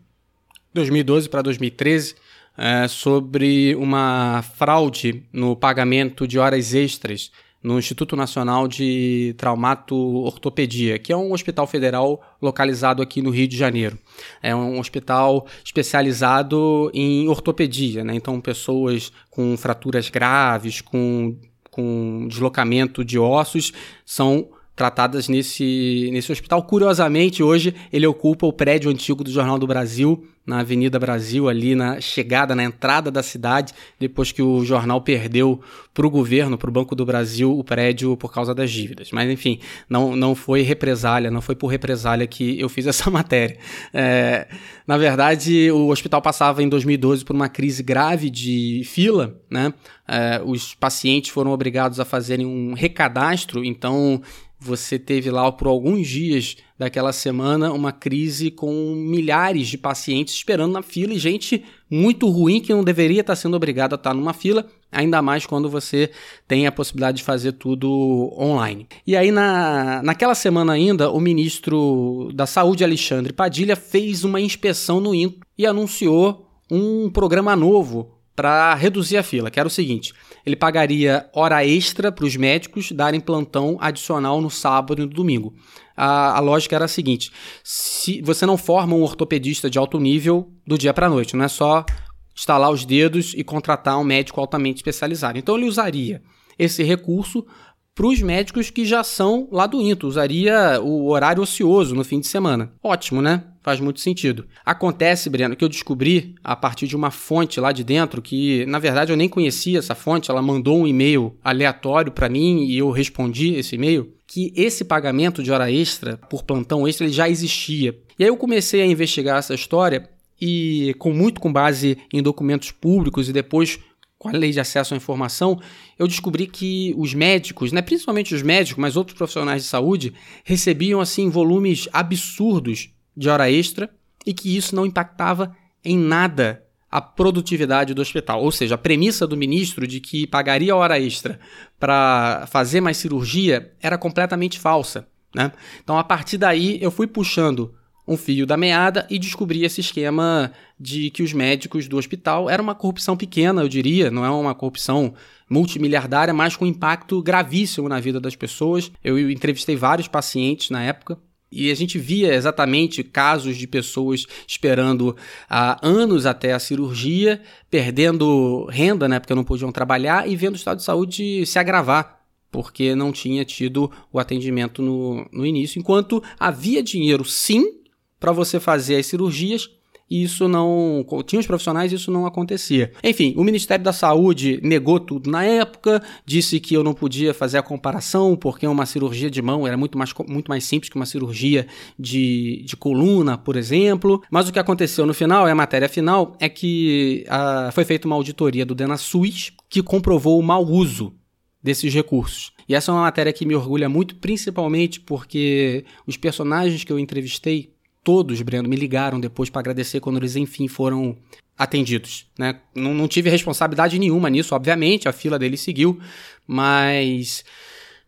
2012 0.75 1.29
para 1.29 1.43
2013, 1.43 2.17
é, 2.57 2.89
sobre 2.89 3.77
uma 3.77 4.43
fraude 4.57 5.23
no 5.33 5.55
pagamento 5.55 6.27
de 6.27 6.41
horas 6.41 6.75
extras 6.75 7.31
no 7.63 7.79
Instituto 7.79 8.15
Nacional 8.15 8.69
de 8.69 9.35
Traumato 9.37 9.97
Ortopedia, 9.97 10.99
que 10.99 11.13
é 11.13 11.17
um 11.17 11.33
hospital 11.33 11.67
federal 11.67 12.23
localizado 12.41 13.03
aqui 13.03 13.21
no 13.21 13.31
Rio 13.31 13.49
de 13.49 13.57
Janeiro. 13.57 13.99
É 14.43 14.55
um 14.55 14.79
hospital 14.79 15.47
especializado 15.65 16.91
em 16.95 17.29
ortopedia, 17.29 18.05
né? 18.05 18.15
então 18.15 18.41
pessoas 18.41 19.13
com 19.31 19.57
fraturas 19.57 20.09
graves, 20.09 20.81
com, 20.81 21.37
com 21.71 22.27
deslocamento 22.29 23.05
de 23.05 23.19
ossos, 23.19 23.73
são 24.07 24.49
tratadas 24.79 25.29
nesse, 25.29 26.09
nesse 26.13 26.31
hospital. 26.31 26.63
Curiosamente, 26.63 27.43
hoje 27.43 27.75
ele 27.93 28.07
ocupa 28.07 28.47
o 28.47 28.53
prédio 28.53 28.89
antigo 28.89 29.25
do 29.25 29.31
Jornal 29.31 29.59
do 29.59 29.67
Brasil, 29.67 30.25
na 30.47 30.61
Avenida 30.61 30.99
Brasil, 30.99 31.47
ali 31.47 31.75
na 31.75 32.01
chegada, 32.01 32.55
na 32.55 32.65
entrada 32.65 33.11
da 33.11 33.23
cidade, 33.23 33.75
depois 34.01 34.33
que 34.33 34.41
o 34.41 34.65
jornal 34.65 34.99
perdeu 35.03 35.61
para 35.93 36.07
o 36.07 36.11
governo, 36.11 36.57
para 36.57 36.71
o 36.71 36.73
Banco 36.73 36.95
do 36.95 37.05
Brasil, 37.05 37.59
o 37.59 37.63
prédio 37.63 38.17
por 38.17 38.33
causa 38.33 38.55
das 38.55 38.71
dívidas. 38.71 39.11
Mas, 39.13 39.29
enfim, 39.31 39.61
não, 39.91 40.17
não 40.17 40.35
foi 40.35 40.63
represália, 40.63 41.31
não 41.31 41.43
foi 41.43 41.55
por 41.55 41.67
represália 41.67 42.27
que 42.27 42.59
eu 42.59 42.69
fiz 42.71 42.87
essa 42.89 43.11
matéria. 43.11 43.59
É, 43.93 44.49
na 44.87 44.97
verdade, 44.97 45.71
o 45.71 45.89
hospital 45.89 46.23
passava 46.23 46.63
em 46.63 46.69
2012 46.69 47.27
por 47.27 47.37
uma 47.37 47.51
crise 47.51 47.83
grave 47.83 48.31
de 48.31 48.83
fila, 48.87 49.39
né? 49.51 49.75
É, 50.11 50.41
os 50.43 50.75
pacientes 50.75 51.31
foram 51.31 51.51
obrigados 51.51 52.01
a 52.01 52.05
fazerem 52.07 52.47
um 52.47 52.73
recadastro, 52.73 53.63
então 53.63 54.23
você 54.61 54.99
teve 54.99 55.31
lá 55.31 55.51
por 55.53 55.69
alguns 55.69 56.07
dias 56.09 56.57
daquela 56.77 57.13
semana 57.13 57.73
uma 57.73 57.93
crise 57.93 58.51
com 58.51 58.95
milhares 58.95 59.69
de 59.69 59.79
pacientes 59.79 60.35
esperando 60.35 60.73
na 60.73 60.83
fila 60.83 61.15
e 61.15 61.19
gente 61.19 61.65
muito 61.91 62.29
ruim 62.29 62.61
que 62.61 62.75
não 62.75 62.83
deveria 62.83 63.21
estar 63.21 63.37
sendo 63.37 63.57
obrigado 63.57 63.93
a 63.93 63.97
estar 63.97 64.13
numa 64.13 64.33
fila, 64.33 64.67
ainda 64.91 65.23
mais 65.23 65.47
quando 65.47 65.71
você 65.71 66.11
tem 66.47 66.67
a 66.67 66.73
possibilidade 66.73 67.19
de 67.19 67.25
fazer 67.25 67.53
tudo 67.53 68.35
online. 68.37 68.87
E 69.07 69.17
aí, 69.17 69.31
na, 69.31 70.03
naquela 70.03 70.35
semana 70.35 70.73
ainda, 70.73 71.11
o 71.11 71.21
ministro 71.21 72.31
da 72.35 72.47
Saúde, 72.47 72.85
Alexandre 72.85 73.33
Padilha, 73.33 73.77
fez 73.77 74.25
uma 74.25 74.41
inspeção 74.41 75.01
no 75.01 75.15
INCO 75.15 75.41
e 75.57 75.67
anunciou 75.67 76.47
um 76.71 77.09
programa 77.11 77.57
novo 77.57 78.18
para 78.39 78.73
reduzir 78.75 79.17
a 79.17 79.23
fila, 79.25 79.51
que 79.51 79.59
era 79.59 79.67
o 79.67 79.71
seguinte: 79.71 80.15
ele 80.47 80.55
pagaria 80.55 81.29
hora 81.35 81.67
extra 81.67 82.13
para 82.13 82.25
os 82.25 82.37
médicos 82.37 82.93
darem 82.93 83.19
plantão 83.19 83.77
adicional 83.81 84.41
no 84.41 84.49
sábado 84.49 85.03
e 85.03 85.07
no 85.07 85.11
domingo. 85.11 85.57
A, 85.97 86.37
a, 86.37 86.39
lógica 86.39 86.77
era 86.77 86.85
a 86.85 86.89
seguinte: 86.89 87.33
se 87.65 88.23
você 88.23 88.47
não 88.47 88.57
forma 88.57 88.95
um 88.95 89.03
ortopedista 89.03 89.69
de 89.69 89.77
alto 89.77 89.99
nível 89.99 90.53
do 90.65 90.79
dia 90.79 90.95
para 90.95 91.09
a 91.09 91.11
noite, 91.11 91.35
não 91.35 91.45
é 91.45 91.49
só 91.49 91.85
estalar 92.33 92.71
os 92.71 92.85
dedos 92.85 93.35
e 93.37 93.43
contratar 93.43 93.99
um 93.99 94.05
médico 94.05 94.41
altamente 94.41 94.77
especializado. 94.77 95.37
Então 95.37 95.57
ele 95.57 95.67
usaria 95.67 96.23
esse 96.57 96.85
recurso 96.85 97.45
para 97.93 98.07
os 98.07 98.23
médicos 98.23 98.71
que 98.71 98.85
já 98.85 99.03
são 99.03 99.49
lá 99.51 99.67
do 99.67 99.83
INTO, 99.83 100.07
usaria 100.07 100.81
o 100.81 101.11
horário 101.11 101.43
ocioso 101.43 101.97
no 101.97 102.05
fim 102.05 102.21
de 102.21 102.29
semana. 102.29 102.73
Ótimo, 102.81 103.21
né? 103.21 103.43
Faz 103.69 103.81
muito 103.81 104.01
sentido. 104.01 104.47
Acontece, 104.65 105.29
Breno, 105.29 105.55
que 105.55 105.63
eu 105.63 105.69
descobri 105.69 106.35
a 106.43 106.57
partir 106.57 106.87
de 106.87 106.97
uma 106.97 107.11
fonte 107.11 107.61
lá 107.61 107.71
de 107.71 107.85
dentro 107.85 108.23
que, 108.23 108.65
na 108.65 108.79
verdade, 108.79 109.13
eu 109.13 109.17
nem 109.17 109.29
conhecia 109.29 109.79
essa 109.79 109.95
fonte, 109.95 110.31
ela 110.31 110.41
mandou 110.41 110.79
um 110.79 110.87
e-mail 110.87 111.37
aleatório 111.45 112.11
para 112.11 112.31
mim 112.31 112.65
e 112.65 112.79
eu 112.79 112.91
respondi 112.91 113.57
esse 113.57 113.75
e-mail, 113.75 114.11
que 114.27 114.55
esse 114.57 114.87
pagamento 114.87 115.43
de 115.43 115.53
hora 115.53 115.71
extra 115.71 116.17
por 116.17 116.45
plantão 116.45 116.89
extra 116.89 117.05
ele 117.05 117.13
já 117.13 117.29
existia. 117.29 117.95
E 118.19 118.25
aí 118.25 118.31
eu 118.31 118.39
comecei 118.39 118.81
a 118.81 118.87
investigar 118.87 119.37
essa 119.37 119.53
história 119.53 120.09
e 120.41 120.95
com 120.99 121.13
muito 121.13 121.39
com 121.39 121.53
base 121.53 121.99
em 122.11 122.23
documentos 122.23 122.71
públicos 122.71 123.29
e 123.29 123.35
depois 123.35 123.79
com 124.19 124.31
a 124.31 124.33
lei 124.33 124.51
de 124.51 124.61
acesso 124.61 124.95
à 124.95 124.97
informação, 124.97 125.61
eu 125.99 126.09
descobri 126.09 126.47
que 126.47 126.95
os 126.97 127.13
médicos, 127.13 127.71
né, 127.71 127.83
principalmente 127.83 128.35
os 128.35 128.43
médicos, 128.43 128.81
mas 128.81 128.97
outros 128.97 129.17
profissionais 129.17 129.63
de 129.63 129.69
saúde, 129.69 130.15
recebiam 130.43 131.03
assim 131.03 131.29
volumes 131.29 131.87
absurdos 131.93 132.95
de 133.19 133.29
hora 133.29 133.51
extra 133.51 133.91
e 134.25 134.33
que 134.33 134.57
isso 134.57 134.77
não 134.77 134.87
impactava 134.87 135.57
em 135.85 135.99
nada 135.99 136.63
a 136.91 137.01
produtividade 137.01 137.93
do 137.93 138.01
hospital. 138.01 138.43
Ou 138.43 138.53
seja, 138.53 138.77
a 138.77 138.79
premissa 138.79 139.27
do 139.27 139.37
ministro 139.37 139.87
de 139.87 140.01
que 140.01 140.27
pagaria 140.27 140.75
hora 140.75 140.99
extra 140.99 141.39
para 141.79 142.47
fazer 142.47 142.81
mais 142.81 142.97
cirurgia 142.97 143.73
era 143.83 143.99
completamente 143.99 144.59
falsa. 144.59 145.07
Né? 145.35 145.53
Então, 145.83 145.99
a 145.99 146.05
partir 146.05 146.39
daí, 146.39 146.79
eu 146.81 146.91
fui 146.91 147.07
puxando 147.07 147.75
um 148.07 148.17
fio 148.17 148.47
da 148.47 148.57
meada 148.57 149.07
e 149.11 149.19
descobri 149.19 149.65
esse 149.65 149.83
esquema 149.83 150.51
de 150.81 151.11
que 151.11 151.23
os 151.23 151.35
médicos 151.35 151.87
do 151.87 151.99
hospital 151.99 152.49
era 152.49 152.63
uma 152.63 152.75
corrupção 152.75 153.15
pequena, 153.19 153.61
eu 153.61 153.69
diria, 153.69 154.11
não 154.11 154.25
é 154.25 154.31
uma 154.31 154.55
corrupção 154.55 155.13
multimiliardária, 155.51 156.33
mas 156.33 156.57
com 156.57 156.65
impacto 156.65 157.23
gravíssimo 157.23 157.87
na 157.87 158.01
vida 158.01 158.19
das 158.19 158.35
pessoas. 158.35 158.91
Eu 159.05 159.31
entrevistei 159.31 159.77
vários 159.77 160.09
pacientes 160.09 160.71
na 160.71 160.83
época. 160.83 161.19
E 161.51 161.71
a 161.71 161.75
gente 161.75 161.99
via 161.99 162.35
exatamente 162.35 163.03
casos 163.03 163.57
de 163.57 163.67
pessoas 163.67 164.27
esperando 164.47 165.17
há 165.49 165.79
anos 165.87 166.27
até 166.27 166.53
a 166.53 166.59
cirurgia, 166.59 167.41
perdendo 167.71 168.67
renda, 168.67 169.09
né, 169.09 169.19
porque 169.19 169.35
não 169.35 169.45
podiam 169.45 169.73
trabalhar, 169.73 170.29
e 170.29 170.37
vendo 170.37 170.55
o 170.55 170.59
estado 170.59 170.79
de 170.79 170.85
saúde 170.85 171.47
se 171.47 171.59
agravar, 171.59 172.23
porque 172.51 172.95
não 172.95 173.13
tinha 173.13 173.45
tido 173.45 173.91
o 174.13 174.19
atendimento 174.19 174.83
no, 174.83 175.27
no 175.33 175.47
início. 175.47 175.79
Enquanto 175.79 176.23
havia 176.39 176.83
dinheiro, 176.83 177.25
sim, 177.25 177.79
para 178.21 178.33
você 178.33 178.61
fazer 178.61 178.97
as 178.97 179.07
cirurgias 179.07 179.71
e 180.11 180.23
isso 180.23 180.49
não. 180.49 181.05
Tinha 181.27 181.41
os 181.41 181.47
profissionais 181.47 181.93
e 181.93 181.97
isso 181.97 182.11
não 182.11 182.27
acontecia. 182.27 182.93
Enfim, 183.03 183.35
o 183.37 183.45
Ministério 183.45 183.85
da 183.85 183.93
Saúde 183.93 184.61
negou 184.63 184.99
tudo 184.99 185.31
na 185.31 185.45
época, 185.45 186.03
disse 186.25 186.59
que 186.61 186.75
eu 186.75 186.83
não 186.83 186.95
podia 186.95 187.35
fazer 187.35 187.59
a 187.59 187.63
comparação, 187.63 188.37
porque 188.37 188.67
uma 188.67 188.87
cirurgia 188.87 189.31
de 189.31 189.43
mão 189.43 189.67
era 189.67 189.77
muito 189.77 189.99
mais, 189.99 190.13
muito 190.27 190.49
mais 190.49 190.65
simples 190.65 190.91
que 190.91 190.97
uma 190.97 191.07
cirurgia 191.07 191.67
de, 191.99 192.65
de 192.67 192.77
coluna, 192.77 193.37
por 193.37 193.57
exemplo. 193.57 194.23
Mas 194.31 194.49
o 194.49 194.53
que 194.53 194.59
aconteceu 194.59 195.05
no 195.05 195.15
final, 195.15 195.47
é 195.47 195.51
a 195.51 195.55
matéria 195.55 195.89
final, 195.89 196.37
é 196.41 196.49
que 196.49 197.25
a, 197.29 197.71
foi 197.73 197.85
feita 197.85 198.07
uma 198.07 198.17
auditoria 198.17 198.65
do 198.65 198.75
DenaSUS 198.75 199.53
que 199.69 199.83
comprovou 199.83 200.39
o 200.39 200.43
mau 200.43 200.65
uso 200.65 201.15
desses 201.63 201.93
recursos. 201.93 202.53
E 202.69 202.75
essa 202.75 202.91
é 202.91 202.95
uma 202.95 203.03
matéria 203.03 203.33
que 203.33 203.47
me 203.47 203.55
orgulha 203.55 203.89
muito, 203.89 204.17
principalmente 204.17 205.01
porque 205.01 205.85
os 206.07 206.17
personagens 206.17 206.85
que 206.85 206.93
eu 206.93 206.99
entrevistei 206.99 207.73
todos, 208.09 208.41
Breno, 208.41 208.67
me 208.67 208.75
ligaram 208.75 209.21
depois 209.21 209.51
para 209.51 209.61
agradecer 209.61 210.01
quando 210.01 210.17
eles, 210.17 210.35
enfim, 210.35 210.67
foram 210.67 211.15
atendidos. 211.59 212.27
Né? 212.39 212.59
Não, 212.75 212.95
não 212.95 213.07
tive 213.07 213.29
responsabilidade 213.29 213.99
nenhuma 213.99 214.31
nisso, 214.31 214.55
obviamente, 214.55 215.07
a 215.07 215.13
fila 215.13 215.39
deles 215.39 215.61
seguiu, 215.61 216.01
mas 216.47 217.45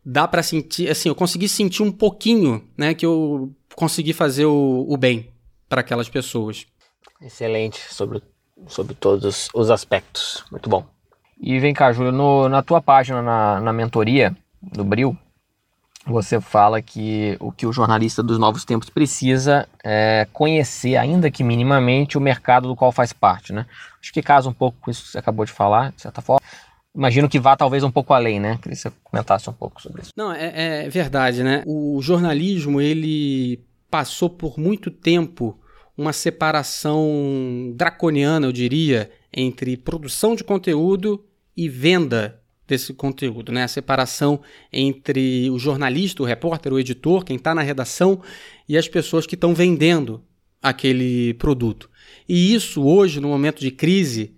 dá 0.03 0.27
para 0.27 0.43
sentir, 0.43 0.89
assim, 0.89 1.11
eu 1.11 1.15
consegui 1.15 1.47
sentir 1.51 1.83
um 1.83 1.93
pouquinho, 1.93 2.67
né, 2.79 2.95
que 2.95 3.05
eu 3.05 3.55
consegui 3.75 4.15
fazer 4.15 4.47
o, 4.47 4.87
o 4.89 4.97
bem 4.97 5.29
para 5.69 5.83
aquelas 5.83 6.09
pessoas. 6.09 6.65
Excelente, 7.21 7.79
sobre, 7.93 8.23
sobre 8.69 8.95
todos 8.95 9.51
os 9.53 9.71
aspectos. 9.71 10.43
Muito 10.51 10.71
bom. 10.71 10.87
E 11.39 11.59
vem 11.59 11.75
cá, 11.75 11.93
Júlio, 11.93 12.11
no, 12.11 12.49
na 12.49 12.63
tua 12.63 12.81
página 12.81 13.21
na, 13.21 13.61
na 13.61 13.71
mentoria 13.71 14.35
do 14.63 14.83
Bril, 14.83 15.15
você 16.11 16.41
fala 16.41 16.83
que 16.83 17.37
o 17.41 17.53
que 17.53 17.67
o 17.67 17.73
jornalista 17.73 18.23
dos 18.23 18.39
novos 18.39 18.65
tempos 18.65 18.91
precisa 18.91 19.69
é 19.85 20.27
conhecer, 20.33 20.97
ainda 20.97 21.31
que 21.31 21.45
minimamente, 21.45 22.19
o 22.19 22.21
mercado 22.21 22.69
do 22.69 22.77
qual 22.77 22.93
faz 22.93 23.13
parte, 23.13 23.53
né? 23.53 23.67
Acho 24.01 24.13
que 24.13 24.23
casa 24.23 24.49
um 24.49 24.53
pouco 24.53 24.79
com 24.81 24.91
isso 24.91 25.05
que 25.05 25.09
você 25.11 25.19
acabou 25.19 25.45
de 25.45 25.53
falar, 25.53 25.93
de 25.93 26.03
certa 26.03 26.21
forma. 26.21 26.41
Imagino 26.95 27.29
que 27.29 27.39
vá 27.39 27.57
talvez 27.57 27.85
um 27.85 27.91
pouco 27.91 28.13
além, 28.13 28.41
né? 28.41 28.59
Queria 28.61 28.77
que 28.77 28.83
você 28.83 28.93
comentasse 29.05 29.49
um 29.49 29.53
pouco 29.53 29.81
sobre 29.81 30.03
isso. 30.03 30.11
Não, 30.17 30.33
é, 30.33 30.85
é 30.85 30.89
verdade, 30.89 31.43
né? 31.43 31.63
O 31.67 32.01
jornalismo, 32.03 32.81
ele 32.81 33.65
passou 33.91 34.29
por 34.29 34.59
muito 34.59 34.91
tempo 34.91 35.59
uma 35.97 36.13
separação 36.13 37.73
draconiana, 37.75 38.47
eu 38.47 38.53
diria, 38.53 39.11
entre 39.33 39.77
produção 39.77 40.35
de 40.35 40.43
conteúdo 40.43 41.25
e 41.57 41.69
venda 41.69 42.40
desse 42.71 42.95
conteúdo, 42.95 43.53
né? 43.53 43.65
A 43.65 43.69
separação 43.69 44.41
entre 44.73 45.51
o 45.51 45.59
jornalista, 45.59 46.23
o 46.23 46.27
repórter, 46.27 46.73
o 46.73 46.79
editor, 46.79 47.25
quem 47.25 47.37
está 47.37 47.55
na 47.55 47.63
redação 47.63 48.23
e 48.69 48.79
as 48.79 48.89
pessoas 48.89 49.27
que 49.27 49.35
estão 49.35 49.55
vendendo 49.55 50.25
aquele 50.63 51.35
produto. 51.35 51.91
E 52.29 52.55
isso 52.55 52.83
hoje, 52.83 53.21
no 53.21 53.29
momento 53.29 53.61
de 53.61 53.71
crise, 53.71 54.35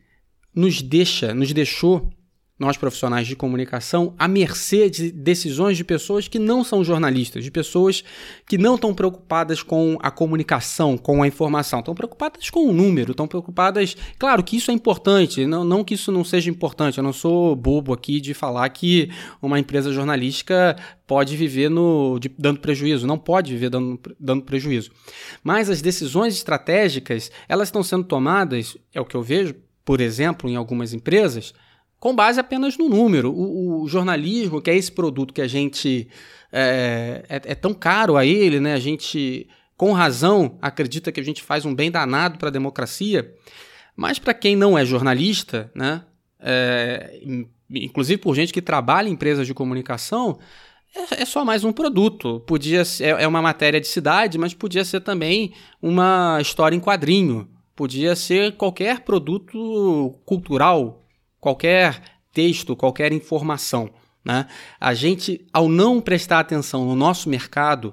nos 0.54 0.82
deixa, 0.82 1.34
nos 1.34 1.52
deixou 1.52 2.10
nós 2.62 2.76
profissionais 2.76 3.26
de 3.26 3.34
comunicação, 3.34 4.14
à 4.16 4.28
mercê 4.28 4.88
de 4.88 5.10
decisões 5.10 5.76
de 5.76 5.82
pessoas 5.82 6.28
que 6.28 6.38
não 6.38 6.62
são 6.62 6.84
jornalistas, 6.84 7.42
de 7.42 7.50
pessoas 7.50 8.04
que 8.46 8.56
não 8.56 8.76
estão 8.76 8.94
preocupadas 8.94 9.64
com 9.64 9.98
a 10.00 10.12
comunicação, 10.12 10.96
com 10.96 11.24
a 11.24 11.26
informação, 11.26 11.80
estão 11.80 11.92
preocupadas 11.92 12.48
com 12.50 12.68
o 12.68 12.72
número, 12.72 13.10
estão 13.10 13.26
preocupadas. 13.26 13.96
Claro 14.16 14.44
que 14.44 14.56
isso 14.56 14.70
é 14.70 14.74
importante, 14.74 15.44
não, 15.44 15.64
não 15.64 15.82
que 15.82 15.94
isso 15.94 16.12
não 16.12 16.22
seja 16.22 16.48
importante, 16.48 16.98
eu 16.98 17.04
não 17.04 17.12
sou 17.12 17.56
bobo 17.56 17.92
aqui 17.92 18.20
de 18.20 18.32
falar 18.32 18.68
que 18.68 19.10
uma 19.42 19.58
empresa 19.58 19.92
jornalística 19.92 20.76
pode 21.04 21.36
viver 21.36 21.68
no, 21.68 22.16
de, 22.20 22.30
dando 22.38 22.60
prejuízo, 22.60 23.08
não 23.08 23.18
pode 23.18 23.52
viver 23.52 23.70
dando, 23.70 23.98
dando 24.20 24.42
prejuízo. 24.44 24.92
Mas 25.42 25.68
as 25.68 25.82
decisões 25.82 26.34
estratégicas, 26.34 27.28
elas 27.48 27.68
estão 27.68 27.82
sendo 27.82 28.04
tomadas, 28.04 28.76
é 28.94 29.00
o 29.00 29.04
que 29.04 29.16
eu 29.16 29.22
vejo, 29.22 29.56
por 29.84 30.00
exemplo, 30.00 30.48
em 30.48 30.54
algumas 30.54 30.94
empresas 30.94 31.52
com 32.02 32.16
base 32.16 32.40
apenas 32.40 32.76
no 32.76 32.88
número. 32.88 33.30
O, 33.30 33.82
o 33.82 33.88
jornalismo, 33.88 34.60
que 34.60 34.68
é 34.68 34.74
esse 34.74 34.90
produto 34.90 35.32
que 35.32 35.40
a 35.40 35.46
gente 35.46 36.08
é, 36.50 37.24
é, 37.28 37.36
é, 37.36 37.54
tão 37.54 37.72
caro 37.72 38.16
a 38.16 38.26
ele, 38.26 38.58
né? 38.58 38.74
A 38.74 38.80
gente, 38.80 39.48
com 39.76 39.92
razão, 39.92 40.58
acredita 40.60 41.12
que 41.12 41.20
a 41.20 41.22
gente 41.22 41.44
faz 41.44 41.64
um 41.64 41.72
bem 41.72 41.92
danado 41.92 42.40
para 42.40 42.48
a 42.48 42.50
democracia, 42.50 43.32
mas 43.94 44.18
para 44.18 44.34
quem 44.34 44.56
não 44.56 44.76
é 44.76 44.84
jornalista, 44.84 45.70
né? 45.76 46.02
É, 46.40 47.20
inclusive 47.70 48.20
por 48.20 48.34
gente 48.34 48.52
que 48.52 48.60
trabalha 48.60 49.08
em 49.08 49.12
empresas 49.12 49.46
de 49.46 49.54
comunicação, 49.54 50.40
é, 50.92 51.22
é 51.22 51.24
só 51.24 51.44
mais 51.44 51.62
um 51.62 51.72
produto. 51.72 52.40
Podia 52.40 52.84
ser, 52.84 53.04
é, 53.04 53.22
é 53.22 53.28
uma 53.28 53.40
matéria 53.40 53.80
de 53.80 53.86
cidade, 53.86 54.38
mas 54.38 54.52
podia 54.52 54.84
ser 54.84 55.02
também 55.02 55.52
uma 55.80 56.40
história 56.40 56.74
em 56.74 56.80
quadrinho. 56.80 57.48
Podia 57.76 58.16
ser 58.16 58.56
qualquer 58.56 59.02
produto 59.02 60.18
cultural, 60.26 61.01
qualquer 61.42 62.00
texto, 62.32 62.76
qualquer 62.76 63.12
informação. 63.12 63.90
Né? 64.24 64.46
A 64.80 64.94
gente, 64.94 65.44
ao 65.52 65.68
não 65.68 66.00
prestar 66.00 66.38
atenção 66.38 66.86
no 66.86 66.94
nosso 66.94 67.28
mercado, 67.28 67.92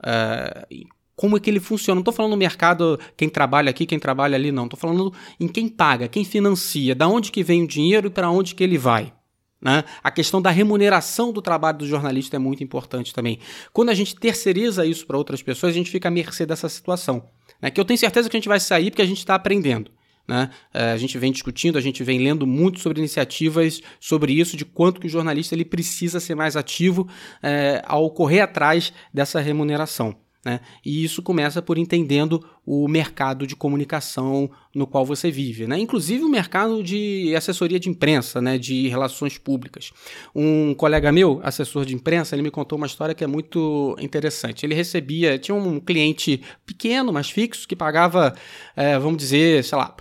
uh, 0.00 0.86
como 1.14 1.36
é 1.36 1.40
que 1.40 1.50
ele 1.50 1.60
funciona? 1.60 1.96
Não 1.96 2.00
estou 2.00 2.14
falando 2.14 2.30
no 2.32 2.38
mercado, 2.38 2.98
quem 3.14 3.28
trabalha 3.28 3.68
aqui, 3.68 3.84
quem 3.84 3.98
trabalha 3.98 4.34
ali, 4.34 4.50
não. 4.50 4.64
Estou 4.64 4.80
falando 4.80 5.12
em 5.38 5.46
quem 5.46 5.68
paga, 5.68 6.08
quem 6.08 6.24
financia, 6.24 6.94
da 6.94 7.06
onde 7.06 7.30
que 7.30 7.44
vem 7.44 7.64
o 7.64 7.68
dinheiro 7.68 8.06
e 8.06 8.10
para 8.10 8.30
onde 8.30 8.54
que 8.54 8.64
ele 8.64 8.78
vai. 8.78 9.12
Né? 9.60 9.84
A 10.02 10.10
questão 10.10 10.40
da 10.40 10.50
remuneração 10.50 11.32
do 11.32 11.42
trabalho 11.42 11.78
do 11.78 11.86
jornalista 11.86 12.36
é 12.36 12.38
muito 12.38 12.64
importante 12.64 13.12
também. 13.12 13.38
Quando 13.74 13.90
a 13.90 13.94
gente 13.94 14.16
terceiriza 14.16 14.86
isso 14.86 15.06
para 15.06 15.18
outras 15.18 15.42
pessoas, 15.42 15.72
a 15.72 15.76
gente 15.76 15.90
fica 15.90 16.08
à 16.08 16.10
mercê 16.10 16.46
dessa 16.46 16.68
situação. 16.68 17.28
Né? 17.60 17.70
Que 17.70 17.78
eu 17.78 17.84
tenho 17.84 17.98
certeza 17.98 18.30
que 18.30 18.36
a 18.36 18.40
gente 18.40 18.48
vai 18.48 18.60
sair 18.60 18.90
porque 18.90 19.02
a 19.02 19.06
gente 19.06 19.18
está 19.18 19.34
aprendendo. 19.34 19.90
Né? 20.26 20.50
É, 20.74 20.92
a 20.92 20.96
gente 20.96 21.16
vem 21.18 21.30
discutindo, 21.30 21.78
a 21.78 21.80
gente 21.80 22.02
vem 22.02 22.18
lendo 22.18 22.46
muito 22.46 22.80
sobre 22.80 22.98
iniciativas 22.98 23.80
sobre 24.00 24.32
isso, 24.32 24.56
de 24.56 24.64
quanto 24.64 25.00
que 25.00 25.06
o 25.06 25.10
jornalista 25.10 25.54
ele 25.54 25.64
precisa 25.64 26.18
ser 26.18 26.34
mais 26.34 26.56
ativo 26.56 27.08
é, 27.42 27.82
ao 27.86 28.10
correr 28.10 28.40
atrás 28.40 28.92
dessa 29.12 29.40
remuneração. 29.40 30.16
Né? 30.46 30.60
E 30.84 31.02
isso 31.02 31.22
começa 31.22 31.60
por 31.60 31.76
entendendo 31.76 32.40
o 32.64 32.86
mercado 32.86 33.48
de 33.48 33.56
comunicação 33.56 34.48
no 34.72 34.86
qual 34.86 35.04
você 35.04 35.28
vive, 35.28 35.66
né? 35.66 35.76
inclusive 35.76 36.22
o 36.22 36.28
mercado 36.28 36.84
de 36.84 37.34
assessoria 37.34 37.80
de 37.80 37.88
imprensa, 37.88 38.40
né? 38.40 38.56
de 38.56 38.86
relações 38.86 39.36
públicas. 39.38 39.90
Um 40.32 40.72
colega 40.72 41.10
meu, 41.10 41.40
assessor 41.42 41.84
de 41.84 41.96
imprensa, 41.96 42.36
ele 42.36 42.42
me 42.42 42.50
contou 42.52 42.78
uma 42.78 42.86
história 42.86 43.12
que 43.12 43.24
é 43.24 43.26
muito 43.26 43.96
interessante. 43.98 44.64
Ele 44.64 44.74
recebia, 44.76 45.36
tinha 45.36 45.54
um 45.54 45.80
cliente 45.80 46.40
pequeno, 46.64 47.12
mas 47.12 47.28
fixo, 47.28 47.66
que 47.66 47.74
pagava, 47.74 48.32
é, 48.76 48.96
vamos 49.00 49.18
dizer, 49.18 49.64
sei 49.64 49.76
lá, 49.76 49.96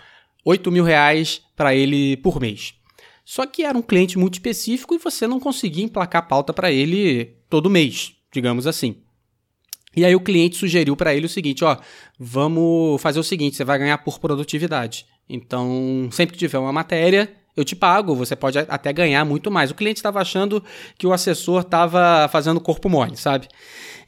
8 0.46 0.72
mil 0.72 0.84
reais 0.84 1.42
para 1.56 1.76
ele 1.76 2.18
por 2.18 2.40
mês. 2.40 2.76
Só 3.26 3.46
que 3.48 3.64
era 3.64 3.76
um 3.76 3.82
cliente 3.82 4.20
muito 4.20 4.36
específico 4.36 4.94
e 4.94 5.00
você 5.00 5.26
não 5.26 5.40
conseguia 5.40 5.84
emplacar 5.84 6.28
pauta 6.28 6.54
para 6.54 6.72
ele 6.72 7.36
todo 7.50 7.70
mês, 7.70 8.14
digamos 8.32 8.68
assim. 8.68 8.98
E 9.96 10.06
aí 10.06 10.16
o 10.16 10.20
cliente 10.20 10.58
sugeriu 10.58 10.96
para 10.96 11.16
ele 11.16 11.26
o 11.26 11.30
seguinte, 11.30 11.64
ó, 11.64 11.78
vamos 12.20 13.02
fazer 13.02 13.20
o 13.20 13.24
seguinte, 13.24 13.56
você 13.56 13.64
vai 13.64 13.80
ganhar 13.80 13.98
por 14.00 14.20
produtividade. 14.20 15.08
Então, 15.28 16.08
sempre 16.12 16.34
que 16.34 16.40
tiver 16.40 16.60
uma 16.60 16.74
matéria, 16.74 17.34
eu 17.56 17.64
te 17.64 17.76
pago, 17.76 18.14
você 18.16 18.36
pode 18.36 18.60
até 18.60 18.92
ganhar 18.92 19.24
muito 19.24 19.50
mais. 19.50 19.72
O 19.72 19.76
cliente 19.76 19.98
estava 19.98 20.20
achando 20.20 20.64
que 20.98 21.08
o 21.08 21.14
assessor 21.14 21.62
estava 21.62 22.28
fazendo 22.30 22.60
corpo 22.60 22.90
mole, 22.90 23.16
sabe? 23.16 23.48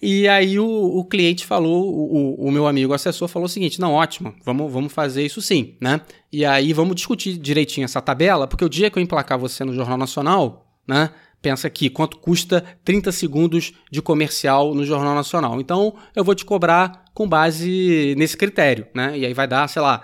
E 0.01 0.27
aí 0.27 0.59
o, 0.59 0.67
o 0.67 1.05
cliente 1.05 1.45
falou, 1.45 1.87
o, 1.87 2.47
o, 2.47 2.51
meu 2.51 2.67
amigo 2.67 2.93
assessor 2.93 3.27
falou 3.27 3.45
o 3.45 3.49
seguinte: 3.49 3.79
não, 3.79 3.93
ótimo, 3.93 4.35
vamos, 4.43 4.71
vamos 4.71 4.91
fazer 4.91 5.25
isso 5.25 5.41
sim, 5.41 5.75
né? 5.81 6.01
E 6.31 6.45
aí 6.45 6.73
vamos 6.73 6.95
discutir 6.95 7.37
direitinho 7.37 7.85
essa 7.85 8.01
tabela, 8.01 8.47
porque 8.47 8.65
o 8.65 8.69
dia 8.69 8.91
que 8.91 8.99
eu 8.99 9.03
emplacar 9.03 9.39
você 9.39 9.63
no 9.63 9.73
Jornal 9.73 9.97
Nacional, 9.97 10.67
né? 10.87 11.09
Pensa 11.41 11.67
aqui, 11.67 11.89
quanto 11.89 12.17
custa 12.17 12.63
30 12.83 13.11
segundos 13.11 13.71
de 13.91 14.01
comercial 14.01 14.73
no 14.73 14.83
Jornal 14.83 15.13
Nacional. 15.13 15.61
Então, 15.61 15.95
eu 16.15 16.23
vou 16.23 16.33
te 16.33 16.43
cobrar 16.43 17.05
com 17.13 17.29
base 17.29 18.15
nesse 18.17 18.35
critério, 18.35 18.87
né? 18.93 19.17
E 19.17 19.25
aí 19.25 19.33
vai 19.33 19.47
dar, 19.47 19.69
sei 19.69 19.81
lá, 19.81 20.01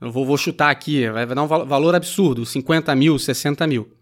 eu 0.00 0.10
vou, 0.10 0.26
vou 0.26 0.36
chutar 0.36 0.70
aqui, 0.70 1.08
vai 1.10 1.26
dar 1.26 1.42
um 1.42 1.46
valor 1.46 1.94
absurdo, 1.94 2.44
50 2.44 2.94
mil, 2.94 3.18
60 3.18 3.66
mil. 3.66 3.96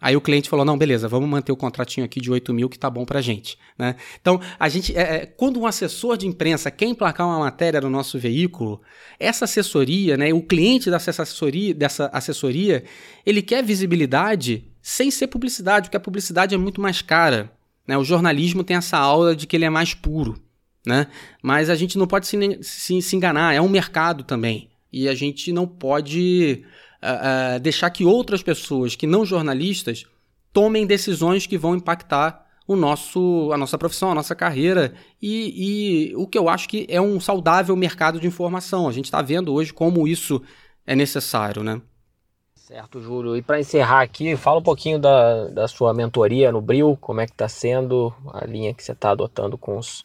Aí 0.00 0.16
o 0.16 0.20
cliente 0.20 0.48
falou: 0.48 0.64
não, 0.64 0.78
beleza, 0.78 1.08
vamos 1.08 1.28
manter 1.28 1.50
o 1.50 1.56
contratinho 1.56 2.04
aqui 2.04 2.20
de 2.20 2.30
8 2.30 2.54
mil 2.54 2.68
que 2.68 2.78
tá 2.78 2.88
bom 2.88 3.04
pra 3.04 3.20
gente. 3.20 3.58
Né? 3.76 3.96
Então, 4.20 4.40
a 4.58 4.68
gente. 4.68 4.96
É, 4.96 5.16
é, 5.16 5.26
quando 5.26 5.58
um 5.58 5.66
assessor 5.66 6.16
de 6.16 6.26
imprensa 6.26 6.70
quer 6.70 6.86
emplacar 6.86 7.26
uma 7.26 7.40
matéria 7.40 7.80
no 7.80 7.90
nosso 7.90 8.18
veículo, 8.18 8.80
essa 9.18 9.44
assessoria, 9.44 10.16
né, 10.16 10.32
o 10.32 10.42
cliente 10.42 10.90
dessa 10.90 11.10
assessoria, 11.10 11.74
dessa 11.74 12.06
assessoria, 12.12 12.84
ele 13.26 13.42
quer 13.42 13.64
visibilidade 13.64 14.64
sem 14.80 15.10
ser 15.10 15.26
publicidade, 15.26 15.88
porque 15.88 15.96
a 15.96 16.00
publicidade 16.00 16.54
é 16.54 16.58
muito 16.58 16.80
mais 16.80 17.02
cara. 17.02 17.50
Né? 17.86 17.98
O 17.98 18.04
jornalismo 18.04 18.62
tem 18.62 18.76
essa 18.76 18.98
aula 18.98 19.34
de 19.34 19.46
que 19.46 19.56
ele 19.56 19.64
é 19.64 19.70
mais 19.70 19.94
puro. 19.94 20.40
Né? 20.86 21.08
Mas 21.42 21.68
a 21.68 21.74
gente 21.74 21.98
não 21.98 22.06
pode 22.06 22.26
se, 22.26 22.58
se, 22.62 23.02
se 23.02 23.16
enganar, 23.16 23.52
é 23.52 23.60
um 23.60 23.68
mercado 23.68 24.22
também. 24.22 24.70
E 24.92 25.08
a 25.08 25.14
gente 25.14 25.52
não 25.52 25.66
pode 25.66 26.64
uh, 27.02 27.60
deixar 27.60 27.90
que 27.90 28.04
outras 28.04 28.42
pessoas 28.42 28.96
que 28.96 29.06
não 29.06 29.24
jornalistas 29.24 30.04
tomem 30.52 30.86
decisões 30.86 31.46
que 31.46 31.58
vão 31.58 31.76
impactar 31.76 32.46
o 32.66 32.76
nosso, 32.76 33.50
a 33.52 33.56
nossa 33.56 33.78
profissão, 33.78 34.10
a 34.10 34.14
nossa 34.14 34.34
carreira 34.34 34.94
e, 35.20 36.10
e 36.10 36.16
o 36.16 36.26
que 36.26 36.36
eu 36.36 36.48
acho 36.48 36.68
que 36.68 36.86
é 36.88 37.00
um 37.00 37.18
saudável 37.18 37.74
mercado 37.74 38.20
de 38.20 38.26
informação. 38.26 38.86
A 38.86 38.92
gente 38.92 39.06
está 39.06 39.22
vendo 39.22 39.54
hoje 39.54 39.72
como 39.72 40.06
isso 40.06 40.42
é 40.86 40.94
necessário, 40.94 41.62
né? 41.62 41.80
Certo, 42.54 43.00
Júlio. 43.00 43.34
E 43.34 43.40
para 43.40 43.58
encerrar 43.58 44.02
aqui, 44.02 44.36
fala 44.36 44.58
um 44.58 44.62
pouquinho 44.62 44.98
da, 44.98 45.48
da 45.48 45.66
sua 45.66 45.94
mentoria 45.94 46.52
no 46.52 46.60
Bril, 46.60 46.98
como 47.00 47.22
é 47.22 47.26
que 47.26 47.32
está 47.32 47.48
sendo 47.48 48.12
a 48.34 48.44
linha 48.44 48.74
que 48.74 48.84
você 48.84 48.92
está 48.92 49.12
adotando 49.12 49.56
com 49.56 49.78
os, 49.78 50.04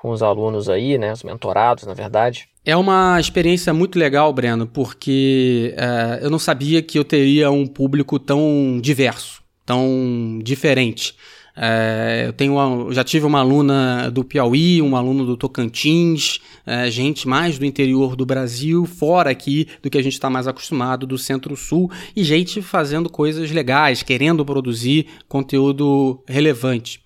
com 0.00 0.10
os 0.10 0.22
alunos 0.22 0.68
aí, 0.68 0.96
né? 0.96 1.12
Os 1.12 1.22
mentorados, 1.22 1.84
na 1.84 1.92
verdade. 1.92 2.48
É 2.64 2.74
uma 2.74 3.20
experiência 3.20 3.72
muito 3.74 3.98
legal, 3.98 4.32
Breno, 4.32 4.66
porque 4.66 5.74
é, 5.76 6.20
eu 6.22 6.30
não 6.30 6.38
sabia 6.38 6.80
que 6.80 6.98
eu 6.98 7.04
teria 7.04 7.50
um 7.50 7.66
público 7.66 8.18
tão 8.18 8.78
diverso, 8.80 9.42
tão 9.66 10.38
diferente. 10.42 11.14
É, 11.54 12.24
eu 12.28 12.32
tenho 12.32 12.54
uma, 12.54 12.92
já 12.94 13.04
tive 13.04 13.26
uma 13.26 13.40
aluna 13.40 14.10
do 14.10 14.24
Piauí, 14.24 14.80
um 14.80 14.96
aluno 14.96 15.26
do 15.26 15.36
Tocantins, 15.36 16.40
é, 16.64 16.90
gente 16.90 17.28
mais 17.28 17.58
do 17.58 17.66
interior 17.66 18.16
do 18.16 18.24
Brasil, 18.24 18.86
fora 18.86 19.30
aqui 19.30 19.68
do 19.82 19.90
que 19.90 19.98
a 19.98 20.02
gente 20.02 20.14
está 20.14 20.30
mais 20.30 20.46
acostumado, 20.48 21.06
do 21.06 21.18
Centro-Sul, 21.18 21.90
e 22.16 22.24
gente 22.24 22.62
fazendo 22.62 23.10
coisas 23.10 23.50
legais, 23.50 24.02
querendo 24.02 24.46
produzir 24.46 25.06
conteúdo 25.28 26.22
relevante. 26.26 27.02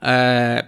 É, 0.00 0.66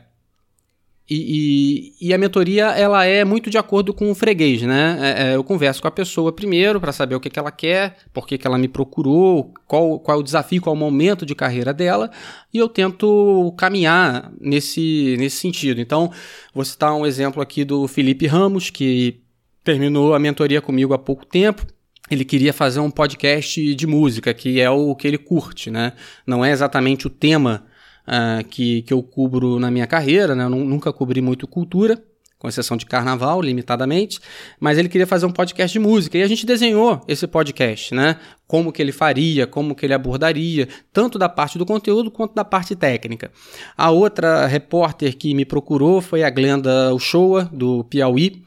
e, 1.10 1.94
e, 2.00 2.08
e, 2.08 2.14
a 2.14 2.18
mentoria 2.18 2.66
ela 2.66 3.02
é 3.06 3.24
muito 3.24 3.48
de 3.48 3.56
acordo 3.56 3.94
com 3.94 4.10
o 4.10 4.14
freguês, 4.14 4.60
né? 4.60 4.98
É, 5.00 5.22
é, 5.22 5.36
eu 5.36 5.42
converso 5.42 5.80
com 5.80 5.88
a 5.88 5.90
pessoa 5.90 6.30
primeiro 6.30 6.78
para 6.78 6.92
saber 6.92 7.14
o 7.14 7.20
que, 7.20 7.30
que 7.30 7.38
ela 7.38 7.50
quer, 7.50 7.96
por 8.12 8.26
que, 8.26 8.36
que 8.36 8.46
ela 8.46 8.58
me 8.58 8.68
procurou, 8.68 9.54
qual, 9.66 9.98
qual 10.00 10.18
é 10.18 10.20
o 10.20 10.22
desafio, 10.22 10.60
qual 10.60 10.74
é 10.74 10.76
o 10.76 10.80
momento 10.80 11.24
de 11.24 11.34
carreira 11.34 11.72
dela, 11.72 12.10
e 12.52 12.58
eu 12.58 12.68
tento 12.68 13.54
caminhar 13.56 14.30
nesse, 14.38 15.16
nesse 15.18 15.36
sentido. 15.36 15.80
Então, 15.80 16.12
vou 16.54 16.64
citar 16.64 16.94
um 16.94 17.06
exemplo 17.06 17.40
aqui 17.40 17.64
do 17.64 17.88
Felipe 17.88 18.26
Ramos, 18.26 18.68
que 18.68 19.22
terminou 19.64 20.14
a 20.14 20.18
mentoria 20.18 20.60
comigo 20.60 20.92
há 20.92 20.98
pouco 20.98 21.24
tempo. 21.24 21.66
Ele 22.10 22.24
queria 22.24 22.52
fazer 22.52 22.80
um 22.80 22.90
podcast 22.90 23.74
de 23.74 23.86
música, 23.86 24.34
que 24.34 24.60
é 24.60 24.68
o 24.68 24.94
que 24.94 25.08
ele 25.08 25.18
curte, 25.18 25.70
né? 25.70 25.94
Não 26.26 26.44
é 26.44 26.50
exatamente 26.50 27.06
o 27.06 27.10
tema 27.10 27.64
uh, 28.08 28.44
que, 28.48 28.82
que 28.82 28.92
eu 28.92 29.02
cubro 29.02 29.60
na 29.60 29.70
minha 29.70 29.86
carreira, 29.86 30.34
né? 30.34 30.44
Eu 30.44 30.50
nunca 30.50 30.92
cobri 30.92 31.20
muito 31.20 31.46
cultura. 31.46 32.02
com 32.38 32.48
exceção 32.48 32.76
de 32.76 32.86
carnaval, 32.86 33.42
limitadamente, 33.42 34.20
mas 34.60 34.78
ele 34.78 34.88
queria 34.88 35.08
fazer 35.08 35.26
um 35.26 35.32
podcast 35.32 35.72
de 35.72 35.80
música 35.84 36.16
e 36.16 36.22
a 36.22 36.28
gente 36.28 36.46
desenhou 36.46 37.00
esse 37.08 37.26
podcast, 37.26 37.92
né? 37.92 38.16
Como 38.46 38.72
que 38.72 38.80
ele 38.80 38.92
faria, 38.92 39.44
como 39.44 39.74
que 39.74 39.84
ele 39.84 39.92
abordaria, 39.92 40.68
tanto 40.92 41.18
da 41.18 41.28
parte 41.28 41.58
do 41.58 41.66
conteúdo 41.66 42.12
quanto 42.12 42.36
da 42.36 42.44
parte 42.44 42.76
técnica. 42.76 43.32
A 43.76 43.90
outra 43.90 44.46
repórter 44.46 45.16
que 45.16 45.34
me 45.34 45.44
procurou 45.44 46.00
foi 46.00 46.22
a 46.22 46.30
Glenda 46.30 46.94
Uchoa, 46.94 47.50
do 47.52 47.82
Piauí. 47.82 48.44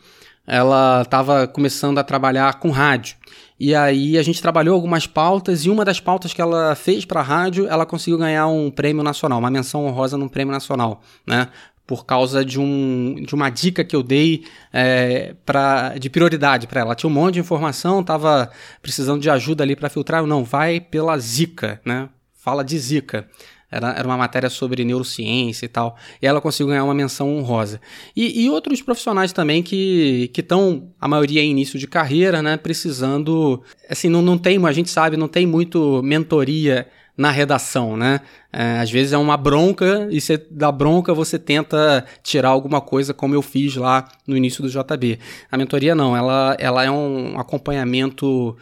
Ela 0.52 1.04
estava 1.04 1.48
começando 1.48 1.98
a 1.98 2.04
trabalhar 2.04 2.60
com 2.60 2.72
rádio. 2.72 3.16
E 3.58 3.74
aí 3.74 4.18
a 4.18 4.22
gente 4.22 4.42
trabalhou 4.42 4.76
algumas 4.76 5.08
pautas 5.08 5.64
e 5.64 5.70
uma 5.70 5.86
das 5.86 6.02
pautas 6.02 6.34
que 6.34 6.42
ela 6.42 6.76
fez 6.76 7.06
para 7.06 7.22
a 7.22 7.24
rádio, 7.24 7.70
ela 7.70 7.86
conseguiu 7.86 8.18
ganhar 8.18 8.48
um 8.48 8.70
prêmio 8.70 9.02
nacional, 9.02 9.40
uma 9.40 9.50
menção 9.50 9.86
honrosa 9.86 10.18
num 10.18 10.28
prêmio 10.28 10.52
nacional, 10.52 11.02
né? 11.26 11.48
por 11.88 12.06
causa 12.06 12.44
de, 12.44 12.60
um, 12.60 13.16
de 13.26 13.34
uma 13.34 13.50
dica 13.50 13.82
que 13.82 13.96
eu 13.96 14.04
dei 14.04 14.44
é, 14.74 15.36
pra, 15.46 15.98
de 15.98 16.10
prioridade 16.10 16.68
para 16.68 16.82
ela. 16.82 16.96
Tinha 16.96 17.10
um 17.10 17.14
monte 17.14 17.36
de 17.36 17.40
informação, 17.40 18.02
estava 18.02 18.52
precisando 18.82 19.22
de 19.22 19.30
ajuda 19.30 19.64
ali 19.64 19.76
para 19.76 19.90
filtrar. 19.90 20.26
Não, 20.26 20.44
vai 20.44 20.82
pela 20.82 21.18
Zika, 21.18 21.80
né? 21.86 22.10
Fala 22.34 22.62
de 22.64 22.78
Zika. 22.78 23.28
Era, 23.72 23.92
era 23.94 24.08
uma 24.08 24.18
matéria 24.18 24.50
sobre 24.50 24.84
neurociência 24.84 25.66
e 25.66 25.70
tal. 25.70 25.96
E 26.22 26.28
ela 26.28 26.42
conseguiu 26.42 26.68
ganhar 26.68 26.84
uma 26.84 26.94
menção 26.94 27.34
honrosa. 27.38 27.80
E, 28.16 28.44
e 28.44 28.50
outros 28.50 28.82
profissionais 28.82 29.32
também 29.32 29.64
que 29.64 30.30
estão, 30.36 30.92
a 31.00 31.08
maioria 31.08 31.42
em 31.42 31.52
início 31.52 31.80
de 31.80 31.88
carreira, 31.88 32.42
né? 32.42 32.58
Precisando. 32.58 33.64
Assim, 33.90 34.10
não, 34.10 34.22
não 34.22 34.38
tem, 34.38 34.64
a 34.66 34.72
gente 34.72 34.90
sabe, 34.90 35.16
não 35.16 35.28
tem 35.28 35.48
muito 35.48 36.02
mentoria 36.04 36.88
na 37.16 37.30
redação, 37.30 37.96
né? 37.96 38.22
É, 38.52 38.80
às 38.80 38.90
vezes 38.90 39.14
é 39.14 39.18
uma 39.18 39.38
bronca 39.38 40.08
e 40.10 40.20
você, 40.20 40.38
da 40.50 40.72
bronca 40.72 41.14
você 41.14 41.38
tenta 41.38 42.06
tirar 42.24 42.50
alguma 42.50 42.82
coisa, 42.82 43.14
como 43.14 43.36
eu 43.36 43.42
fiz 43.42 43.76
lá 43.76 44.08
no 44.26 44.36
início 44.36 44.62
do 44.62 44.70
JB. 44.70 45.20
A 45.52 45.58
mentoria 45.58 45.94
não, 45.94 46.16
ela, 46.16 46.56
ela 46.60 46.84
é 46.84 46.92
um 46.92 47.40
acompanhamento 47.40 48.58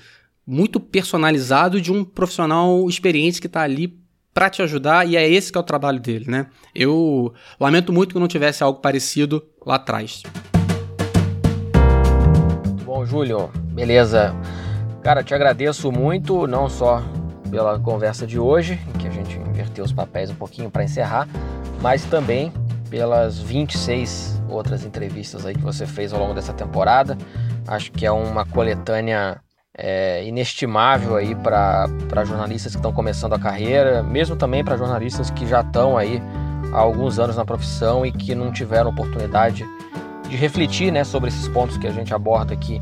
muito 0.46 0.80
personalizado 0.80 1.80
de 1.80 1.92
um 1.92 2.04
profissional 2.04 2.90
experiente 2.90 3.40
que 3.40 3.48
está 3.48 3.62
ali 3.62 3.99
para 4.40 4.50
te 4.50 4.62
ajudar 4.62 5.06
e 5.06 5.18
é 5.18 5.30
esse 5.30 5.52
que 5.52 5.58
é 5.58 5.62
o 5.62 5.64
trabalho 5.66 6.00
dele, 6.00 6.32
né? 6.32 6.46
Eu 6.74 7.34
lamento 7.60 7.92
muito 7.92 8.14
que 8.14 8.20
não 8.22 8.28
tivesse 8.30 8.64
algo 8.64 8.80
parecido 8.80 9.46
lá 9.66 9.76
atrás. 9.76 10.24
Bom, 12.86 13.06
Júlio, 13.06 13.50
beleza. 13.74 14.34
Cara, 15.04 15.26
te 15.26 15.34
agradeço 15.34 15.92
muito, 15.92 16.48
não 16.48 16.70
só 16.70 17.04
pela 17.52 17.78
conversa 17.80 18.26
de 18.26 18.40
hoje, 18.40 18.80
que 18.98 19.10
a 19.10 19.12
gente 19.12 19.38
inverteu 19.38 19.84
os 19.84 19.92
papéis 19.92 20.30
um 20.30 20.36
pouquinho 20.36 20.72
para 20.72 20.86
encerrar, 20.86 21.28
mas 21.82 22.06
também 22.06 22.54
pelas 22.90 23.40
26 23.40 24.42
outras 24.48 24.86
entrevistas 24.86 25.46
aí 25.46 25.54
que 25.54 25.62
você 25.62 25.86
fez 25.86 26.14
ao 26.14 26.20
longo 26.22 26.34
dessa 26.34 26.54
temporada. 26.54 27.18
Acho 27.68 27.92
que 27.92 28.06
é 28.06 28.12
uma 28.12 28.46
coletânea 28.46 29.42
é, 29.82 30.24
inestimável 30.26 31.16
aí 31.16 31.34
para 31.36 31.88
jornalistas 32.26 32.74
que 32.74 32.78
estão 32.78 32.92
começando 32.92 33.34
a 33.34 33.40
carreira, 33.40 34.04
mesmo 34.04 34.36
também 34.36 34.64
para 34.64 34.78
jornalistas 34.78 35.30
que 35.30 35.48
já 35.48 35.62
estão 35.62 35.98
aí 35.98 36.22
há 36.74 36.78
alguns 36.78 37.18
anos 37.18 37.36
na 37.36 37.46
profissão 37.46 38.06
e 38.06 38.12
que 38.12 38.36
não 38.36 38.52
tiveram 38.52 38.92
oportunidade 38.92 39.66
de 40.28 40.36
refletir 40.36 40.92
né, 40.92 41.04
sobre 41.04 41.30
esses 41.30 41.48
pontos 41.48 41.78
que 41.78 41.88
a 41.88 41.92
gente 41.92 42.14
aborda 42.14 42.54
aqui 42.54 42.82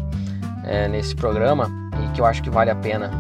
é, 0.64 0.88
nesse 0.88 1.16
programa 1.16 1.72
e 2.04 2.14
que 2.14 2.22
eu 2.22 2.26
acho 2.26 2.44
que 2.44 2.50
vale 2.50 2.70
a 2.70 2.76
pena 2.76 3.12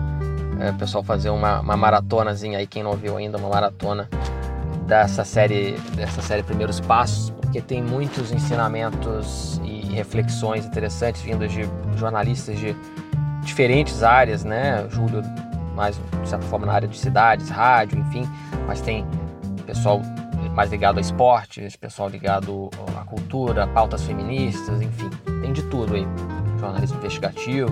é, 0.59 0.71
o 0.71 0.73
pessoal 0.73 1.03
fazer 1.03 1.29
uma, 1.29 1.61
uma 1.61 1.77
maratonazinha 1.77 2.57
aí, 2.57 2.67
quem 2.67 2.83
não 2.83 2.93
viu 2.93 3.15
ainda, 3.15 3.37
uma 3.37 3.49
maratona 3.49 4.09
dessa 4.87 5.23
série, 5.23 5.73
dessa 5.95 6.21
série 6.21 6.41
Primeiros 6.41 6.79
Passos, 6.79 7.29
porque 7.29 7.61
tem 7.61 7.83
muitos 7.83 8.31
ensinamentos 8.31 9.61
e 9.63 9.81
reflexões 9.93 10.65
interessantes 10.65 11.21
vindos 11.21 11.51
de 11.51 11.69
jornalistas 11.97 12.59
de 12.59 12.75
diferentes 13.47 14.03
áreas, 14.03 14.43
né? 14.43 14.85
Júlio, 14.89 15.23
mais 15.75 15.99
de 16.21 16.29
certa 16.29 16.45
forma 16.45 16.65
na 16.65 16.73
área 16.73 16.87
de 16.87 16.97
cidades, 16.97 17.49
rádio, 17.49 17.99
enfim, 17.99 18.29
mas 18.67 18.81
tem 18.81 19.05
pessoal 19.65 20.01
mais 20.53 20.71
ligado 20.71 20.95
ao 20.95 21.01
esporte, 21.01 21.67
pessoal 21.79 22.09
ligado 22.09 22.69
à 22.99 23.03
cultura, 23.03 23.67
pautas 23.67 24.03
feministas, 24.03 24.81
enfim, 24.81 25.09
tem 25.41 25.53
de 25.53 25.63
tudo 25.63 25.95
aí. 25.95 26.07
Jornalismo 26.59 26.97
investigativo, 26.97 27.71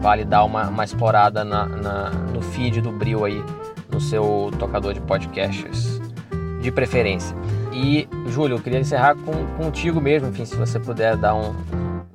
vale 0.00 0.24
dar 0.24 0.44
uma, 0.44 0.68
uma 0.68 0.84
explorada 0.84 1.44
na, 1.44 1.66
na, 1.66 2.10
no 2.10 2.42
feed 2.42 2.80
do 2.80 2.90
Bril 2.90 3.24
aí, 3.24 3.42
no 3.90 4.00
seu 4.00 4.50
tocador 4.58 4.92
de 4.92 5.00
podcasts 5.00 6.00
de 6.60 6.72
preferência. 6.72 7.36
E, 7.72 8.08
Júlio, 8.26 8.56
eu 8.56 8.60
queria 8.60 8.80
encerrar 8.80 9.14
com, 9.14 9.46
contigo 9.62 10.00
mesmo, 10.00 10.28
enfim, 10.28 10.44
se 10.44 10.56
você 10.56 10.80
puder 10.80 11.16
dar 11.16 11.34
um, 11.34 11.54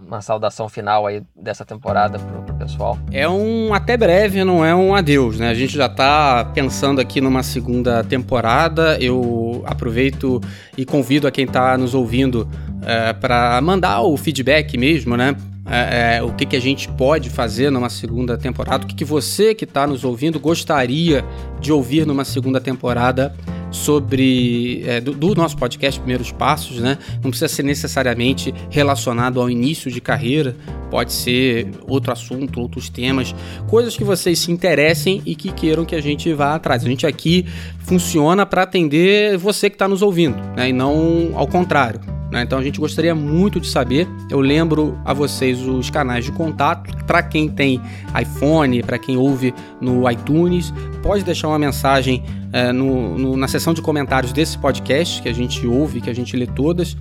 uma 0.08 0.22
saudação 0.22 0.70
final 0.70 1.05
aí 1.05 1.22
dessa 1.36 1.66
temporada 1.66 2.18
pro, 2.18 2.41
pro 2.41 2.55
pessoal. 2.55 2.97
É 3.12 3.28
um 3.28 3.74
até 3.74 3.97
breve, 3.97 4.43
não 4.43 4.64
é 4.64 4.74
um 4.74 4.95
adeus, 4.95 5.38
né? 5.38 5.49
A 5.49 5.53
gente 5.53 5.76
já 5.76 5.89
tá 5.89 6.45
pensando 6.53 7.01
aqui 7.01 7.20
numa 7.20 7.43
segunda 7.43 8.03
temporada. 8.03 8.97
Eu 8.99 9.64
aproveito 9.66 10.41
e 10.78 10.86
convido 10.86 11.28
a 11.28 11.32
quem 11.32 11.45
tá 11.45 11.78
nos 11.78 11.93
ouvindo 11.93 12.47
é, 12.84 13.12
para 13.14 13.60
mandar 13.62 14.01
o 14.01 14.16
feedback 14.16 14.78
mesmo, 14.78 15.18
né? 15.18 15.36
É, 15.70 16.18
é, 16.18 16.24
o 16.24 16.34
que, 16.34 16.45
que 16.45 16.55
a 16.55 16.61
gente 16.61 16.88
pode 16.89 17.30
fazer 17.30 17.70
numa 17.70 17.89
segunda 17.89 18.38
temporada, 18.38 18.86
o 18.86 18.88
que, 18.88 18.95
que 18.95 19.05
você 19.05 19.53
que 19.53 19.65
está 19.65 19.86
nos 19.86 20.03
ouvindo 20.03 20.39
gostaria 20.39 21.26
de 21.59 21.72
ouvir 21.72 22.05
numa 22.05 22.24
segunda 22.24 22.61
temporada 22.61 23.36
sobre 23.70 24.84
é, 24.86 25.01
do, 25.01 25.11
do, 25.13 25.36
nosso 25.36 25.57
podcast 25.57 25.99
Primeiros 25.99 26.32
Passos, 26.32 26.80
né? 26.80 26.97
Não 27.15 27.30
precisa 27.30 27.47
ser 27.47 27.63
necessariamente 27.63 28.53
relacionado 28.70 29.41
ao 29.41 29.49
início 29.49 29.91
de 29.91 29.99
carreira, 29.99 30.55
pode 30.89 31.11
ser 31.11 31.70
outro 31.86 32.11
assunto, 32.11 32.61
outros 32.61 32.89
temas, 32.89 33.36
coisas 33.68 33.97
que 33.97 34.03
vocês 34.03 34.39
se 34.39 34.51
interessem 34.51 35.22
e 35.26 35.36
que 35.36 35.51
queiram 35.51 35.86
que 35.86 35.95
a 35.95 36.01
gente 36.01 36.32
vá 36.34 36.55
atrás. 36.55 36.86
A 36.86 36.88
gente 36.88 37.05
aqui 37.05 37.45
funciona 37.80 38.45
para 38.45 38.63
atender 38.63 39.38
você 39.38 39.70
que 39.70 39.76
está 39.76 39.88
nos 39.88 40.01
ouvindo, 40.01 40.38
né? 40.55 40.70
E 40.70 40.74
não 40.74 41.32
ao 41.36 41.47
contrário. 41.47 42.16
Né? 42.32 42.43
Então 42.43 42.59
a 42.59 42.63
gente 42.63 42.80
gostaria 42.80 43.15
muito 43.15 43.59
de 43.59 43.67
saber. 43.67 44.07
Eu 44.30 44.39
lembro 44.39 44.99
a 45.05 45.13
vocês 45.13 45.61
os 45.61 45.89
canais 45.89 46.25
de 46.25 46.32
contato. 46.32 46.93
Para 47.05 47.23
quem 47.23 47.47
tem 47.49 47.82
iPhone, 48.19 48.84
para 48.84 48.97
quem 48.97 49.17
ouve 49.17 49.53
no 49.80 50.09
iTunes, 50.09 50.73
pode 51.01 51.23
deixar 51.23 51.47
uma 51.47 51.59
mensagem 51.59 52.23
é, 52.51 52.71
no, 52.71 53.17
no, 53.17 53.37
na 53.37 53.47
seção 53.47 53.73
de 53.73 53.81
comentários 53.81 54.31
desse 54.31 54.57
podcast, 54.57 55.21
que 55.21 55.29
a 55.29 55.33
gente 55.33 55.65
ouve, 55.65 56.01
que 56.01 56.09
a 56.09 56.13
gente 56.13 56.35
lê 56.35 56.47
todas. 56.47 56.95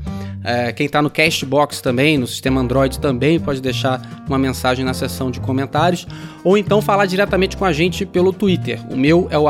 É, 0.49 0.73
quem 0.73 0.87
está 0.87 1.03
no 1.03 1.11
Castbox 1.11 1.81
também, 1.81 2.17
no 2.17 2.27
sistema 2.27 2.61
Android 2.61 3.01
também, 3.01 3.41
pode 3.41 3.61
deixar 3.61 4.01
uma 4.29 4.39
mensagem 4.39 4.85
na 4.85 4.95
seção 4.95 5.29
de 5.29 5.41
comentários. 5.41 6.07
Ou 6.45 6.57
então 6.57 6.81
falar 6.81 7.07
diretamente 7.07 7.57
com 7.57 7.65
a 7.65 7.73
gente 7.73 8.07
pelo 8.07 8.33
Twitter. 8.33 8.81
O 8.89 8.97
meu 8.97 9.27
é 9.31 9.37
o 9.37 9.47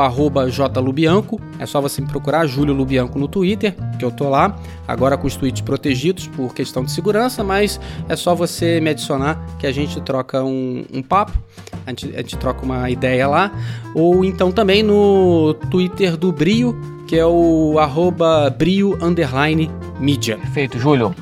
jlubianco. 0.49 1.39
É 1.59 1.67
só 1.67 1.79
você 1.79 2.01
me 2.01 2.07
procurar, 2.07 2.47
Júlio 2.47 2.73
Lubianco, 2.73 3.19
no 3.19 3.27
Twitter, 3.27 3.75
que 3.99 4.03
eu 4.03 4.09
tô 4.09 4.27
lá. 4.27 4.55
Agora 4.87 5.15
com 5.17 5.27
os 5.27 5.35
tweets 5.35 5.61
protegidos 5.61 6.27
por 6.27 6.55
questão 6.55 6.83
de 6.83 6.91
segurança, 6.91 7.43
mas 7.43 7.79
é 8.09 8.15
só 8.15 8.33
você 8.33 8.81
me 8.81 8.89
adicionar 8.89 9.39
que 9.59 9.67
a 9.67 9.71
gente 9.71 10.01
troca 10.01 10.43
um, 10.43 10.83
um 10.91 11.03
papo. 11.03 11.37
A 11.85 11.91
gente, 11.91 12.07
a 12.15 12.21
gente 12.21 12.37
troca 12.37 12.65
uma 12.65 12.89
ideia 12.89 13.27
lá. 13.27 13.51
Ou 13.93 14.25
então 14.25 14.51
também 14.51 14.81
no 14.81 15.55
Twitter 15.87 16.17
do 16.17 16.31
Brio 16.31 16.77
que 17.07 17.17
é 17.17 17.25
o 17.25 17.79
arroba 17.79 18.49
brio 18.49 18.97
underline 19.01 19.71
mídia. 19.97 20.37
Perfeito, 20.37 20.77
Júlio. 20.77 21.15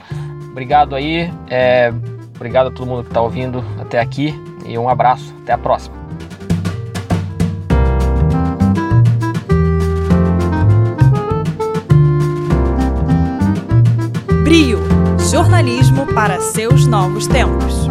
Obrigado 0.49 0.95
aí. 0.95 1.31
É, 1.47 1.93
obrigado 2.35 2.67
a 2.69 2.71
todo 2.71 2.87
mundo 2.87 3.03
que 3.03 3.09
está 3.09 3.21
ouvindo 3.21 3.63
até 3.79 3.99
aqui 3.99 4.33
e 4.65 4.75
um 4.79 4.89
abraço. 4.89 5.31
Até 5.43 5.53
a 5.53 5.57
próxima. 5.59 5.95
Brio 14.43 14.79
jornalismo 15.29 16.07
para 16.15 16.39
seus 16.39 16.87
novos 16.87 17.27
tempos. 17.27 17.84